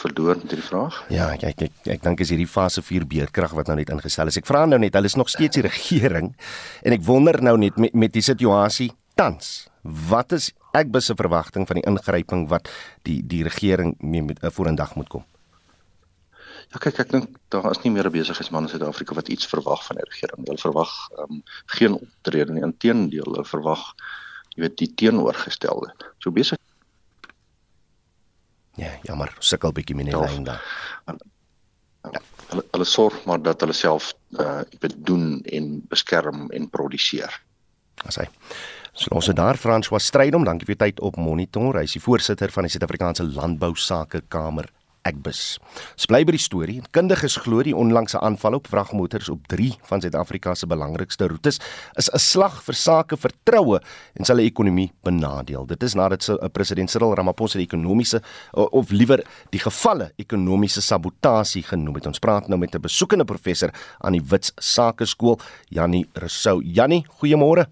verloor 0.00 0.36
met 0.36 0.52
hierdie 0.52 0.66
vraag? 0.66 0.98
Ja, 1.12 1.30
ek 1.34 1.44
ek 1.50 1.62
ek, 1.68 1.74
ek 1.96 2.02
dink 2.04 2.20
is 2.20 2.32
hierdie 2.32 2.48
fase 2.50 2.82
4 2.84 3.06
beerkrag 3.08 3.54
wat 3.56 3.70
nou 3.70 3.76
net 3.78 3.90
ingestel 3.92 4.30
is. 4.30 4.38
Ek 4.40 4.48
vra 4.48 4.66
nou 4.66 4.78
net, 4.78 4.94
hulle 4.94 5.08
is 5.08 5.16
nog 5.16 5.30
steeds 5.32 5.56
die 5.56 5.66
regering 5.66 6.34
en 6.82 6.96
ek 6.96 7.04
wonder 7.06 7.40
nou 7.42 7.56
net 7.60 7.78
met 7.80 7.94
met 7.94 8.12
die 8.12 8.24
situasie 8.24 8.90
tans. 9.16 9.68
Wat 9.82 10.32
is 10.32 10.52
ek 10.74 10.92
'n 10.92 11.16
verwagting 11.16 11.66
van 11.66 11.76
die 11.80 11.86
ingryping 11.86 12.48
wat 12.48 12.68
die 13.02 13.22
die 13.22 13.42
regering 13.42 13.96
mee 14.00 14.22
met 14.22 14.42
uh, 14.42 14.50
vorendag 14.50 14.94
moet 14.96 15.08
kom? 15.08 15.24
Ja 16.72 16.78
kyk 16.82 16.98
ek 17.00 17.10
dink 17.10 17.28
daar 17.48 17.70
is 17.70 17.82
nie 17.84 17.92
meer 17.92 18.06
'n 18.06 18.12
besigheidsman 18.12 18.64
in 18.64 18.68
Suid-Afrika 18.68 19.14
wat 19.14 19.28
iets 19.28 19.46
verwag 19.46 19.84
van 19.86 19.96
die 19.96 20.08
regering. 20.10 20.46
Hulle 20.46 20.58
verwag 20.58 20.92
um, 21.18 21.42
geen 21.66 21.94
optrede 21.94 22.52
nie. 22.52 22.62
Inteendeel, 22.62 23.24
hulle 23.24 23.44
verwag 23.44 23.94
jy 24.56 24.62
weet 24.64 24.76
die 24.76 24.92
teenoorgestelde. 24.94 25.92
So 26.18 26.30
besig 26.30 26.58
Ja, 28.76 28.92
jammer, 29.08 29.32
sukkel 29.40 29.72
bietjie 29.72 29.96
met 29.96 30.10
die 30.10 30.16
lyn 30.20 30.44
daar. 30.44 30.62
Ja. 32.12 32.20
Hulle 32.50 32.62
hulle 32.70 32.86
sorg 32.86 33.24
maar 33.26 33.40
dat 33.42 33.60
hulle 33.64 33.74
self 33.74 34.12
uh 34.38 34.62
doen 34.96 35.42
en 35.44 35.82
beskerm 35.88 36.50
en 36.50 36.68
produseer. 36.70 37.40
As 38.04 38.20
hy 38.20 38.28
So 38.96 39.12
ons 39.12 39.26
het 39.28 39.36
daar 39.36 39.58
François 39.60 40.00
Strydom, 40.00 40.44
dankie 40.44 40.64
vir 40.64 40.72
u 40.72 40.78
tyd 40.80 41.00
op 41.04 41.18
Monitor. 41.20 41.76
Hy 41.76 41.84
is 41.84 41.92
die 41.98 42.00
voorsitter 42.00 42.48
van 42.52 42.64
die 42.64 42.72
Suid-Afrikaanse 42.72 43.26
Landbou 43.28 43.74
Sake 43.76 44.22
Kamer. 44.32 44.70
Agbus. 45.06 45.58
Ons 45.94 46.08
bly 46.10 46.22
by 46.26 46.34
die 46.34 46.42
storie. 46.42 46.80
Kundiges 46.96 47.38
glo 47.44 47.62
die 47.66 47.74
onlangse 47.76 48.18
aanval 48.24 48.58
op 48.58 48.70
vragmotors 48.70 49.30
op 49.32 49.46
3 49.52 49.70
van 49.88 50.02
Suid-Afrika 50.02 50.54
se 50.58 50.68
belangrikste 50.70 51.28
roetes 51.30 51.60
is 51.94 52.10
'n 52.10 52.18
slag 52.18 52.62
vir 52.66 52.74
sake 52.74 53.16
vertroue 53.16 53.80
en 54.16 54.24
sal 54.24 54.36
die 54.36 54.50
ekonomie 54.50 54.92
benadeel. 55.02 55.66
Dit 55.66 55.82
is 55.82 55.94
nadat 55.94 56.22
se 56.22 56.38
eh, 56.38 56.48
president 56.48 56.90
Cyril 56.90 57.14
Ramaphosa 57.14 57.58
die 57.58 57.66
ekonomiese 57.66 58.22
of 58.52 58.90
liewer 58.90 59.22
die 59.50 59.60
gevalle 59.60 60.12
ekonomiese 60.16 60.80
sabotasie 60.80 61.62
genoem 61.62 61.94
het. 61.94 62.06
Ons 62.06 62.18
praat 62.18 62.48
nou 62.48 62.58
met 62.58 62.74
'n 62.74 62.80
besoekende 62.80 63.24
professor 63.24 63.70
aan 64.00 64.12
die 64.12 64.22
Wits 64.22 64.52
Sakeskool, 64.56 65.38
Jannie 65.68 66.08
Rousseau. 66.14 66.62
Jannie, 66.62 67.06
goeiemôre. 67.20 67.66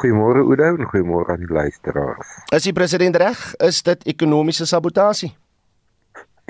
Goeiemôre 0.00 0.42
Oudo 0.42 0.76
en 0.76 0.86
goeiemôre 0.90 1.30
aan 1.30 1.38
die 1.38 1.52
luisteraars. 1.52 2.26
Is 2.50 2.62
die 2.62 2.72
president 2.72 3.16
reg? 3.16 3.54
Is 3.54 3.82
dit 3.82 4.04
ekonomiese 4.04 4.66
sabotasie? 4.66 5.34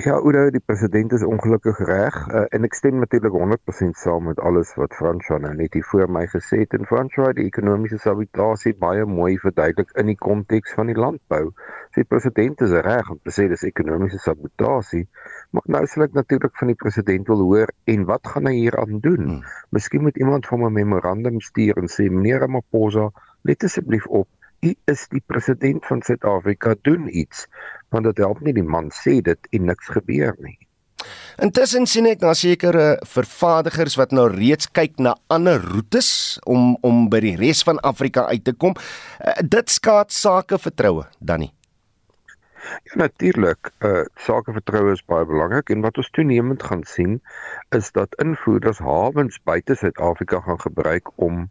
Ja, 0.03 0.17
Oudo, 0.19 0.49
die 0.51 0.59
president 0.59 1.13
is 1.15 1.23
ongelukkig 1.23 1.77
reg 1.87 2.15
uh, 2.27 2.41
en 2.51 2.67
ek 2.67 2.73
stem 2.75 2.97
natuurlik 2.99 3.31
100% 3.31 3.95
saam 3.95 4.25
met 4.27 4.41
alles 4.43 4.73
wat 4.75 4.91
François 4.99 5.39
nou 5.39 5.53
net 5.55 5.77
hier 5.77 5.85
voor 5.87 6.11
my 6.11 6.25
gesê 6.27 6.59
het 6.65 6.75
en 6.75 6.83
François 6.89 7.31
die 7.37 7.45
ekonomiese 7.47 8.01
sabotasie 8.03 8.73
baie 8.81 9.05
mooi 9.07 9.37
verduidelik 9.39 9.93
in 9.95 10.11
die 10.11 10.17
konteks 10.19 10.75
van 10.75 10.91
die 10.91 10.97
landbou. 10.99 11.53
So 11.95 12.03
die 12.03 12.09
president 12.11 12.65
is 12.67 12.75
reg 12.89 13.13
om 13.13 13.21
te 13.23 13.31
sê 13.37 13.47
dis 13.47 13.63
ekonomiese 13.69 14.19
sabotasie, 14.19 15.05
maar 15.55 15.71
nou 15.77 15.85
sal 15.87 16.09
ek 16.09 16.19
natuurlik 16.19 16.59
van 16.59 16.73
die 16.73 16.79
president 16.83 17.31
wil 17.31 17.45
hoor 17.47 17.71
en 17.95 18.03
wat 18.11 18.33
gaan 18.33 18.51
hy 18.51 18.55
hieraan 18.57 18.99
doen? 18.99 19.23
Hmm. 19.29 19.41
Miskien 19.79 20.03
moet 20.03 20.19
iemand 20.19 20.51
van 20.51 20.67
'n 20.67 20.75
memorandum 20.75 21.39
stuur 21.39 21.79
en 21.79 21.87
sê 21.87 22.11
meneer 22.11 22.43
Ramaphosa, 22.43 23.13
let 23.47 23.63
asseblief 23.63 24.11
op 24.11 24.27
U 24.61 24.73
is 24.91 25.07
die 25.11 25.23
president 25.25 25.85
van 25.85 26.01
Suid-Afrika 26.01 26.75
doen 26.81 27.09
iets 27.17 27.47
want 27.89 28.05
dit 28.05 28.17
help 28.17 28.41
nie 28.41 28.53
die 28.53 28.63
man 28.63 28.91
sê 28.93 29.19
dit 29.23 29.51
en 29.51 29.67
niks 29.71 29.91
gebeur 29.97 30.35
nie. 30.43 30.57
Intussen 31.43 31.85
sien 31.89 32.07
ek 32.09 32.23
na 32.23 32.31
sekere 32.37 32.85
vervaardigers 33.11 33.97
wat 33.99 34.15
nou 34.15 34.29
reeds 34.31 34.69
kyk 34.71 34.95
na 35.03 35.15
ander 35.27 35.59
roetes 35.61 36.39
om 36.47 36.73
om 36.87 37.05
by 37.11 37.19
die 37.25 37.35
res 37.39 37.61
van 37.67 37.81
Afrika 37.83 38.25
uit 38.31 38.45
te 38.47 38.55
kom. 38.55 38.75
Uh, 39.19 39.35
dit 39.43 39.69
skaad 39.69 40.15
sake 40.15 40.59
vertroue, 40.61 41.05
Danny. 41.19 41.51
Ja 42.83 42.95
natuurlik, 42.95 43.69
uh 43.85 44.05
sake 44.25 44.53
vertroue 44.53 44.93
is 44.95 45.03
baie 45.05 45.25
belangrik 45.29 45.69
en 45.69 45.83
wat 45.85 45.97
ons 46.01 46.09
toenemend 46.17 46.63
gaan 46.63 46.83
sien 46.89 47.19
is 47.77 47.91
dat 47.97 48.15
invoerders 48.23 48.79
hawens 48.81 49.37
buite 49.43 49.75
Suid-Afrika 49.75 50.39
gaan 50.47 50.61
gebruik 50.63 51.11
om 51.27 51.45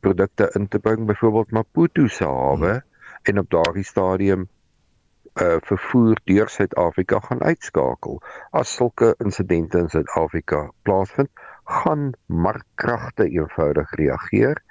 produkte 0.00 0.50
in 0.54 0.68
te 0.68 0.78
bring 0.78 1.06
byvoorbeeld 1.06 1.50
Maputo 1.50 2.06
se 2.06 2.24
hawe 2.24 2.70
hmm. 2.70 2.82
en 3.22 3.38
op 3.38 3.50
daardie 3.50 3.84
stadium 3.84 4.48
uh 5.42 5.56
vervoer 5.62 6.18
deur 6.24 6.48
Suid-Afrika 6.48 7.20
gaan 7.20 7.42
uitskakel. 7.42 8.22
As 8.50 8.74
sulke 8.74 9.14
insidente 9.24 9.78
in 9.78 9.88
Suid-Afrika 9.88 10.70
plaasvind, 10.82 11.30
gaan 11.64 12.12
markkragte 12.26 13.28
eenvoudig 13.28 13.90
reageer 13.94 14.62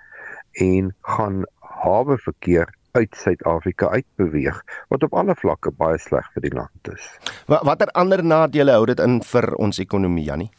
en 0.51 0.95
gaan 1.01 1.45
hawe 1.59 2.17
verkeer 2.17 2.73
uit 2.91 3.15
Suid-Afrika 3.15 3.89
uitbeweeg 3.89 4.63
wat 4.87 5.03
op 5.03 5.13
alle 5.13 5.35
vlakke 5.35 5.71
baie 5.71 5.97
sleg 6.01 6.25
vir 6.33 6.47
die 6.47 6.53
land 6.53 6.93
is. 6.93 7.09
Watter 7.45 7.91
ander 7.93 8.23
nadele 8.23 8.73
hou 8.75 8.85
dit 8.89 8.99
in 8.99 9.21
vir 9.23 9.53
ons 9.55 9.79
ekonomie 9.79 10.25
Jannie? 10.25 10.49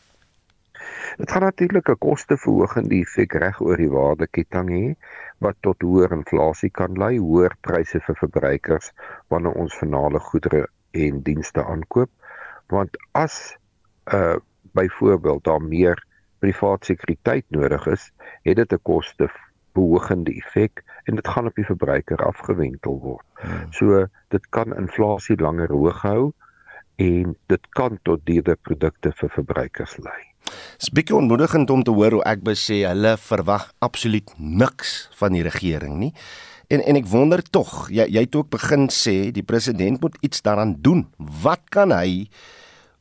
Dit 1.19 1.31
gaan 1.31 1.43
natuurlik 1.43 1.89
'n 1.91 1.99
kosteverhoging 1.99 2.89
die 2.89 3.01
effek 3.03 3.33
reg 3.43 3.57
oor 3.61 3.77
die 3.77 3.91
waardeketting 3.91 4.69
hê 4.71 4.85
wat 5.43 5.57
tot 5.67 5.83
hoër 5.83 6.13
inflasie 6.17 6.71
kan 6.71 6.95
lei, 6.95 7.19
hoër 7.19 7.57
pryse 7.61 8.01
vir 8.07 8.17
verbruikers 8.21 8.93
wanneer 9.35 9.59
ons 9.63 9.79
finale 9.81 10.21
goedere 10.29 10.69
en 10.91 11.19
dienste 11.23 11.65
aankoop. 11.65 12.11
Want 12.71 13.01
as 13.13 13.57
uh 14.15 14.37
byvoorbeeld 14.79 15.45
daar 15.45 15.63
meer 15.63 16.05
privaat 16.39 16.85
sekuriteit 16.85 17.45
nodig 17.51 17.87
is, 17.87 18.13
het 18.43 18.57
dit 18.57 18.73
'n 18.73 18.83
kosteverhogende 18.83 20.37
effek 20.39 20.85
en 21.05 21.15
dit 21.15 21.29
gaan 21.29 21.47
op 21.47 21.55
die 21.55 21.71
verbruiker 21.73 22.25
afgewentel 22.31 23.01
word. 23.01 23.27
Hmm. 23.35 23.73
So 23.73 24.07
dit 24.29 24.49
kan 24.49 24.77
inflasie 24.77 25.41
langer 25.41 25.73
hoog 25.73 26.03
hou 26.03 26.33
en 26.97 27.37
dit 27.47 27.69
kan 27.69 27.99
tot 28.03 28.27
duurder 28.27 28.57
produkte 28.57 29.13
vir 29.13 29.31
verbruikers 29.31 29.97
lei. 29.97 30.28
Dis 30.79 30.93
bietjie 30.95 31.17
onmoedigend 31.17 31.71
om 31.71 31.83
te 31.83 31.95
hoor 31.95 32.19
hoe 32.19 32.25
ek 32.25 32.45
besê 32.47 32.83
hulle 32.89 33.17
verwag 33.17 33.73
absoluut 33.85 34.31
niks 34.39 35.09
van 35.19 35.33
die 35.33 35.43
regering 35.43 35.99
nie. 35.99 36.13
En 36.69 36.83
en 36.85 36.97
ek 37.01 37.07
wonder 37.09 37.43
tog, 37.43 37.89
jy 37.91 38.05
jy 38.09 38.27
het 38.27 38.37
ook 38.37 38.51
begin 38.51 38.89
sê 38.93 39.31
die 39.33 39.47
president 39.47 40.01
moet 40.01 40.17
iets 40.21 40.43
daaraan 40.43 40.77
doen. 40.81 41.07
Wat 41.17 41.65
kan 41.73 41.93
hy 41.93 42.29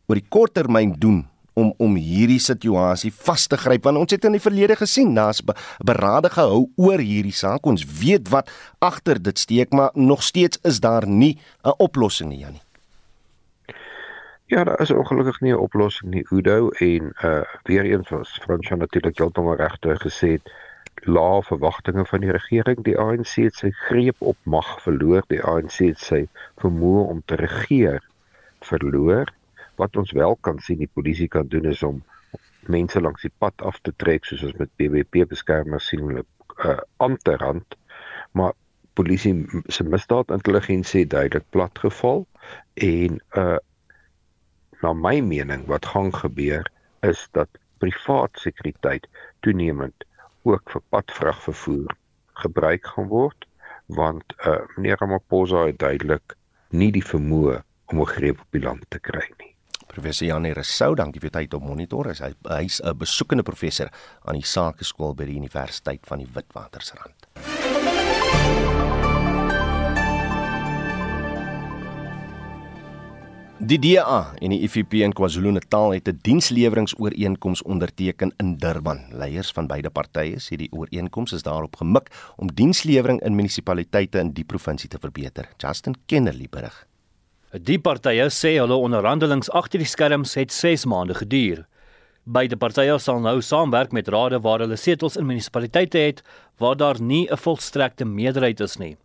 oor 0.08 0.16
die 0.16 0.30
kort 0.30 0.56
termyn 0.56 0.96
doen 1.00 1.26
om 1.58 1.74
om 1.82 1.98
hierdie 1.98 2.42
situasie 2.42 3.12
vas 3.26 3.48
te 3.50 3.58
gryp 3.60 3.88
want 3.88 4.00
ons 4.02 4.14
het 4.14 4.28
in 4.30 4.38
die 4.38 4.44
verlede 4.44 4.78
gesien 4.80 5.16
daar's 5.18 5.42
berade 5.86 6.30
gehou 6.34 6.68
oor 6.78 7.02
hierdie 7.02 7.36
saak 7.36 7.66
ons 7.70 7.86
weet 8.02 8.30
wat 8.34 8.52
agter 8.84 9.22
dit 9.30 9.42
steek 9.42 9.74
maar 9.74 9.92
nog 9.96 10.24
steeds 10.26 10.62
is 10.72 10.80
daar 10.80 11.08
nie 11.08 11.38
'n 11.66 11.76
oplossing 11.78 12.30
nie 12.30 12.42
Janie 12.46 12.67
Ja, 14.50 14.64
daar 14.64 14.82
is 14.82 14.92
ongelukkig 14.92 15.40
nie 15.40 15.54
'n 15.54 15.58
oplossing 15.58 16.12
nie, 16.14 16.26
Udo 16.30 16.70
en 16.70 17.14
uh 17.24 17.42
weer 17.64 17.86
eens 17.86 18.10
was 18.10 18.40
Fransja 18.42 18.76
natuurlik 18.76 19.18
heeltemal 19.18 19.56
regte 19.56 19.96
gesê 20.00 20.28
het 20.28 20.52
lae 20.94 21.44
verwagtinge 21.44 22.06
van 22.06 22.20
die 22.20 22.32
regering. 22.32 22.84
Die 22.84 22.98
ANC 22.98 23.34
het 23.36 23.56
sy 23.56 23.72
greep 23.72 24.16
op 24.20 24.38
mag 24.44 24.82
verloor. 24.82 25.24
Die 25.28 25.44
ANC 25.44 25.78
het 25.78 26.00
sy 26.00 26.28
vermoë 26.64 27.04
om 27.08 27.22
te 27.26 27.36
regeer 27.36 28.04
verloor. 28.60 29.34
Wat 29.76 29.98
ons 29.98 30.12
wel 30.12 30.38
kan 30.42 30.60
sien 30.60 30.78
die 30.78 30.94
polisie 30.94 31.28
kan 31.28 31.48
doen 31.48 31.66
is 31.66 31.84
om 31.84 32.04
mense 32.62 33.02
langs 33.02 33.22
die 33.22 33.34
pad 33.38 33.62
af 33.62 33.80
te 33.82 33.94
trek 33.96 34.26
soos 34.26 34.44
ons 34.44 34.58
met 34.58 34.76
BBP 34.76 35.28
beskermers 35.28 35.88
sien 35.88 36.08
hulle 36.08 36.26
uh 36.64 36.80
aan 36.98 37.18
te 37.18 37.36
rand. 37.36 37.76
Maar 38.32 38.54
polisie 38.94 39.46
se 39.68 39.84
misdaadintelligensie 39.84 41.08
duidelik 41.08 41.46
platgeval 41.50 42.28
en 42.74 43.20
uh 43.36 43.58
na 44.82 44.94
my 44.94 45.20
mening 45.22 45.66
wat 45.66 45.86
gaan 45.86 46.14
gebeur 46.14 46.66
is 47.02 47.28
dat 47.32 47.50
privaat 47.78 48.32
sekuriteit 48.42 49.08
toenemend 49.40 50.06
ook 50.44 50.72
vir 50.74 50.84
padvragvervoer 50.90 51.96
gebruik 52.44 52.86
gaan 52.94 53.08
word 53.08 53.48
want 53.88 54.34
uh, 54.46 54.60
meneer 54.76 55.00
Ramaphosa 55.00 55.66
het 55.70 55.80
duidelik 55.80 56.36
nie 56.70 56.92
die 56.92 57.06
vermoë 57.06 57.62
om 57.88 58.02
'n 58.02 58.12
greep 58.16 58.40
op 58.40 58.52
die 58.52 58.62
land 58.62 58.84
te 58.90 59.00
kry 59.00 59.28
nie. 59.40 59.54
Professor 59.88 60.28
Janie 60.28 60.54
Rousseau, 60.54 60.96
dankie 60.96 61.22
vir 61.22 61.32
tyd 61.32 61.54
op 61.54 61.64
monitor. 61.64 62.12
Hy 62.12 62.34
hy's 62.44 62.82
'n 62.84 62.98
besoekende 62.98 63.44
professor 63.44 63.90
aan 64.26 64.36
die 64.36 64.46
Sakeskool 64.46 65.16
by 65.16 65.26
die 65.26 65.40
Universiteit 65.40 66.04
van 66.04 66.20
die 66.20 66.30
Witwatersrand. 66.34 67.17
Die 73.58 73.80
DA 73.82 74.36
en 74.38 74.52
die 74.54 74.60
IFP 74.62 75.00
in 75.02 75.16
KwaZulu-Natal 75.18 75.96
het 75.96 76.08
'n 76.08 76.20
diensleweringsooreenkoms 76.22 77.64
onderteken 77.64 78.34
in 78.38 78.58
Durban. 78.58 79.00
Leiers 79.12 79.52
van 79.52 79.68
beide 79.68 79.90
partye 79.90 80.36
sê 80.38 80.56
die 80.56 80.72
ooreenkoms 80.72 81.32
is 81.32 81.42
daarop 81.42 81.76
gemik 81.76 82.12
om 82.36 82.54
dienslewering 82.54 83.22
in 83.22 83.36
munisipaliteite 83.36 84.20
in 84.20 84.32
die 84.34 84.44
provinsie 84.44 84.90
te 84.90 84.98
verbeter. 85.00 85.50
Justin 85.58 85.96
Kennerly 86.06 86.48
berig. 86.50 86.88
Die 87.52 87.80
partye 87.80 88.30
sê 88.30 88.60
hulle 88.60 88.76
onderhandelinge 88.76 89.52
agter 89.52 89.80
die 89.80 89.88
skerms 89.88 90.34
het 90.34 90.52
6 90.52 90.86
maande 90.86 91.14
geduur. 91.14 91.66
Beide 92.24 92.58
partye 92.58 93.00
sal 93.00 93.20
nou 93.20 93.42
saamwerk 93.42 93.92
met 93.92 94.08
rade 94.08 94.40
waar 94.40 94.60
hulle 94.60 94.76
setels 94.76 95.18
in 95.18 95.26
munisipaliteite 95.26 95.98
het 95.98 96.24
waar 96.58 96.78
daar 96.78 97.02
nie 97.02 97.28
'n 97.32 97.38
volstrekte 97.38 98.06
meerderheid 98.06 98.60
is 98.60 98.78
nie. 98.78 98.98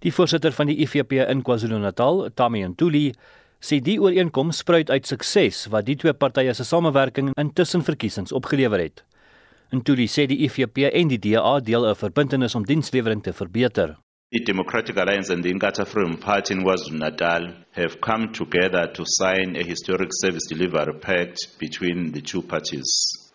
Die 0.00 0.12
voorsitter 0.12 0.52
van 0.52 0.66
die 0.66 0.76
IFP 0.76 1.12
in 1.12 1.42
KwaZulu-Natal, 1.42 2.30
Tammy 2.34 2.62
Ntuli, 2.64 3.12
sê 3.60 3.78
die 3.84 3.98
ooreenkoms 4.00 4.62
spruit 4.64 4.90
uit 4.90 5.06
sukses 5.06 5.66
wat 5.72 5.86
die 5.86 5.96
twee 6.00 6.12
partye 6.16 6.54
se 6.56 6.64
samewerking 6.64 7.32
intussen 7.36 7.84
verkiesings 7.84 8.32
opgelewer 8.32 8.80
het. 8.80 9.04
Ntuli 9.70 10.08
sê 10.08 10.26
die 10.26 10.40
IFP 10.46 10.88
en 10.90 11.10
die 11.12 11.20
DA 11.20 11.60
deel 11.60 11.86
'n 11.86 11.94
verbintenis 11.94 12.54
om 12.54 12.64
dienslewering 12.64 13.22
te 13.22 13.32
verbeter. 13.32 13.96
The 14.32 14.40
Democratic 14.44 14.96
Alliance 14.96 15.32
and 15.32 15.42
the 15.42 15.50
Inkatha 15.50 15.84
Freedom 15.84 16.16
Party 16.16 16.54
in 16.54 16.62
KwaZulu-Natal 16.62 17.52
have 17.72 18.00
come 18.00 18.32
together 18.32 18.86
to 18.92 19.04
sign 19.04 19.56
a 19.56 19.64
historic 19.64 20.10
service 20.22 20.46
delivery 20.48 20.94
pact 21.00 21.58
between 21.58 22.12
the 22.12 22.20
two 22.20 22.42
parties. 22.42 22.88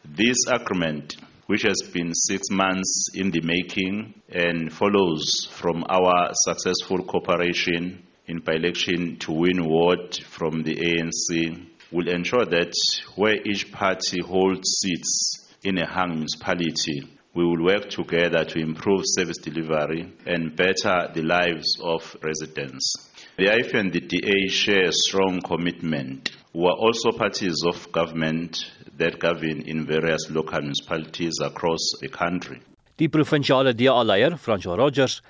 This 0.05 0.37
agreement 0.47 1.17
which 1.47 1.61
has 1.61 1.81
been 1.93 2.13
six 2.13 2.49
months 2.49 3.09
in 3.13 3.29
the 3.31 3.41
making 3.41 4.13
and 4.29 4.73
follows 4.73 5.47
from 5.51 5.83
our 5.89 6.29
successful 6.33 7.03
cooperation 7.03 8.04
in 8.27 8.39
by-election 8.39 9.17
to 9.19 9.31
win 9.31 9.65
ward 9.65 10.15
from 10.15 10.63
the 10.63 10.75
ANC 10.75 11.67
will 11.91 12.09
ensure 12.09 12.45
that 12.45 12.73
where 13.15 13.35
each 13.45 13.71
party 13.71 14.21
holds 14.21 14.69
seats 14.81 15.47
in 15.63 15.77
a 15.77 15.85
hung 15.85 16.09
municipality, 16.09 17.07
we 17.33 17.43
will 17.45 17.63
work 17.63 17.89
together 17.89 18.45
to 18.45 18.59
improve 18.59 19.01
service 19.03 19.37
delivery 19.37 20.11
and 20.25 20.55
better 20.55 21.09
the 21.13 21.21
lives 21.21 21.77
of 21.81 22.15
residents. 22.21 23.11
The 23.37 23.53
IF 23.53 23.73
and 23.73 23.91
the 23.91 23.99
DA 23.99 24.47
share 24.47 24.85
a 24.85 24.93
strong 24.93 25.41
commitment. 25.41 26.31
We 26.53 26.63
are 26.63 26.77
also 26.77 27.11
parties 27.11 27.61
of 27.65 27.91
government 27.91 28.71
that 28.97 29.19
govern 29.19 29.61
in 29.61 29.85
various 29.85 30.29
local 30.29 30.61
municipalities 30.61 31.33
across 31.43 31.81
the 31.99 32.07
country. 32.07 32.61
Die 32.97 33.09
provinsiale 33.09 33.73
DA-leier, 33.73 34.37
François 34.37 34.77
Rogers, 34.77 35.21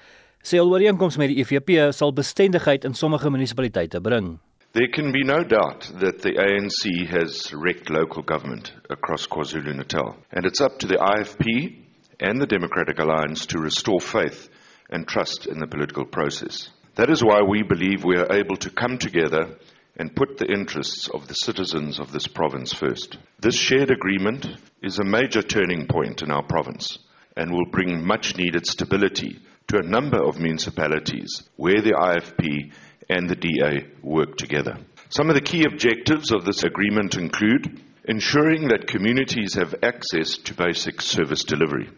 sê 0.46 0.60
al 0.62 0.70
ooreenkoms 0.70 1.18
met 1.18 1.32
die 1.32 1.42
EFF 1.42 1.96
sal 1.98 2.14
bestendigheid 2.14 2.86
in 2.86 2.94
sommige 2.94 3.30
munisipaliteite 3.34 4.02
bring. 4.02 4.38
There 4.74 4.92
can 4.92 5.12
be 5.12 5.24
no 5.24 5.44
doubt 5.44 5.90
that 6.02 6.22
the 6.22 6.36
ANC 6.38 7.08
has 7.08 7.52
wrecked 7.54 7.90
local 7.90 8.22
government 8.22 8.74
across 8.90 9.26
KwaZulu-Natal 9.26 10.16
and 10.32 10.46
it's 10.46 10.62
up 10.62 10.78
to 10.80 10.88
the 10.88 11.00
IFP 11.00 11.82
and 12.20 12.40
the 12.40 12.46
Democratic 12.46 13.00
Alliance 13.00 13.46
to 13.48 13.60
restore 13.60 14.00
faith 14.00 14.50
and 14.90 15.08
trust 15.08 15.48
in 15.48 15.60
the 15.60 15.68
political 15.68 16.06
process. 16.06 16.70
That 16.96 17.10
is 17.10 17.24
why 17.24 17.42
we 17.42 17.64
believe 17.64 18.04
we 18.04 18.18
are 18.18 18.32
able 18.32 18.58
to 18.58 18.70
come 18.70 18.98
together 18.98 19.58
and 19.98 20.16
put 20.16 20.38
the 20.38 20.52
interests 20.52 21.10
of 21.10 21.28
the 21.28 21.34
citizens 21.34 22.00
of 22.00 22.12
this 22.12 22.28
province 22.28 22.74
first. 22.74 23.18
This 23.40 23.58
shared 23.58 23.90
agreement 23.90 24.46
is 24.84 25.00
a 25.00 25.06
major 25.06 25.42
turning 25.42 25.88
point 25.88 26.22
in 26.22 26.30
our 26.30 26.44
province 26.44 27.00
and 27.36 27.52
will 27.52 27.72
bring 27.72 28.06
much 28.06 28.38
needed 28.38 28.68
stability 28.68 29.40
to 29.68 29.80
a 29.80 29.84
number 29.84 30.22
of 30.24 30.40
municipalities 30.40 31.44
where 31.56 31.82
the 31.82 31.94
IFP 31.94 32.72
and 33.10 33.30
the 33.30 33.36
DA 33.36 33.86
work 34.02 34.38
together. 34.38 34.78
Some 35.10 35.30
of 35.30 35.36
the 35.36 35.42
key 35.42 35.64
objectives 35.66 36.32
of 36.32 36.46
this 36.46 36.64
agreement 36.64 37.16
include 37.16 37.82
ensuring 38.08 38.68
that 38.70 38.88
communities 38.88 39.56
have 39.56 39.76
access 39.84 40.38
to 40.38 40.54
basic 40.54 41.02
service 41.02 41.44
delivery. 41.44 41.90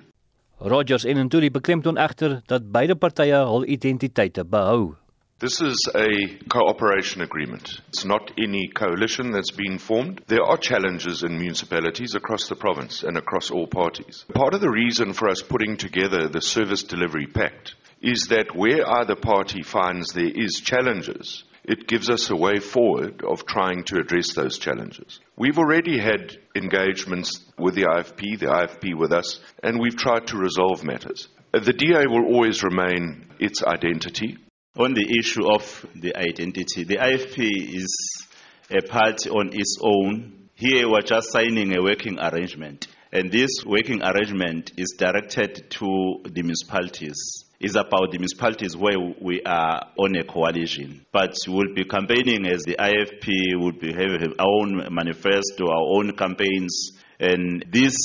Rogers 0.60 1.06
en 1.06 1.20
Ntuli 1.28 1.50
beklemtoon 1.52 1.98
egter 1.98 2.42
dat 2.48 2.72
beide 2.72 2.96
partye 2.96 3.44
hul 3.46 3.66
identiteite 3.66 4.44
behou. 4.44 4.96
This 5.40 5.62
is 5.62 5.78
a 5.94 6.36
cooperation 6.50 7.22
agreement. 7.22 7.80
It's 7.90 8.04
not 8.04 8.32
any 8.40 8.70
coalition 8.70 9.30
that's 9.30 9.52
been 9.52 9.78
formed. 9.78 10.24
There 10.26 10.42
are 10.42 10.58
challenges 10.58 11.22
in 11.22 11.38
municipalities 11.38 12.16
across 12.16 12.50
the 12.50 12.56
province 12.56 13.04
and 13.04 13.18
across 13.18 13.52
all 13.52 13.68
parties. 13.68 14.26
Part 14.34 14.56
of 14.56 14.62
the 14.62 14.72
reason 14.72 15.14
for 15.14 15.30
us 15.30 15.44
putting 15.44 15.78
together 15.78 16.28
the 16.28 16.42
Service 16.42 16.82
Delivery 16.82 17.28
Pact 17.28 17.76
is 18.02 18.26
that 18.32 18.56
where 18.56 18.84
either 18.90 19.16
party 19.16 19.62
finds 19.62 20.12
there 20.12 20.26
is 20.26 20.60
challenges, 20.60 21.44
it 21.64 21.88
gives 21.88 22.10
us 22.10 22.32
a 22.32 22.36
way 22.36 22.58
forward 22.58 23.22
of 23.24 23.46
trying 23.46 23.84
to 23.84 24.00
address 24.00 24.34
those 24.34 24.58
challenges. 24.58 25.20
We've 25.36 25.60
already 25.60 26.00
had 26.00 26.36
engagements 26.56 27.46
with 27.60 27.76
the 27.76 27.84
IFP, 27.84 28.40
the 28.40 28.48
IFP 28.48 28.98
with 28.98 29.14
us, 29.14 29.40
and 29.62 29.80
we've 29.80 29.98
tried 29.98 30.26
to 30.28 30.38
resolve 30.38 30.84
matters. 30.84 31.28
The 31.52 31.74
DA 31.74 32.08
will 32.08 32.26
always 32.26 32.64
remain 32.64 33.28
its 33.40 33.62
identity. 33.62 34.40
On 34.78 34.94
the 34.94 35.18
issue 35.20 35.52
of 35.52 35.88
the 35.96 36.16
identity, 36.16 36.84
the 36.84 36.98
IFP 36.98 37.76
is 37.76 38.28
a 38.70 38.84
party 38.84 39.28
on 39.28 39.50
its 39.52 39.80
own. 39.82 40.50
Here 40.54 40.88
we're 40.88 41.02
just 41.02 41.32
signing 41.32 41.76
a 41.76 41.82
working 41.82 42.20
arrangement. 42.20 42.86
And 43.12 43.32
this 43.32 43.66
working 43.66 44.04
arrangement 44.04 44.74
is 44.78 44.94
directed 44.96 45.72
to 45.72 46.22
the 46.26 46.44
municipalities. 46.44 47.18
It's 47.60 47.74
about 47.74 48.12
the 48.12 48.20
municipalities 48.20 48.78
where 48.78 49.00
we 49.20 49.42
are 49.42 49.82
on 49.98 50.16
a 50.16 50.24
coalition. 50.24 51.08
But 51.12 51.34
we'll 51.48 51.74
be 51.74 51.86
campaigning 51.86 52.46
as 52.46 52.62
the 52.62 52.76
IFP, 52.78 53.60
will 53.60 53.72
be 53.72 53.94
having 53.94 54.36
our 54.38 54.46
own 54.46 54.94
manifesto, 54.94 55.72
our 55.72 55.98
own 55.98 56.16
campaigns. 56.16 56.92
And 57.20 57.66
this 57.72 57.96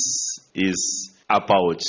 is 0.54 1.12
about 1.28 1.82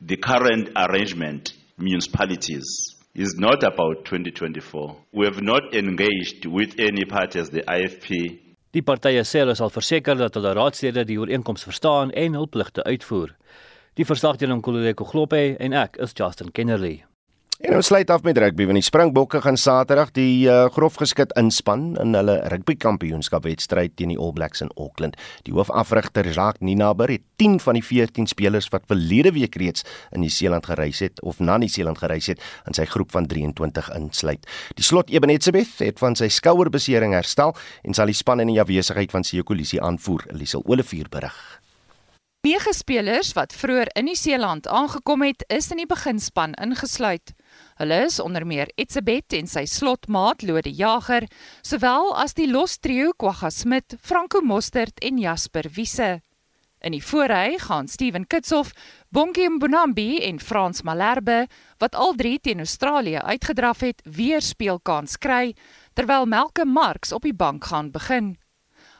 the 0.00 0.16
current 0.16 0.70
arrangement, 0.76 1.54
municipalities 1.76 2.94
is 3.14 3.34
not 3.38 3.62
about 3.62 4.04
2024. 4.04 4.96
We 5.12 5.26
have 5.26 5.42
not 5.42 5.74
engaged 5.74 6.46
with 6.46 6.74
any 6.78 7.04
party 7.04 7.38
as 7.40 7.50
the 7.50 7.62
IFP. 7.62 8.38
Die 8.72 8.82
partye 8.84 9.24
sê 9.24 9.42
hulle 9.42 9.56
sal 9.56 9.72
verseker 9.72 10.18
dat 10.20 10.36
hulle 10.36 10.52
raadslede 10.54 11.06
die 11.08 11.18
ooreenkoms 11.18 11.64
verstaan 11.64 12.12
en 12.12 12.36
hul 12.36 12.48
pligte 12.52 12.84
uitvoer. 12.84 13.32
Die 13.96 14.04
verslaggewer 14.06 14.54
Nkololeko 14.58 15.08
Globe 15.08 15.56
en 15.58 15.72
ek 15.72 15.96
is 16.04 16.12
Justin 16.14 16.52
Kennerly. 16.52 17.00
En 17.58 17.74
ons 17.74 17.88
sluit 17.90 18.06
af 18.14 18.22
met 18.22 18.38
rugby 18.38 18.68
want 18.68 18.78
die 18.78 18.86
Springbokke 18.86 19.40
gaan 19.42 19.56
Saterdag 19.58 20.12
die 20.14 20.46
uh, 20.46 20.68
grof 20.70 21.00
geskit 21.00 21.32
inspan 21.40 21.96
in 21.98 22.14
hulle 22.14 22.36
rugby 22.52 22.76
kampioenskap 22.78 23.42
wedstryd 23.48 23.96
teen 23.98 24.12
die 24.12 24.18
All 24.18 24.30
Blacks 24.36 24.62
in 24.62 24.70
Auckland. 24.76 25.18
Die 25.42 25.56
hoofafrigter 25.56 26.30
Jacques 26.30 26.62
Ninaber 26.62 27.10
het 27.10 27.26
10 27.42 27.58
van 27.66 27.74
die 27.74 27.82
14 27.82 28.30
spelers 28.30 28.70
wat 28.70 28.86
verlede 28.86 29.34
week 29.34 29.58
reeds 29.58 29.82
in 30.14 30.22
Nieu-Seeland 30.22 30.70
gereis 30.70 31.02
het 31.02 31.18
of 31.26 31.42
na 31.42 31.58
Nieu-Seeland 31.58 31.98
gereis 31.98 32.30
het 32.30 32.46
in 32.70 32.78
sy 32.78 32.86
groep 32.86 33.10
van 33.10 33.26
23 33.26 33.90
insluit. 33.98 34.46
Die 34.78 34.86
slot 34.86 35.10
Ebenetsebeth 35.10 35.82
het 35.82 35.98
van 35.98 36.14
sy 36.14 36.30
skouerbesering 36.30 37.18
herstel 37.18 37.56
en 37.82 37.98
sal 37.98 38.06
die 38.06 38.14
span 38.14 38.38
in 38.38 38.54
die 38.54 38.62
afwesigheid 38.62 39.10
van 39.10 39.26
Siya 39.26 39.42
Kolisi 39.42 39.82
aanvoer. 39.82 40.28
Elise 40.30 40.62
Olivier 40.62 41.10
berig. 41.10 41.57
Nege 42.46 42.72
spelers 42.72 43.32
wat 43.36 43.52
vroeër 43.52 43.90
in 43.98 44.06
Nieu-Seeland 44.08 44.68
aangekom 44.72 45.20
het, 45.26 45.42
is 45.52 45.66
in 45.70 45.82
die 45.82 45.88
beginspan 45.90 46.54
ingesluit. 46.62 47.34
Hulle 47.76 47.98
is 48.06 48.16
onder 48.24 48.46
meer 48.46 48.70
Etsebet 48.80 49.34
en 49.36 49.50
sy 49.50 49.66
slotmaat 49.68 50.46
Lode 50.48 50.72
Jager, 50.72 51.26
sowel 51.60 52.14
as 52.16 52.38
die 52.38 52.46
los 52.48 52.78
trio 52.80 53.12
Kwagga 53.20 53.50
Smit, 53.52 53.98
Franco 54.00 54.40
Mostert 54.40 55.02
en 55.04 55.20
Jasper 55.20 55.68
Wiese. 55.76 56.22
In 56.80 56.96
die 56.96 57.02
voorry 57.04 57.58
gaan 57.58 57.90
Steven 57.90 58.24
Kitshoff, 58.24 58.72
Bonkie 59.12 59.50
Mbonambi 59.50 60.22
en 60.24 60.40
Frans 60.40 60.82
Malherbe, 60.82 61.48
wat 61.82 61.94
al 61.94 62.16
drie 62.16 62.38
teen 62.40 62.64
Australië 62.64 63.18
uitgedraf 63.18 63.84
het, 63.84 64.02
weer 64.08 64.40
speelkans 64.40 65.18
kry, 65.18 65.56
terwyl 65.92 66.24
Melke 66.26 66.64
Marks 66.64 67.12
op 67.12 67.28
die 67.28 67.34
bank 67.34 67.68
gaan 67.68 67.92
begin. 67.92 68.38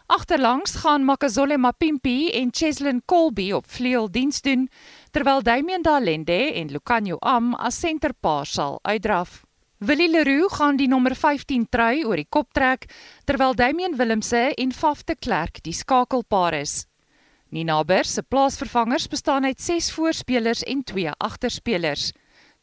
Agterlangs 0.09 0.75
gaan 0.75 1.05
Makazole 1.05 1.59
Mapimpi 1.59 2.31
en 2.31 2.49
Cheslin 2.51 3.03
Colby 3.05 3.53
op 3.53 3.67
vleuel 3.69 4.07
diens 4.11 4.41
doen, 4.41 4.69
terwyl 5.13 5.43
Damian 5.43 5.83
Dalende 5.83 6.53
en 6.55 6.71
Lucanio 6.73 7.19
Am 7.21 7.53
as 7.55 7.77
senterpaar 7.81 8.47
sal 8.47 8.79
uitdraf. 8.83 9.43
Willie 9.85 10.09
Leroux 10.09 10.49
gaan 10.57 10.79
die 10.81 10.89
nommer 10.89 11.13
15 11.15 11.67
trui 11.69 12.07
oor 12.07 12.17
die 12.17 12.27
kop 12.29 12.55
trek, 12.57 12.87
terwyl 13.29 13.53
Damian 13.53 13.99
Willemse 14.01 14.55
en 14.57 14.73
Faf 14.73 15.05
de 15.05 15.15
Klerk 15.15 15.61
die 15.63 15.77
skakelpaar 15.77 16.57
is. 16.57 16.87
Ninaber 17.53 18.09
se 18.09 18.25
plaasvervangers 18.25 19.11
bestaan 19.13 19.45
uit 19.45 19.61
6 19.61 19.93
voorspelers 19.93 20.65
en 20.65 20.85
2 20.85 21.13
agterspelers. 21.19 22.15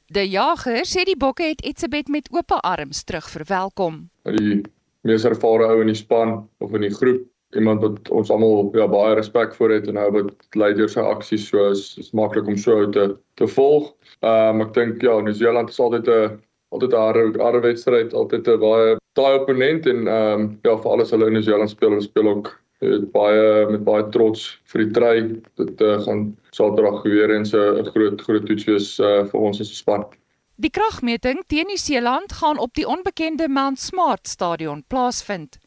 De 0.10 0.26
Jager 0.30 0.82
sê 0.82 1.06
die 1.06 1.18
bokke 1.18 1.46
het 1.54 1.62
Etsebet 1.62 2.10
met 2.10 2.34
oop 2.34 2.58
arms 2.58 3.04
terug 3.04 3.30
verwelkom. 3.30 4.10
Die 4.26 4.64
mees 5.06 5.30
ervare 5.30 5.70
ou 5.70 5.86
in 5.86 5.94
die 5.94 6.02
span 6.02 6.40
of 6.58 6.74
in 6.74 6.90
die 6.90 6.94
groep 6.94 7.30
iemand 7.54 7.82
wat 7.82 8.10
ons 8.10 8.32
almal 8.34 8.72
ja 8.74 8.88
baie 8.88 9.16
respek 9.16 9.54
vir 9.56 9.76
het 9.78 9.88
en 9.88 9.98
nou 10.00 10.10
wat 10.18 10.34
lei 10.56 10.74
deur 10.74 10.90
sy 10.90 11.04
aksies 11.06 11.48
so 11.50 11.70
is 11.72 11.98
is 12.02 12.12
maklik 12.18 12.48
om 12.48 12.58
so 12.58 12.90
te 12.90 13.08
te 13.40 13.48
volg. 13.48 13.94
Ehm 14.22 14.62
um, 14.62 14.68
ek 14.68 14.74
dink 14.74 15.02
ja, 15.04 15.20
New 15.22 15.34
Zealand 15.34 15.70
is 15.70 15.80
altyd 15.80 16.10
'n 16.10 16.42
altyd 16.74 16.94
'n 16.94 17.06
harde 17.06 17.44
harde 17.44 17.62
wedstryd, 17.62 18.14
altyd 18.14 18.48
'n 18.48 18.60
baie 18.60 18.98
taai 19.14 19.40
opponent 19.40 19.86
en 19.86 20.08
ehm 20.08 20.42
um, 20.42 20.60
ja, 20.64 20.78
vir 20.78 20.92
alles 20.92 21.12
hulle 21.12 21.28
in 21.28 21.34
New 21.34 21.44
Zealand 21.44 21.70
speel, 21.70 21.90
hulle 21.90 22.02
speel 22.02 22.28
ook 22.28 22.54
het 22.84 23.12
baie 23.12 23.66
met 23.72 23.84
baie 23.84 24.04
trots 24.12 24.60
vir 24.72 24.84
die 24.84 24.92
try. 24.92 25.16
Dit 25.62 25.82
uh, 25.82 26.02
gaan 26.04 26.36
Saterdag 26.52 27.04
weer 27.04 27.32
eens 27.32 27.54
'n 27.54 27.86
groot 27.94 28.22
groot 28.22 28.46
toets 28.46 28.66
wees 28.66 29.00
uh, 29.00 29.26
vir 29.26 29.40
ons 29.40 29.62
as 29.62 29.70
'n 29.70 29.82
span. 29.84 30.06
Die 30.58 30.70
kragmeting 30.70 31.44
teen 31.48 31.68
Nieu-Seeland 31.68 32.32
gaan 32.32 32.58
op 32.58 32.74
die 32.74 32.88
onbekende 32.88 33.48
Mount 33.48 33.80
Smart 33.80 34.28
Stadion 34.28 34.84
plaasvind. 34.88 35.58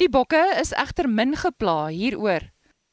Die 0.00 0.08
bokke 0.08 0.40
is 0.56 0.70
egter 0.80 1.04
min 1.12 1.34
gepla 1.36 1.90
hieroor. 1.92 2.46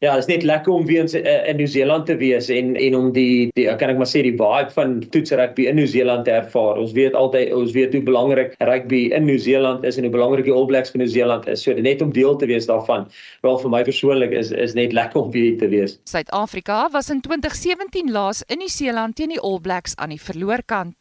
Ja, 0.04 0.12
dit 0.14 0.26
is 0.26 0.28
net 0.30 0.44
lekker 0.44 0.74
om 0.76 0.84
weer 0.86 1.08
in, 1.08 1.24
in 1.26 1.56
Nieu-Seeland 1.58 2.06
te 2.06 2.18
wees 2.20 2.50
en 2.54 2.76
en 2.76 2.96
om 2.96 3.08
die 3.16 3.48
die 3.58 3.66
kan 3.80 3.90
ek 3.90 3.98
maar 3.98 4.10
sê 4.12 4.22
die 4.26 4.36
vibe 4.36 4.74
van 4.76 4.98
toetsrugby 5.16 5.70
in 5.72 5.80
Nieu-Seeland 5.80 6.28
te 6.28 6.36
ervaar. 6.36 6.78
Ons 6.84 6.92
weet 6.94 7.16
altyd 7.18 7.54
ons 7.56 7.72
weet 7.74 7.96
hoe 7.96 8.04
belangrik 8.06 8.54
rugby 8.60 9.00
in 9.16 9.26
Nieu-Seeland 9.26 9.88
is 9.88 9.98
en 9.98 10.06
hoe 10.06 10.12
belangrik 10.14 10.46
die 10.46 10.54
All 10.54 10.68
Blacks 10.70 10.92
vir 10.94 11.02
Nieu-Seeland 11.02 11.48
is. 11.48 11.64
So 11.64 11.74
net 11.74 12.04
om 12.04 12.12
deel 12.14 12.36
te 12.38 12.52
wees 12.52 12.68
daarvan, 12.70 13.08
wel 13.48 13.58
vir 13.64 13.74
my 13.74 13.82
persoonlik 13.88 14.36
is 14.36 14.52
is 14.52 14.76
net 14.78 14.94
lekker 14.94 15.24
om 15.24 15.32
weer 15.32 15.56
te 15.58 15.72
wees. 15.72 15.96
Suid-Afrika 16.12 16.90
was 16.94 17.10
in 17.10 17.24
2017 17.24 18.12
laas 18.12 18.44
in 18.52 18.60
Nieu-Seeland 18.62 19.16
teen 19.16 19.32
die 19.34 19.42
All 19.42 19.58
Blacks 19.64 19.96
aan 19.96 20.12
die 20.14 20.22
verloorkant. 20.22 20.94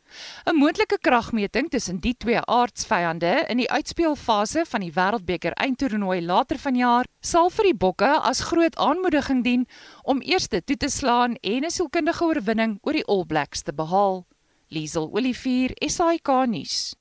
'n 0.46 0.56
Moontlike 0.56 0.98
kragmeting 1.00 1.68
tussen 1.70 1.98
die 1.98 2.14
twee 2.16 2.40
aardsvyande 2.40 3.44
in 3.48 3.56
die 3.56 3.70
uitspelfase 3.70 4.64
van 4.68 4.80
die 4.80 4.92
Wêreldbeker 4.92 5.52
eindtoernooi 5.52 6.20
later 6.22 6.58
vanjaar 6.58 7.06
sal 7.20 7.50
vir 7.50 7.64
die 7.64 7.74
Bokke 7.74 8.12
as 8.20 8.40
groot 8.40 8.76
aanmoediging 8.76 9.44
dien 9.44 9.66
om 10.02 10.20
eerste 10.20 10.62
toe 10.64 10.76
te 10.76 10.88
slaan 10.88 11.34
en 11.40 11.64
'n 11.64 11.70
sielkundige 11.70 12.24
oorwinning 12.24 12.78
oor 12.82 12.92
die 12.92 13.06
All 13.06 13.24
Blacks 13.26 13.62
te 13.62 13.72
behaal. 13.72 14.26
Liesel 14.68 15.10
Olivier, 15.12 15.70
SAK 15.78 16.46
nuus. 16.46 16.94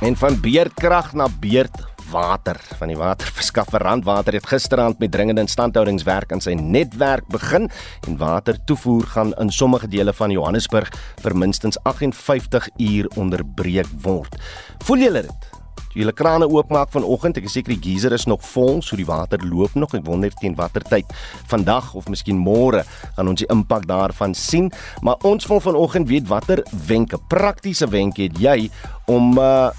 En 0.00 0.16
van 0.16 0.40
beerdkrag 0.40 1.12
na 1.12 1.28
beerd 1.40 1.93
water 2.10 2.60
van 2.78 2.90
die 2.90 2.98
waterverskaffer 2.98 3.82
Randwater 3.82 4.36
het 4.36 4.46
gisteraand 4.46 4.98
met 4.98 5.12
dringende 5.12 5.44
instandhoudingswerk 5.44 6.32
aan 6.32 6.42
sy 6.44 6.54
netwerk 6.58 7.26
begin 7.32 7.70
en 8.08 8.18
watertoevoer 8.20 9.06
gaan 9.16 9.34
in 9.42 9.52
sommige 9.52 9.88
dele 9.88 10.12
van 10.12 10.34
Johannesburg 10.34 10.92
vir 11.22 11.36
minstens 11.36 11.78
58 11.82 12.68
uur 12.76 13.10
onderbreek 13.16 13.90
word. 14.02 14.38
Voel 14.84 15.06
julle 15.08 15.26
dit? 15.28 15.52
Julle 15.94 16.10
krane 16.12 16.48
oopmaak 16.50 16.90
vanoggend, 16.90 17.36
ek 17.38 17.46
is 17.46 17.54
seker 17.54 17.70
die 17.76 17.82
geyser 17.82 18.14
is 18.16 18.26
nog 18.26 18.42
vol, 18.42 18.80
so 18.82 18.98
die 18.98 19.06
water 19.06 19.38
loop 19.46 19.76
nog. 19.78 19.94
Ek 19.94 20.02
wonder 20.08 20.34
teen 20.40 20.56
watter 20.58 20.82
tyd 20.82 21.06
vandag 21.52 21.92
of 21.94 22.08
miskien 22.10 22.40
môre 22.40 22.82
gaan 23.14 23.30
ons 23.30 23.44
die 23.44 23.50
impak 23.54 23.86
daarvan 23.86 24.34
sien. 24.34 24.72
Maar 25.06 25.22
ons 25.22 25.46
wil 25.46 25.62
vanoggend 25.62 26.10
weet 26.10 26.26
watter 26.26 26.64
wenke, 26.88 27.20
praktiese 27.30 27.86
wenke 27.94 28.26
het 28.26 28.42
jy 28.42 28.70
om 29.06 29.38
uh 29.38 29.70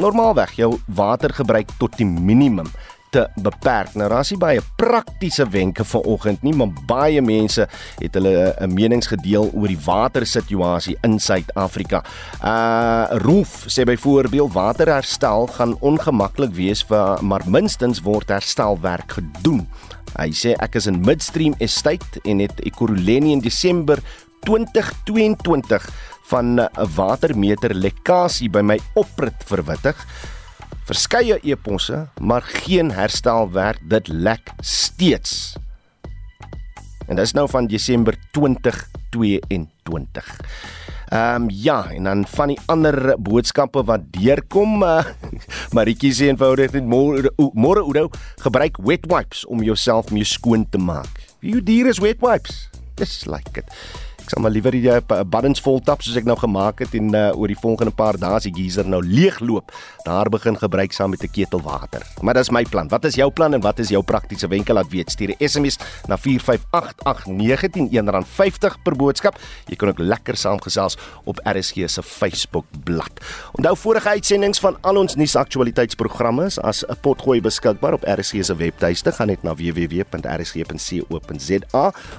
normaalweg 0.00 0.56
jou 0.58 0.72
watergebruik 0.86 1.76
tot 1.78 1.96
die 2.00 2.08
minimum 2.08 2.68
te 3.10 3.26
beperk. 3.42 3.94
Nou 3.98 4.08
daar's 4.10 4.30
nie 4.30 4.38
baie 4.40 4.62
praktiese 4.78 5.46
wenke 5.50 5.84
vanoggend 5.86 6.44
nie, 6.46 6.54
maar 6.56 6.70
baie 6.86 7.22
mense 7.22 7.66
het 7.98 8.14
hulle 8.14 8.54
'n 8.54 8.70
uh, 8.70 8.74
menings 8.74 9.10
gedeel 9.10 9.50
oor 9.52 9.68
die 9.68 9.84
watersituasie 9.84 10.96
in 11.02 11.18
Suid-Afrika. 11.18 12.04
Uh 12.42 13.18
Roof 13.22 13.66
sê 13.66 13.84
byvoorbeeld 13.84 14.52
waterherstel 14.52 15.46
gaan 15.46 15.76
ongemaklik 15.80 16.54
wees 16.54 16.84
vir 16.84 17.22
maar 17.22 17.42
minstens 17.46 18.00
word 18.02 18.28
herstelwerk 18.28 19.12
gedoen. 19.12 19.66
Hy 20.18 20.30
sê 20.30 20.54
ek 20.58 20.74
is 20.74 20.86
in 20.86 21.00
Midstream 21.00 21.54
Estate 21.58 22.20
en 22.24 22.38
het 22.38 22.60
Ekurhuleni 22.60 23.32
in 23.32 23.40
Desember 23.40 23.98
2022 24.44 25.90
van 26.30 26.60
'n 26.60 26.68
watermeter 26.94 27.74
lekkasie 27.74 28.50
by 28.50 28.62
my 28.62 28.78
oprit 28.94 29.34
verwittig. 29.44 30.06
Verskeie 30.86 31.38
eposse, 31.42 32.06
maar 32.20 32.42
geen 32.42 32.90
herstelwerk. 32.90 33.78
Dit 33.88 34.08
lek 34.08 34.50
steeds. 34.60 35.56
En 37.06 37.16
dit 37.16 37.24
is 37.24 37.32
nou 37.32 37.48
van 37.50 37.66
Desember 37.66 38.14
2022. 38.30 40.40
Ehm 41.10 41.42
um, 41.42 41.50
ja, 41.50 41.90
en 41.90 42.02
dan 42.02 42.26
van 42.26 42.48
die 42.48 42.58
ander 42.66 43.18
boodskappe 43.18 43.84
wat 43.84 44.00
deurkom, 44.10 44.82
uh, 44.82 45.04
Maritjie 45.74 46.14
sê 46.14 46.30
eenvoudig 46.30 46.70
net 46.72 46.86
môre 46.86 47.32
môre 47.36 48.08
gebruik 48.38 48.78
wet 48.78 49.10
wipes 49.10 49.42
om 49.46 49.62
jouself 49.62 50.10
mee 50.10 50.24
skoon 50.24 50.68
te 50.70 50.78
maak. 50.78 51.10
Wie 51.40 51.62
dier 51.62 51.86
is 51.86 51.98
wet 51.98 52.22
wipes? 52.22 52.70
Dis 52.94 53.26
like 53.26 53.58
it 53.58 53.66
sal 54.30 54.42
maar 54.42 54.52
liewer 54.54 54.74
uh, 54.74 54.98
buttons 55.26 55.60
vol 55.64 55.80
tap 55.82 56.02
soos 56.06 56.16
ek 56.20 56.26
nou 56.28 56.36
gemaak 56.38 56.78
het 56.84 56.92
en 56.94 57.08
uh, 57.14 57.30
oor 57.34 57.48
die 57.50 57.58
volgende 57.58 57.90
paar 57.94 58.18
dae 58.20 58.36
as 58.38 58.44
die 58.46 58.54
geyser 58.54 58.86
nou 58.86 59.02
leegloop, 59.02 59.72
daar 60.06 60.30
begin 60.30 60.56
gebruik 60.58 60.92
saam 60.94 61.10
met 61.10 61.22
'n 61.22 61.30
ketel 61.34 61.62
water. 61.62 62.02
Maar 62.22 62.34
dis 62.34 62.50
my 62.50 62.64
plan. 62.64 62.88
Wat 62.88 63.04
is 63.04 63.14
jou 63.14 63.30
plan 63.30 63.54
en 63.54 63.60
wat 63.60 63.78
is 63.78 63.88
jou 63.88 64.02
praktiese 64.02 64.48
wenke 64.48 64.72
laat 64.72 64.90
weet? 64.90 65.10
Stuur 65.10 65.34
'n 65.34 65.48
SMS 65.48 65.78
na 66.06 66.16
4588919 66.16 68.22
R50 68.22 68.82
per 68.82 68.96
boodskap. 68.96 69.38
Jy 69.66 69.76
kan 69.76 69.88
ook 69.88 69.98
lekker 69.98 70.36
saamgesels 70.36 70.96
op 71.24 71.40
RSG 71.44 71.74
se 71.86 72.02
Facebook 72.02 72.64
bladsy. 72.84 72.98
Onthou 73.52 73.76
vorige 73.76 74.08
uitsendings 74.08 74.60
van 74.60 74.76
al 74.80 74.96
ons 74.96 75.14
nuusaktualiteitsprogramme 75.14 76.44
is 76.44 76.60
as 76.60 76.84
'n 76.86 76.96
potgooi 77.00 77.40
beskikbaar 77.40 77.92
op 77.92 78.04
RSG 78.04 78.44
se 78.44 78.56
webtuiste. 78.56 79.12
Gaan 79.12 79.26
net 79.26 79.42
na 79.42 79.54
www.rsg.co.za 79.54 80.64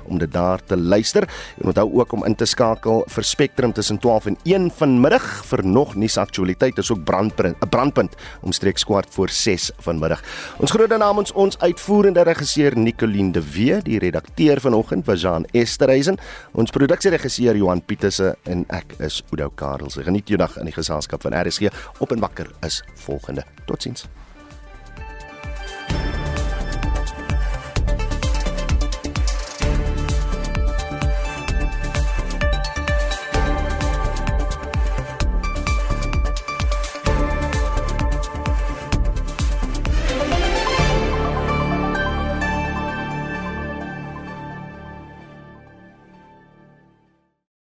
om 0.05 0.17
dit 0.17 0.31
daar 0.31 0.63
te 0.63 0.77
luister. 0.77 1.29
En 1.59 1.65
onthou 1.65 2.00
ook 2.01 2.11
om 2.17 2.23
in 2.25 2.35
te 2.35 2.45
skakel 2.49 3.03
vir 3.13 3.25
Spectrum 3.25 3.73
tussen 3.73 3.99
12 4.01 4.25
en 4.31 4.37
1 4.43 4.69
vanmiddag 4.79 5.25
vir 5.49 5.61
nog 5.65 5.95
nuusaktualiteit. 5.95 6.75
Dis 6.75 6.91
ook 6.91 7.03
brandpunt, 7.05 7.57
'n 7.61 7.69
brandpunt 7.69 8.15
omstreeks 8.41 8.83
kwart 8.83 9.07
voor 9.13 9.29
6 9.29 9.71
vanmiddag. 9.79 10.23
Ons 10.57 10.71
groete 10.71 10.97
namens 10.97 11.31
ons 11.31 11.59
uitvoerende 11.59 12.21
regisseur 12.21 12.77
Nicoline 12.77 13.31
de 13.31 13.51
Wee, 13.51 13.81
die 13.81 13.99
redakteur 13.99 14.59
vanoggend 14.59 15.05
was 15.05 15.21
Jean 15.21 15.45
Esterhuizen, 15.51 16.17
ons 16.51 16.71
produksieregisseur 16.71 17.55
Johan 17.55 17.85
Pieterse 17.85 18.35
en 18.43 18.65
ek 18.69 18.95
is 18.99 19.23
Oudo 19.29 19.49
Karels. 19.55 19.95
Geniet 19.95 20.27
jou 20.27 20.37
dag 20.37 20.57
in 20.57 20.65
die 20.65 20.73
geselskap 20.73 21.21
van 21.21 21.47
RSG 21.47 21.69
op 21.99 22.11
en 22.11 22.19
wakker 22.19 22.51
is 22.61 22.83
volgende. 22.95 23.43
Totsiens. 23.65 24.20